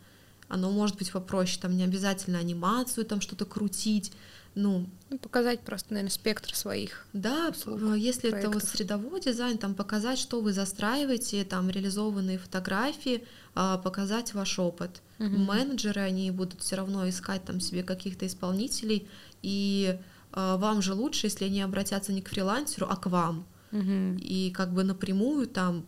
оно 0.47 0.71
может 0.71 0.97
быть 0.97 1.11
попроще, 1.11 1.59
там 1.61 1.75
не 1.75 1.83
обязательно 1.83 2.39
анимацию, 2.39 3.05
там 3.05 3.21
что-то 3.21 3.45
крутить, 3.45 4.13
ну, 4.57 4.89
ну 5.11 5.19
показать 5.19 5.61
просто, 5.61 5.93
наверное, 5.93 6.11
спектр 6.11 6.55
своих. 6.55 7.05
Да, 7.13 7.49
услуг, 7.49 7.95
если 7.95 8.31
проектов. 8.31 8.55
это 8.55 8.59
вот 8.59 8.63
средовой 8.63 9.21
дизайн, 9.21 9.57
там 9.59 9.75
показать, 9.75 10.17
что 10.17 10.41
вы 10.41 10.51
застраиваете, 10.51 11.45
там 11.45 11.69
реализованные 11.69 12.39
фотографии, 12.39 13.23
а, 13.53 13.77
показать 13.77 14.33
ваш 14.33 14.57
опыт. 14.57 15.01
Угу. 15.19 15.29
Менеджеры 15.29 16.01
они 16.01 16.31
будут 16.31 16.61
все 16.61 16.75
равно 16.75 17.07
искать 17.07 17.45
там 17.45 17.59
себе 17.59 17.83
каких-то 17.83 18.25
исполнителей, 18.25 19.07
и 19.43 19.99
а, 20.31 20.57
вам 20.57 20.81
же 20.81 20.95
лучше, 20.95 21.27
если 21.27 21.45
они 21.45 21.61
обратятся 21.61 22.11
не 22.11 22.23
к 22.23 22.29
фрилансеру, 22.29 22.87
а 22.89 22.95
к 22.95 23.05
вам. 23.05 23.45
Угу. 23.71 24.17
И 24.19 24.51
как 24.55 24.73
бы 24.73 24.83
напрямую 24.83 25.47
там 25.47 25.85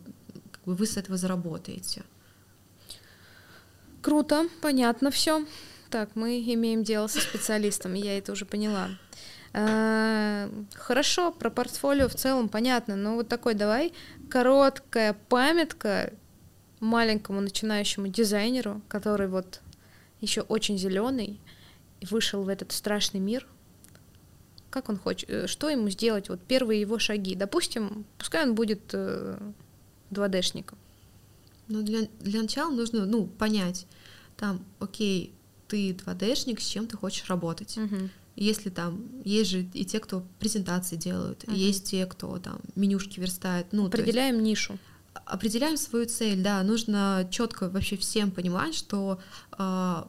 как 0.52 0.62
бы 0.64 0.74
вы 0.74 0.86
с 0.86 0.96
этого 0.96 1.16
заработаете. 1.16 2.04
Круто, 4.00 4.48
понятно 4.62 5.10
все. 5.10 5.44
Так, 5.90 6.10
мы 6.14 6.40
имеем 6.40 6.84
дело 6.84 7.08
со 7.08 7.20
специалистом, 7.20 7.94
я 7.94 8.16
это 8.16 8.30
уже 8.30 8.44
поняла. 8.44 8.90
А, 9.52 10.48
хорошо, 10.74 11.32
про 11.32 11.50
портфолио 11.50 12.08
в 12.08 12.14
целом 12.14 12.48
понятно, 12.48 12.94
но 12.94 13.16
вот 13.16 13.26
такой 13.26 13.54
давай 13.54 13.92
короткая 14.30 15.16
памятка 15.28 16.12
маленькому 16.78 17.40
начинающему 17.40 18.06
дизайнеру, 18.06 18.80
который 18.88 19.26
вот 19.26 19.60
еще 20.20 20.42
очень 20.42 20.78
зеленый 20.78 21.40
и 21.98 22.06
вышел 22.06 22.44
в 22.44 22.48
этот 22.48 22.70
страшный 22.70 23.18
мир. 23.18 23.46
Как 24.70 24.88
он 24.88 24.96
хочет, 24.96 25.28
э, 25.28 25.46
что 25.48 25.68
ему 25.68 25.88
сделать? 25.88 26.28
Вот 26.28 26.40
первые 26.40 26.80
его 26.80 27.00
шаги. 27.00 27.34
Допустим, 27.34 28.04
пускай 28.16 28.44
он 28.44 28.54
будет 28.54 28.82
э, 28.92 29.36
2D-шником. 30.12 30.78
Ну, 31.66 31.82
для, 31.82 32.06
для 32.20 32.42
начала 32.42 32.70
нужно, 32.70 33.04
ну, 33.06 33.26
понять, 33.26 33.86
там, 34.36 34.64
окей, 34.78 35.34
ты 35.70 35.92
2D-шник, 35.92 36.60
с 36.60 36.66
чем 36.66 36.86
ты 36.86 36.96
хочешь 36.96 37.28
работать. 37.28 37.76
Uh-huh. 37.76 38.10
Если 38.36 38.70
там 38.70 39.04
есть 39.24 39.50
же 39.50 39.62
и 39.72 39.84
те, 39.84 40.00
кто 40.00 40.24
презентации 40.38 40.96
делают, 40.96 41.44
uh-huh. 41.44 41.54
есть 41.54 41.90
те, 41.90 42.06
кто 42.06 42.38
там 42.38 42.60
менюшки 42.74 43.20
верстает. 43.20 43.66
Ну, 43.72 43.86
Определяем 43.86 44.36
есть, 44.36 44.46
нишу. 44.46 44.78
Определяем 45.24 45.76
свою 45.76 46.06
цель, 46.06 46.42
да. 46.42 46.62
Нужно 46.62 47.28
четко 47.30 47.68
вообще 47.68 47.96
всем 47.96 48.30
понимать, 48.30 48.74
что 48.74 49.20
э, 49.58 50.04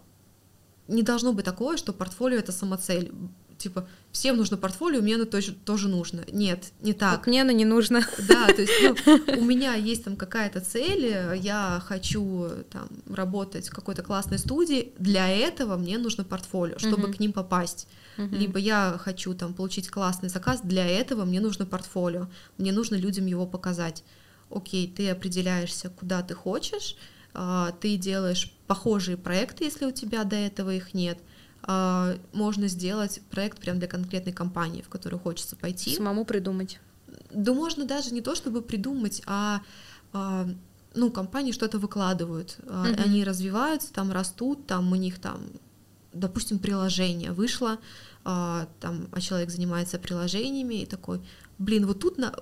не 0.88 1.04
должно 1.04 1.34
быть 1.34 1.46
такое, 1.46 1.78
что 1.78 1.94
портфолио 1.94 2.38
это 2.38 2.52
самоцель 2.52 3.12
типа, 3.62 3.88
всем 4.12 4.38
нужно 4.38 4.58
портфолио, 4.58 5.02
мне 5.02 5.16
оно 5.16 5.26
тоже, 5.26 5.54
тоже 5.54 5.88
нужно. 5.88 6.24
Нет, 6.32 6.72
не 6.82 6.94
так. 6.94 7.12
Как 7.18 7.28
мне 7.28 7.42
оно 7.42 7.52
не 7.52 7.66
нужно. 7.66 8.02
Да, 8.28 8.48
то 8.48 8.62
есть 8.62 8.74
ну, 8.84 9.20
у 9.38 9.46
меня 9.46 9.74
есть 9.76 10.04
там 10.04 10.16
какая-то 10.16 10.60
цель, 10.60 11.38
я 11.38 11.82
хочу 11.86 12.50
там 12.70 12.90
работать 13.10 13.70
в 13.70 13.74
какой-то 13.74 14.04
классной 14.04 14.38
студии, 14.38 14.94
для 15.00 15.28
этого 15.30 15.78
мне 15.78 15.98
нужно 15.98 16.24
портфолио, 16.24 16.78
чтобы 16.78 17.08
uh-huh. 17.08 17.14
к 17.14 17.20
ним 17.20 17.34
попасть. 17.34 17.88
Uh-huh. 18.18 18.30
Либо 18.36 18.60
я 18.60 19.00
хочу 19.00 19.34
там 19.34 19.54
получить 19.54 19.90
классный 19.90 20.30
заказ, 20.30 20.62
для 20.64 20.86
этого 20.86 21.26
мне 21.26 21.40
нужно 21.40 21.66
портфолио, 21.66 22.28
мне 22.58 22.72
нужно 22.72 22.96
людям 22.96 23.26
его 23.26 23.46
показать. 23.46 24.04
Окей, 24.50 24.88
ты 24.94 25.10
определяешься, 25.10 25.90
куда 25.90 26.22
ты 26.22 26.34
хочешь, 26.34 26.98
а, 27.34 27.72
ты 27.80 27.96
делаешь 27.96 28.52
похожие 28.68 29.16
проекты, 29.16 29.64
если 29.64 29.86
у 29.86 29.92
тебя 29.92 30.26
до 30.26 30.36
этого 30.36 30.74
их 30.74 30.94
нет— 30.94 31.18
можно 32.34 32.68
сделать 32.68 33.22
проект 33.30 33.60
прям 33.60 33.80
для 33.80 33.88
конкретной 33.88 34.34
компании, 34.34 34.82
в 34.82 34.90
которую 34.90 35.20
хочется 35.20 35.56
пойти. 35.56 35.96
Самому 35.96 36.26
придумать. 36.26 36.80
Да 37.32 37.54
можно 37.54 37.86
даже 37.86 38.14
не 38.14 38.22
то, 38.22 38.36
чтобы 38.36 38.62
придумать, 38.62 39.22
а, 39.26 39.62
а 40.14 40.48
ну, 40.96 41.12
компании 41.12 41.52
что-то 41.52 41.80
выкладывают, 41.80 42.58
угу. 42.64 43.02
они 43.04 43.24
развиваются, 43.24 43.94
там 43.94 44.12
растут, 44.12 44.68
там 44.68 44.92
у 44.92 44.96
них 44.96 45.20
там, 45.20 45.42
допустим, 46.14 46.60
приложение 46.60 47.32
вышло, 47.32 47.78
там, 48.24 49.08
а 49.12 49.22
человек 49.22 49.50
занимается 49.50 49.98
приложениями 49.98 50.82
и 50.82 50.86
такой, 50.86 51.22
блин, 51.58 51.88
вот 51.88 52.00
тут 52.00 52.18
на, 52.18 52.34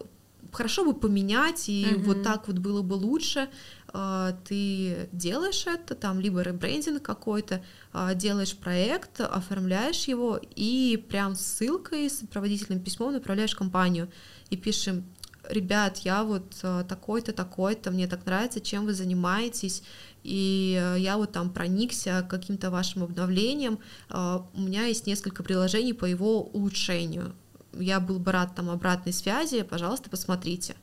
хорошо 0.52 0.86
бы 0.86 0.94
поменять, 0.94 1.70
и 1.70 1.88
угу. 1.96 2.06
вот 2.06 2.24
так 2.24 2.48
вот 2.48 2.58
было 2.58 2.82
бы 2.82 2.94
лучше. 2.94 3.50
А, 3.94 4.38
ты 4.48 5.10
делаешь 5.12 5.66
это, 5.66 5.96
там 5.96 6.20
либо 6.20 6.42
ребрендинг 6.42 7.02
какой-то, 7.02 7.64
а, 7.92 8.14
делаешь 8.14 8.56
проект, 8.56 9.22
оформляешь 9.22 10.08
его 10.08 10.40
и 10.56 11.04
прям 11.10 11.36
ссылкой, 11.36 12.10
с 12.10 12.20
сопроводительным 12.20 12.82
письмом 12.82 13.14
направляешь 13.14 13.56
компанию 13.56 14.10
и 14.50 14.58
пишем, 14.58 15.06
ребят, 15.50 16.00
я 16.00 16.24
вот 16.24 16.60
а, 16.62 16.84
такой-то, 16.84 17.34
такой-то, 17.34 17.92
мне 17.92 18.08
так 18.08 18.26
нравится, 18.26 18.62
чем 18.62 18.86
вы 18.86 18.94
занимаетесь, 18.94 19.84
и 20.24 20.96
я 20.98 21.18
вот 21.18 21.32
там 21.32 21.50
проникся 21.50 22.28
каким-то 22.30 22.70
вашим 22.70 23.04
обновлением, 23.04 23.80
у 24.10 24.62
меня 24.62 24.86
есть 24.86 25.08
несколько 25.08 25.44
приложений 25.44 25.94
по 25.94 26.04
его 26.04 26.42
улучшению, 26.42 27.34
я 27.80 28.00
был 28.00 28.20
бы 28.20 28.32
рад 28.32 28.56
там 28.56 28.70
обратной 28.70 29.14
связи, 29.14 29.62
пожалуйста, 29.64 30.10
посмотрите. 30.10 30.76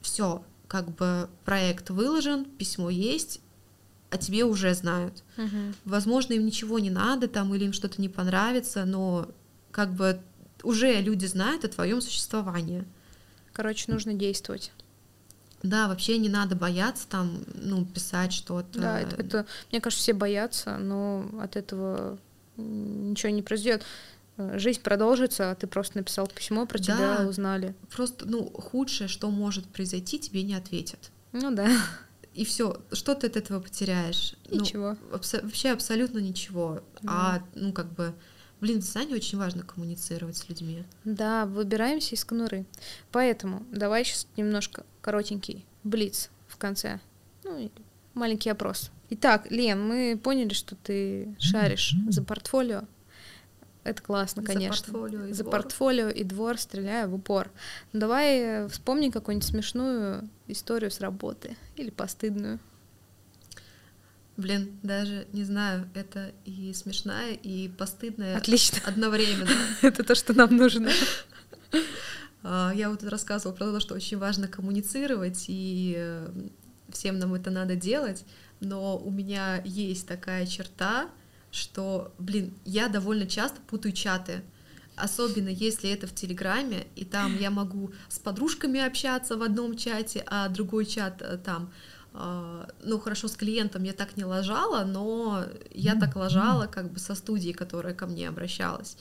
Все, 0.00 0.44
как 0.66 0.94
бы 0.94 1.28
проект 1.44 1.90
выложен, 1.90 2.44
письмо 2.44 2.90
есть, 2.90 3.40
а 4.10 4.18
тебе 4.18 4.44
уже 4.44 4.74
знают. 4.74 5.22
Угу. 5.36 5.74
Возможно, 5.84 6.32
им 6.32 6.44
ничего 6.44 6.78
не 6.78 6.90
надо 6.90 7.28
там 7.28 7.54
или 7.54 7.64
им 7.64 7.72
что-то 7.72 8.00
не 8.00 8.08
понравится, 8.08 8.84
но 8.84 9.28
как 9.70 9.92
бы 9.92 10.20
уже 10.62 11.00
люди 11.00 11.26
знают 11.26 11.64
о 11.64 11.68
твоем 11.68 12.00
существовании. 12.00 12.84
Короче, 13.52 13.90
нужно 13.90 14.14
действовать. 14.14 14.72
Да, 15.62 15.88
вообще 15.88 16.16
не 16.18 16.28
надо 16.28 16.56
бояться 16.56 17.06
там, 17.08 17.44
ну, 17.54 17.84
писать 17.84 18.32
что-то. 18.32 18.78
Да, 18.78 19.00
это, 19.00 19.16
это, 19.16 19.46
мне 19.70 19.80
кажется, 19.80 20.02
все 20.02 20.12
боятся, 20.14 20.78
но 20.78 21.28
от 21.40 21.56
этого 21.56 22.18
ничего 22.56 23.30
не 23.30 23.42
произойдет. 23.42 23.82
Э, 24.40 24.58
жизнь 24.58 24.80
продолжится, 24.80 25.50
а 25.50 25.54
ты 25.54 25.66
просто 25.66 25.98
написал 25.98 26.26
письмо, 26.26 26.66
про 26.66 26.78
да, 26.78 26.84
тебя 26.84 27.28
узнали. 27.28 27.74
Просто, 27.94 28.26
ну, 28.26 28.50
худшее, 28.50 29.08
что 29.08 29.30
может 29.30 29.66
произойти, 29.66 30.18
тебе 30.18 30.42
не 30.42 30.54
ответят. 30.54 31.10
Ну 31.32 31.54
да. 31.54 31.68
И 32.32 32.44
все, 32.44 32.80
что 32.92 33.14
ты 33.14 33.26
от 33.26 33.36
этого 33.36 33.60
потеряешь? 33.60 34.34
Ну, 34.48 34.60
ничего. 34.60 34.96
Ну, 35.00 35.16
абсо- 35.16 35.42
вообще 35.42 35.70
абсолютно 35.70 36.18
ничего. 36.18 36.80
Да. 37.02 37.10
А, 37.12 37.42
ну, 37.54 37.72
как 37.72 37.92
бы, 37.92 38.14
блин, 38.60 38.80
в 38.80 38.84
дизайне 38.84 39.14
очень 39.14 39.36
важно 39.36 39.62
коммуницировать 39.62 40.36
с 40.36 40.48
людьми. 40.48 40.84
Да, 41.04 41.44
выбираемся 41.44 42.14
из 42.14 42.24
конуры. 42.24 42.64
Поэтому 43.12 43.66
давай 43.70 44.04
сейчас 44.04 44.26
немножко 44.36 44.86
коротенький 45.02 45.66
блиц 45.84 46.30
в 46.46 46.56
конце. 46.56 47.00
Ну, 47.44 47.70
маленький 48.14 48.48
опрос. 48.50 48.90
Итак, 49.10 49.50
Лен, 49.50 49.82
мы 49.86 50.18
поняли, 50.22 50.54
что 50.54 50.76
ты 50.76 51.34
шаришь 51.40 51.94
за 52.08 52.22
портфолио 52.22 52.84
это 53.82 54.02
классно, 54.02 54.42
конечно. 54.42 54.86
За 54.86 54.92
портфолио 54.92 55.24
и 55.26 55.32
За 55.32 55.42
двор. 55.42 55.52
портфолио 55.52 56.08
и 56.08 56.24
двор 56.24 56.58
стреляю 56.58 57.08
в 57.08 57.14
упор. 57.14 57.50
Ну, 57.92 58.00
давай 58.00 58.38
э, 58.38 58.68
вспомни 58.68 59.10
какую-нибудь 59.10 59.48
смешную 59.48 60.28
историю 60.48 60.90
с 60.90 61.00
работы 61.00 61.56
или 61.76 61.90
постыдную. 61.90 62.58
Блин, 64.36 64.78
даже 64.82 65.26
не 65.32 65.44
знаю, 65.44 65.88
это 65.94 66.32
и 66.44 66.72
смешная, 66.72 67.34
и 67.34 67.68
постыдная 67.68 68.36
Отлично. 68.36 68.80
одновременно. 68.86 69.50
Это 69.82 70.02
то, 70.02 70.14
что 70.14 70.32
нам 70.32 70.56
нужно. 70.56 70.90
А, 72.42 72.72
я 72.74 72.88
вот 72.88 73.04
рассказывала 73.04 73.54
про 73.54 73.66
то, 73.66 73.80
что 73.80 73.94
очень 73.94 74.16
важно 74.16 74.48
коммуницировать, 74.48 75.44
и 75.48 75.94
э, 75.94 76.26
всем 76.88 77.18
нам 77.18 77.34
это 77.34 77.50
надо 77.50 77.76
делать, 77.76 78.24
но 78.60 78.96
у 78.96 79.10
меня 79.10 79.60
есть 79.62 80.08
такая 80.08 80.46
черта, 80.46 81.10
что, 81.50 82.12
блин, 82.18 82.54
я 82.64 82.88
довольно 82.88 83.26
часто 83.26 83.60
путаю 83.62 83.92
чаты, 83.92 84.42
особенно 84.96 85.48
если 85.48 85.90
это 85.90 86.06
в 86.06 86.14
Телеграме, 86.14 86.86
и 86.96 87.04
там 87.04 87.36
я 87.38 87.50
могу 87.50 87.92
с 88.08 88.18
подружками 88.18 88.80
общаться 88.80 89.36
в 89.36 89.42
одном 89.42 89.76
чате, 89.76 90.24
а 90.26 90.48
другой 90.48 90.86
чат 90.86 91.22
э, 91.22 91.38
там, 91.38 91.72
э, 92.12 92.66
ну 92.84 92.98
хорошо, 92.98 93.28
с 93.28 93.36
клиентом 93.36 93.82
я 93.84 93.92
так 93.92 94.16
не 94.16 94.24
ложала, 94.24 94.84
но 94.84 95.44
я 95.70 95.94
так 95.96 96.16
ложала 96.16 96.66
как 96.66 96.92
бы 96.92 96.98
со 96.98 97.14
студией, 97.14 97.54
которая 97.54 97.94
ко 97.94 98.06
мне 98.06 98.28
обращалась. 98.28 98.96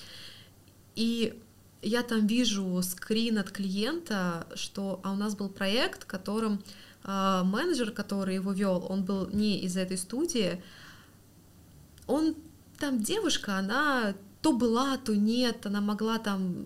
И 0.95 1.39
я 1.82 2.04
там 2.04 2.28
вижу 2.28 2.82
скрин 2.82 3.38
от 3.38 3.52
клиента, 3.52 4.47
что 4.56 5.00
а 5.04 5.12
у 5.12 5.16
нас 5.16 5.36
был 5.36 5.50
проект, 5.50 6.06
которым 6.06 6.62
э, 7.04 7.41
менеджер, 7.43 7.91
который 7.91 8.36
его 8.36 8.52
вел, 8.52 8.86
он 8.89 9.04
был 9.04 9.30
не 9.32 9.60
из 9.60 9.78
этой 9.78 9.97
студии, 9.97 10.62
он 12.10 12.36
там 12.80 13.01
девушка, 13.01 13.57
она 13.57 14.16
то 14.41 14.51
была, 14.53 14.97
то 14.97 15.16
нет, 15.16 15.66
она 15.66 15.82
могла 15.82 16.18
там 16.18 16.66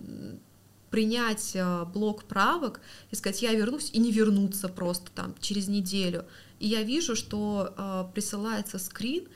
принять 0.89 1.51
э, 1.55 1.85
блок 1.85 2.23
правок 2.25 2.79
и 3.11 3.15
сказать, 3.15 3.41
я 3.41 3.53
вернусь, 3.53 3.89
и 3.93 3.99
не 3.99 4.11
вернуться 4.11 4.69
просто 4.69 5.11
там 5.11 5.35
через 5.39 5.67
неделю. 5.67 6.25
И 6.59 6.67
я 6.67 6.83
вижу, 6.83 7.15
что 7.15 7.73
э, 7.75 8.05
присылается 8.13 8.77
скрин, 8.77 9.27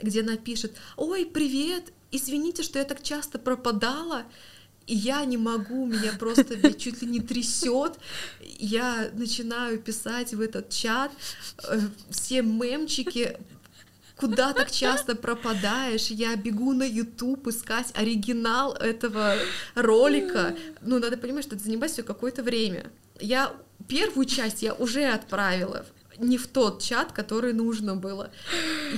где 0.00 0.20
она 0.20 0.36
пишет, 0.36 0.76
ой, 0.96 1.24
привет, 1.24 1.92
извините, 2.10 2.62
что 2.62 2.78
я 2.78 2.84
так 2.84 3.02
часто 3.02 3.38
пропадала, 3.38 4.24
и 4.86 4.94
я 4.94 5.24
не 5.24 5.38
могу, 5.38 5.86
меня 5.86 6.12
просто 6.18 6.72
чуть 6.78 7.02
ли 7.02 7.08
не 7.08 7.20
трясет. 7.20 7.98
Я 8.58 9.10
начинаю 9.14 9.80
писать 9.80 10.34
в 10.34 10.40
этот 10.40 10.68
чат 10.70 11.10
э, 11.64 11.80
все 12.10 12.42
мемчики, 12.42 13.38
куда 14.18 14.52
так 14.52 14.70
часто 14.70 15.14
пропадаешь? 15.14 16.08
Я 16.08 16.36
бегу 16.36 16.72
на 16.72 16.82
YouTube 16.82 17.46
искать 17.46 17.92
оригинал 17.94 18.74
этого 18.74 19.36
ролика. 19.74 20.54
Ну, 20.80 20.98
надо 20.98 21.16
понимать, 21.16 21.44
что 21.44 21.54
это 21.54 21.64
занимает 21.64 21.92
все 21.92 22.02
какое-то 22.02 22.42
время. 22.42 22.90
Я 23.20 23.52
первую 23.86 24.26
часть 24.26 24.62
я 24.62 24.74
уже 24.74 25.04
отправила 25.04 25.86
не 26.18 26.38
в 26.38 26.46
тот 26.46 26.82
чат, 26.82 27.12
который 27.12 27.52
нужно 27.52 27.96
было. 27.96 28.30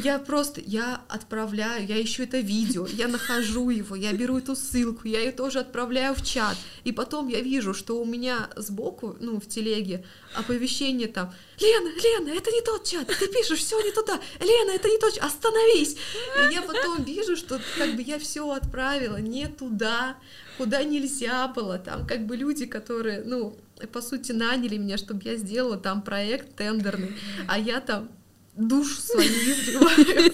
Я 0.02 0.18
просто, 0.18 0.60
я 0.64 1.02
отправляю, 1.08 1.86
я 1.86 2.02
ищу 2.02 2.22
это 2.22 2.38
видео, 2.38 2.86
я 2.86 3.08
нахожу 3.08 3.70
его, 3.70 3.96
я 3.96 4.12
беру 4.12 4.38
эту 4.38 4.56
ссылку, 4.56 5.06
я 5.06 5.20
ее 5.20 5.32
тоже 5.32 5.60
отправляю 5.60 6.14
в 6.14 6.24
чат, 6.24 6.56
и 6.84 6.92
потом 6.92 7.28
я 7.28 7.40
вижу, 7.40 7.74
что 7.74 8.00
у 8.00 8.04
меня 8.04 8.50
сбоку, 8.56 9.16
ну, 9.20 9.40
в 9.40 9.46
телеге, 9.46 10.04
оповещение 10.34 11.08
там, 11.08 11.32
Лена, 11.60 11.90
Лена, 12.02 12.36
это 12.36 12.50
не 12.50 12.62
тот 12.62 12.84
чат, 12.84 13.06
ты 13.06 13.28
пишешь 13.28 13.60
все 13.60 13.80
не 13.82 13.92
туда, 13.92 14.20
Лена, 14.40 14.70
это 14.70 14.88
не 14.88 14.98
тот 14.98 15.14
чат, 15.14 15.24
остановись. 15.24 15.96
И 16.38 16.54
я 16.54 16.62
потом 16.62 17.02
вижу, 17.04 17.36
что 17.36 17.60
как 17.76 17.94
бы 17.96 18.02
я 18.02 18.18
все 18.18 18.50
отправила 18.50 19.16
не 19.16 19.46
туда, 19.48 20.16
куда 20.56 20.82
нельзя 20.82 21.48
было, 21.48 21.78
там 21.78 22.06
как 22.06 22.26
бы 22.26 22.36
люди, 22.36 22.66
которые, 22.66 23.22
ну, 23.24 23.56
по 23.86 24.00
сути, 24.02 24.32
наняли 24.32 24.76
меня, 24.76 24.96
чтобы 24.96 25.22
я 25.24 25.36
сделала 25.36 25.76
там 25.76 26.02
проект 26.02 26.56
тендерный, 26.56 27.16
а 27.46 27.58
я 27.58 27.80
там 27.80 28.08
душу 28.56 29.00
свою 29.00 29.28
изливаю, 29.28 30.32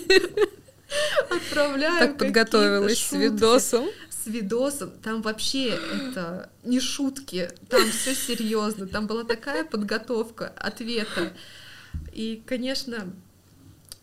отправляю. 1.31 1.99
Так 1.99 2.19
подготовилась 2.19 2.99
с 2.99 3.13
видосом. 3.13 3.87
С 4.11 4.27
видосом. 4.27 4.91
Там 5.03 5.23
вообще 5.23 5.69
это 5.69 6.51
не 6.65 6.81
шутки, 6.81 7.51
там 7.69 7.89
все 7.91 8.15
серьезно. 8.15 8.87
Там 8.87 9.07
была 9.07 9.25
такая 9.25 9.65
подготовка 9.65 10.53
ответа. 10.57 11.33
И, 12.13 12.43
конечно, 12.47 13.13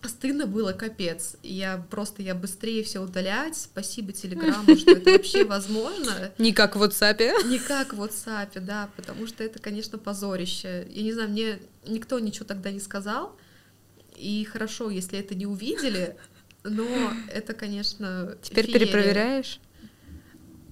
Стыдно 0.05 0.47
было, 0.47 0.73
капец. 0.73 1.37
Я 1.43 1.83
просто, 1.89 2.21
я 2.21 2.35
быстрее 2.35 2.83
все 2.83 2.99
удалять. 2.99 3.55
Спасибо 3.55 4.11
Телеграму, 4.11 4.75
что 4.75 4.91
это 4.91 5.11
вообще 5.11 5.43
возможно. 5.45 6.31
Не 6.37 6.51
как 6.53 6.75
в 6.75 6.83
WhatsApp. 6.83 7.47
Не 7.47 7.59
как 7.59 7.93
в 7.93 8.01
WhatsApp, 8.01 8.59
да, 8.59 8.89
потому 8.95 9.27
что 9.27 9.43
это, 9.43 9.59
конечно, 9.59 9.97
позорище. 9.97 10.87
Я 10.89 11.03
не 11.03 11.13
знаю, 11.13 11.29
мне 11.29 11.59
никто 11.87 12.19
ничего 12.19 12.45
тогда 12.45 12.71
не 12.71 12.79
сказал. 12.79 13.37
И 14.17 14.43
хорошо, 14.43 14.89
если 14.89 15.17
это 15.19 15.35
не 15.35 15.45
увидели, 15.45 16.17
но 16.63 17.13
это, 17.31 17.53
конечно... 17.53 18.37
Теперь 18.41 18.65
феерия. 18.65 18.85
перепроверяешь? 18.85 19.59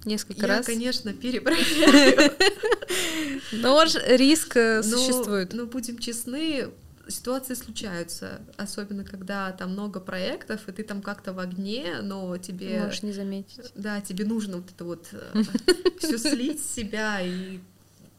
Несколько 0.06 0.42
я, 0.42 0.48
раз? 0.48 0.68
Я, 0.68 0.74
конечно, 0.74 1.14
перепроверяю. 1.14 2.32
Но 3.52 3.84
риск 3.84 4.58
э, 4.58 4.82
существует. 4.84 5.54
Но, 5.54 5.66
будем 5.66 6.00
честны, 6.00 6.70
ситуации 7.12 7.54
случаются, 7.54 8.42
особенно 8.58 9.04
когда 9.04 9.52
там 9.52 9.72
много 9.72 10.00
проектов, 10.00 10.68
и 10.68 10.72
ты 10.72 10.84
там 10.84 11.02
как-то 11.02 11.34
в 11.34 11.40
огне, 11.40 12.02
но 12.02 12.38
тебе... 12.38 12.82
Можешь 12.82 13.04
не 13.04 13.12
заметить. 13.12 13.72
Да, 13.76 14.02
тебе 14.02 14.26
нужно 14.26 14.58
вот 14.58 14.72
это 14.72 14.84
вот 14.84 15.10
э, 15.12 15.44
все 16.00 16.18
слить 16.18 16.64
с 16.64 16.74
себя, 16.74 17.22
и, 17.22 17.60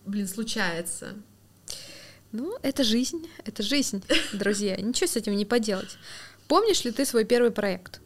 блин, 0.07 0.28
случается. 0.28 1.14
Ну, 2.30 2.57
это 2.62 2.84
жизнь, 2.84 3.28
это 3.45 3.62
жизнь, 3.62 4.05
друзья, 4.32 4.76
ничего 4.76 5.07
с 5.07 5.16
этим 5.16 5.36
не 5.36 5.45
поделать. 5.45 5.99
Помнишь 6.49 6.84
ли 6.84 6.93
ты 6.93 7.05
свой 7.05 7.24
первый 7.24 7.51
проект? 7.51 8.01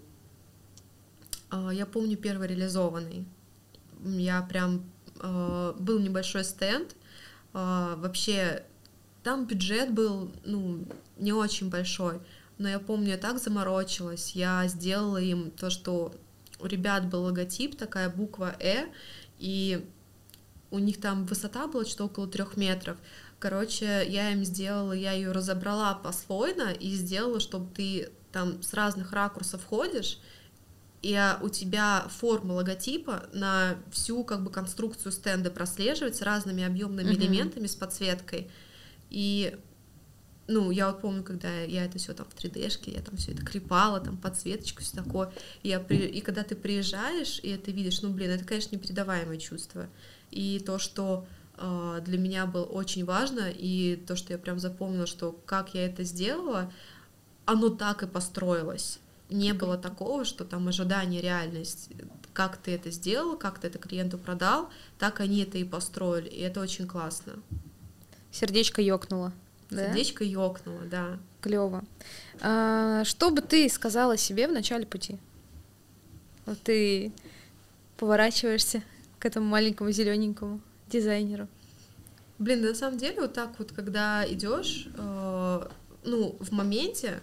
А, 1.51 1.71
я 1.71 1.87
помню 1.87 2.17
первый 2.17 2.49
реализованный. 2.49 3.25
Я 4.05 4.43
прям... 4.43 4.85
Э, 5.21 5.75
был 5.79 5.99
небольшой 5.99 6.45
стенд, 6.45 6.95
а, 7.53 7.97
вообще 7.97 8.65
там 9.27 9.45
бюджет 9.45 9.93
был, 9.93 10.31
ну, 10.45 10.87
не 11.17 11.33
очень 11.33 11.69
большой, 11.69 12.21
но 12.59 12.69
я 12.69 12.79
помню, 12.79 13.09
я 13.09 13.17
так 13.17 13.41
заморочилась, 13.41 14.37
я 14.37 14.69
сделала 14.69 15.17
им 15.17 15.51
то, 15.51 15.69
что 15.69 16.15
у 16.61 16.67
ребят 16.67 17.09
был 17.09 17.25
логотип, 17.25 17.77
такая 17.77 18.09
буква 18.09 18.55
«Э», 18.61 18.87
и 19.41 19.85
у 20.71 20.79
них 20.79 21.01
там 21.01 21.27
высота 21.27 21.67
была 21.67 21.85
что-то 21.85 22.05
около 22.05 22.29
трех 22.29 22.57
метров. 22.57 22.99
Короче, 23.41 24.05
я 24.09 24.31
им 24.31 24.45
сделала, 24.45 24.93
я 24.93 25.11
ее 25.11 25.33
разобрала 25.33 25.95
послойно 25.95 26.71
и 26.71 26.95
сделала, 26.95 27.41
чтобы 27.41 27.69
ты 27.75 28.11
там 28.31 28.63
с 28.63 28.75
разных 28.75 29.13
ракурсов 29.13 29.65
ходишь, 29.65 30.21
и 31.03 31.21
у 31.43 31.49
тебя 31.49 32.07
форма 32.21 32.53
логотипа 32.53 33.25
на 33.33 33.77
всю 33.91 34.23
как 34.23 34.45
бы 34.45 34.53
конструкцию 34.53 35.11
стенда 35.11 35.51
прослеживается 35.51 36.25
разными 36.25 36.63
объемными 36.63 37.11
mm-hmm. 37.11 37.17
элементами 37.17 37.67
с 37.67 37.75
подсветкой. 37.75 38.49
И 39.11 39.57
ну, 40.49 40.71
я 40.71 40.89
вот 40.89 41.01
помню, 41.01 41.23
когда 41.23 41.63
я 41.63 41.85
это 41.85 41.99
все 41.99 42.15
там 42.15 42.27
в 42.27 42.35
3D-шке, 42.35 42.95
я 42.95 43.03
там 43.03 43.17
все 43.17 43.33
это 43.33 43.45
клепала, 43.45 44.01
там 44.01 44.17
подсветочку, 44.17 44.83
все 44.83 44.97
такое. 44.97 45.33
И, 45.63 45.69
я 45.69 45.81
при... 45.81 45.97
и 46.07 46.21
когда 46.21 46.45
ты 46.45 46.55
приезжаешь, 46.55 47.41
и 47.43 47.51
это 47.51 47.71
видишь, 47.71 48.03
ну, 48.03 48.11
блин, 48.11 48.31
это, 48.31 48.45
конечно, 48.45 48.77
непередаваемое 48.77 49.39
чувство. 49.39 49.89
И 50.31 50.63
то, 50.65 50.79
что 50.79 51.27
э, 51.57 52.01
для 52.05 52.19
меня 52.19 52.47
было 52.47 52.65
очень 52.65 53.05
важно, 53.05 53.51
и 53.51 53.97
то, 54.07 54.15
что 54.15 54.33
я 54.33 54.39
прям 54.39 54.59
запомнила, 54.59 55.07
что 55.07 55.33
как 55.47 55.75
я 55.75 55.87
это 55.87 56.05
сделала, 56.05 56.73
оно 57.45 57.71
так 57.71 58.03
и 58.03 58.07
построилось. 58.07 59.01
Не 59.29 59.53
было 59.53 59.77
такого, 59.77 60.25
что 60.25 60.45
там 60.45 60.69
ожидание, 60.69 61.21
реальность, 61.21 61.91
как 62.33 62.57
ты 62.59 62.73
это 62.73 62.93
сделал, 62.93 63.37
как 63.37 63.59
ты 63.59 63.67
это 63.67 63.79
клиенту 63.79 64.19
продал, 64.19 64.71
так 64.99 65.19
они 65.19 65.43
это 65.43 65.59
и 65.59 65.65
построили, 65.65 66.29
и 66.29 66.41
это 66.41 66.61
очень 66.61 66.87
классно. 66.87 67.33
Сердечко 68.31 68.83
ёкнуло. 68.83 69.33
Сердечко 69.71 70.25
да? 70.25 70.31
ёкнуло, 70.31 70.81
да. 70.83 71.19
Клево. 71.41 71.85
А, 72.41 73.05
что 73.05 73.31
бы 73.31 73.41
ты 73.41 73.69
сказала 73.69 74.17
себе 74.17 74.49
в 74.49 74.53
начале 74.53 74.87
пути? 74.87 75.19
Вот 76.45 76.59
ты 76.63 77.13
поворачиваешься 77.97 78.83
к 79.19 79.27
этому 79.27 79.47
маленькому 79.47 79.91
зелененькому 79.91 80.61
дизайнеру. 80.89 81.49
Блин, 82.39 82.63
на 82.63 82.75
самом 82.75 82.99
деле, 82.99 83.23
вот 83.23 83.33
так 83.33 83.59
вот, 83.59 83.73
когда 83.73 84.25
идешь, 84.29 84.89
э, 84.97 85.69
ну, 86.05 86.37
в 86.39 86.53
моменте, 86.53 87.21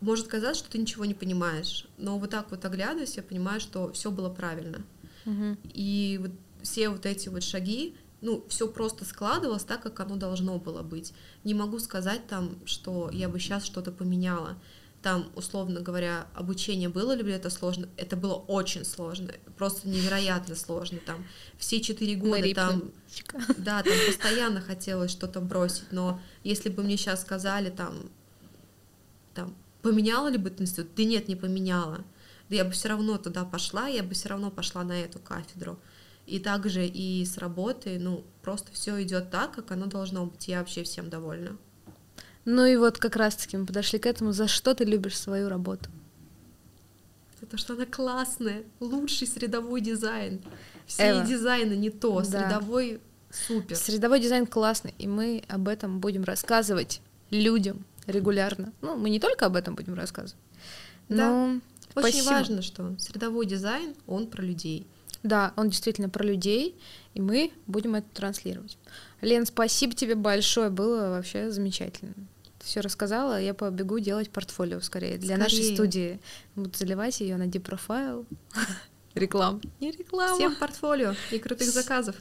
может 0.00 0.28
казаться, 0.28 0.60
что 0.60 0.70
ты 0.70 0.78
ничего 0.78 1.04
не 1.04 1.14
понимаешь, 1.14 1.86
но 1.98 2.18
вот 2.18 2.30
так 2.30 2.50
вот 2.50 2.64
оглядываясь, 2.64 3.16
я 3.16 3.22
понимаю, 3.22 3.60
что 3.60 3.92
все 3.92 4.10
было 4.10 4.30
правильно. 4.30 4.82
Угу. 5.26 5.56
И 5.74 6.18
вот 6.22 6.30
все 6.62 6.88
вот 6.88 7.06
эти 7.06 7.28
вот 7.28 7.42
шаги, 7.42 7.94
ну, 8.20 8.44
все 8.48 8.68
просто 8.68 9.04
складывалось 9.04 9.64
так, 9.64 9.82
как 9.82 10.00
оно 10.00 10.16
должно 10.16 10.58
было 10.58 10.82
быть. 10.82 11.12
Не 11.44 11.54
могу 11.54 11.78
сказать 11.78 12.26
там, 12.26 12.58
что 12.66 13.10
я 13.10 13.28
бы 13.28 13.38
сейчас 13.38 13.64
что-то 13.64 13.92
поменяла. 13.92 14.58
Там, 15.02 15.30
условно 15.34 15.80
говоря, 15.80 16.26
обучение 16.34 16.90
было 16.90 17.12
ли 17.12 17.32
это 17.32 17.48
сложно? 17.48 17.88
Это 17.96 18.16
было 18.16 18.34
очень 18.34 18.84
сложно, 18.84 19.32
просто 19.56 19.88
невероятно 19.88 20.54
сложно. 20.54 20.98
Там 20.98 21.26
все 21.56 21.80
четыре 21.80 22.16
года 22.16 22.32
Мари 22.32 22.52
там, 22.52 22.90
да, 23.56 23.82
там 23.82 23.94
постоянно 24.06 24.60
хотелось 24.60 25.10
что-то 25.10 25.40
бросить, 25.40 25.90
но 25.90 26.20
если 26.44 26.68
бы 26.68 26.82
мне 26.82 26.98
сейчас 26.98 27.22
сказали 27.22 27.70
там, 27.70 28.10
там 29.32 29.56
поменяла 29.80 30.28
ли 30.28 30.36
бы 30.36 30.50
ты 30.50 30.64
институт? 30.64 30.94
Да 30.94 31.04
нет, 31.04 31.28
не 31.28 31.36
поменяла. 31.36 32.04
Да 32.50 32.56
я 32.56 32.64
бы 32.64 32.72
все 32.72 32.88
равно 32.88 33.16
туда 33.16 33.44
пошла, 33.44 33.86
я 33.86 34.02
бы 34.02 34.12
все 34.12 34.28
равно 34.28 34.50
пошла 34.50 34.84
на 34.84 35.00
эту 35.00 35.18
кафедру. 35.18 35.78
И 36.30 36.38
также 36.38 36.86
и 36.86 37.24
с 37.24 37.38
работой, 37.38 37.98
ну, 37.98 38.22
просто 38.40 38.70
все 38.72 39.02
идет 39.02 39.30
так, 39.30 39.50
как 39.50 39.72
оно 39.72 39.86
должно 39.86 40.26
быть. 40.26 40.46
Я 40.46 40.60
вообще 40.60 40.84
всем 40.84 41.10
довольна. 41.10 41.56
Ну 42.44 42.64
и 42.64 42.76
вот 42.76 42.98
как 42.98 43.16
раз-таки 43.16 43.56
мы 43.56 43.66
подошли 43.66 43.98
к 43.98 44.06
этому. 44.06 44.32
За 44.32 44.46
что 44.46 44.74
ты 44.74 44.84
любишь 44.84 45.18
свою 45.18 45.48
работу? 45.48 45.90
За 47.40 47.46
то, 47.46 47.56
что 47.56 47.74
она 47.74 47.84
классная, 47.84 48.62
лучший 48.78 49.26
средовой 49.26 49.80
дизайн. 49.80 50.40
Все 50.86 51.10
Эва. 51.10 51.26
дизайны 51.26 51.74
не 51.74 51.90
то, 51.90 52.22
средовой 52.22 52.94
да. 52.94 53.36
супер. 53.36 53.76
Средовой 53.76 54.20
дизайн 54.20 54.46
классный, 54.46 54.94
и 54.98 55.08
мы 55.08 55.42
об 55.48 55.66
этом 55.66 55.98
будем 55.98 56.22
рассказывать 56.22 57.00
людям 57.30 57.84
регулярно. 58.06 58.72
Ну, 58.82 58.96
мы 58.96 59.10
не 59.10 59.18
только 59.18 59.46
об 59.46 59.56
этом 59.56 59.74
будем 59.74 59.94
рассказывать. 59.94 60.40
Да. 61.08 61.16
Но 61.16 61.60
Очень 61.96 62.20
спасибо. 62.20 62.30
важно, 62.30 62.62
что 62.62 62.96
средовой 62.98 63.46
дизайн, 63.46 63.94
он 64.06 64.28
про 64.28 64.42
людей. 64.42 64.86
Да, 65.22 65.52
он 65.56 65.68
действительно 65.68 66.08
про 66.08 66.24
людей, 66.24 66.76
и 67.14 67.20
мы 67.20 67.50
будем 67.66 67.94
это 67.94 68.06
транслировать. 68.14 68.78
Лен, 69.20 69.44
спасибо 69.46 69.94
тебе 69.94 70.14
большое, 70.14 70.70
было 70.70 71.10
вообще 71.10 71.50
замечательно. 71.50 72.14
Все 72.58 72.80
рассказала, 72.80 73.40
я 73.40 73.54
побегу 73.54 73.98
делать 73.98 74.30
портфолио 74.30 74.80
скорее. 74.80 75.16
Для 75.16 75.36
скорее. 75.36 75.42
нашей 75.42 75.74
студии. 75.74 76.20
Буду 76.54 76.76
заливать 76.76 77.20
ее 77.20 77.36
на 77.36 77.46
Dprofile. 77.46 78.26
Реклам. 79.14 79.60
Не 79.80 79.90
реклама. 79.90 80.36
Всем 80.36 80.54
портфолио 80.54 81.14
и 81.32 81.38
крутых 81.40 81.66
заказов. 81.68 82.14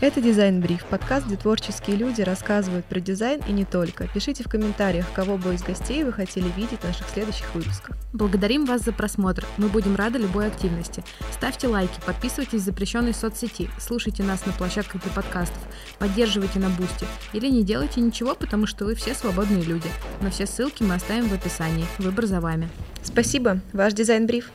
Это 0.00 0.20
Дизайн 0.20 0.60
Бриф, 0.60 0.84
подкаст, 0.86 1.26
где 1.26 1.36
творческие 1.36 1.96
люди 1.96 2.22
рассказывают 2.22 2.86
про 2.86 3.00
дизайн 3.00 3.40
и 3.48 3.52
не 3.52 3.64
только. 3.64 4.06
Пишите 4.08 4.44
в 4.44 4.48
комментариях, 4.48 5.06
кого 5.12 5.38
бы 5.38 5.54
из 5.54 5.62
гостей 5.62 6.04
вы 6.04 6.12
хотели 6.12 6.48
видеть 6.56 6.80
в 6.80 6.84
наших 6.84 7.08
следующих 7.08 7.52
выпусках. 7.54 7.96
Благодарим 8.12 8.64
вас 8.64 8.82
за 8.82 8.92
просмотр. 8.92 9.44
Мы 9.56 9.68
будем 9.68 9.96
рады 9.96 10.18
любой 10.18 10.46
активности. 10.46 11.02
Ставьте 11.32 11.66
лайки, 11.66 11.98
подписывайтесь 12.06 12.62
в 12.62 12.64
запрещенной 12.64 13.12
соцсети, 13.12 13.68
слушайте 13.80 14.22
нас 14.22 14.46
на 14.46 14.52
площадках 14.52 15.02
для 15.02 15.10
подкастов, 15.10 15.58
поддерживайте 15.98 16.60
на 16.60 16.68
Бусти 16.70 17.06
или 17.32 17.48
не 17.48 17.64
делайте 17.64 18.00
ничего, 18.00 18.34
потому 18.34 18.66
что 18.66 18.84
вы 18.84 18.94
все 18.94 19.14
свободные 19.14 19.62
люди. 19.62 19.88
Но 20.20 20.30
все 20.30 20.46
ссылки 20.46 20.84
мы 20.84 20.94
оставим 20.94 21.28
в 21.28 21.34
описании. 21.34 21.86
Выбор 21.98 22.26
за 22.26 22.40
вами. 22.40 22.68
Спасибо. 23.02 23.60
Ваш 23.72 23.94
Дизайн 23.94 24.26
Бриф. 24.26 24.50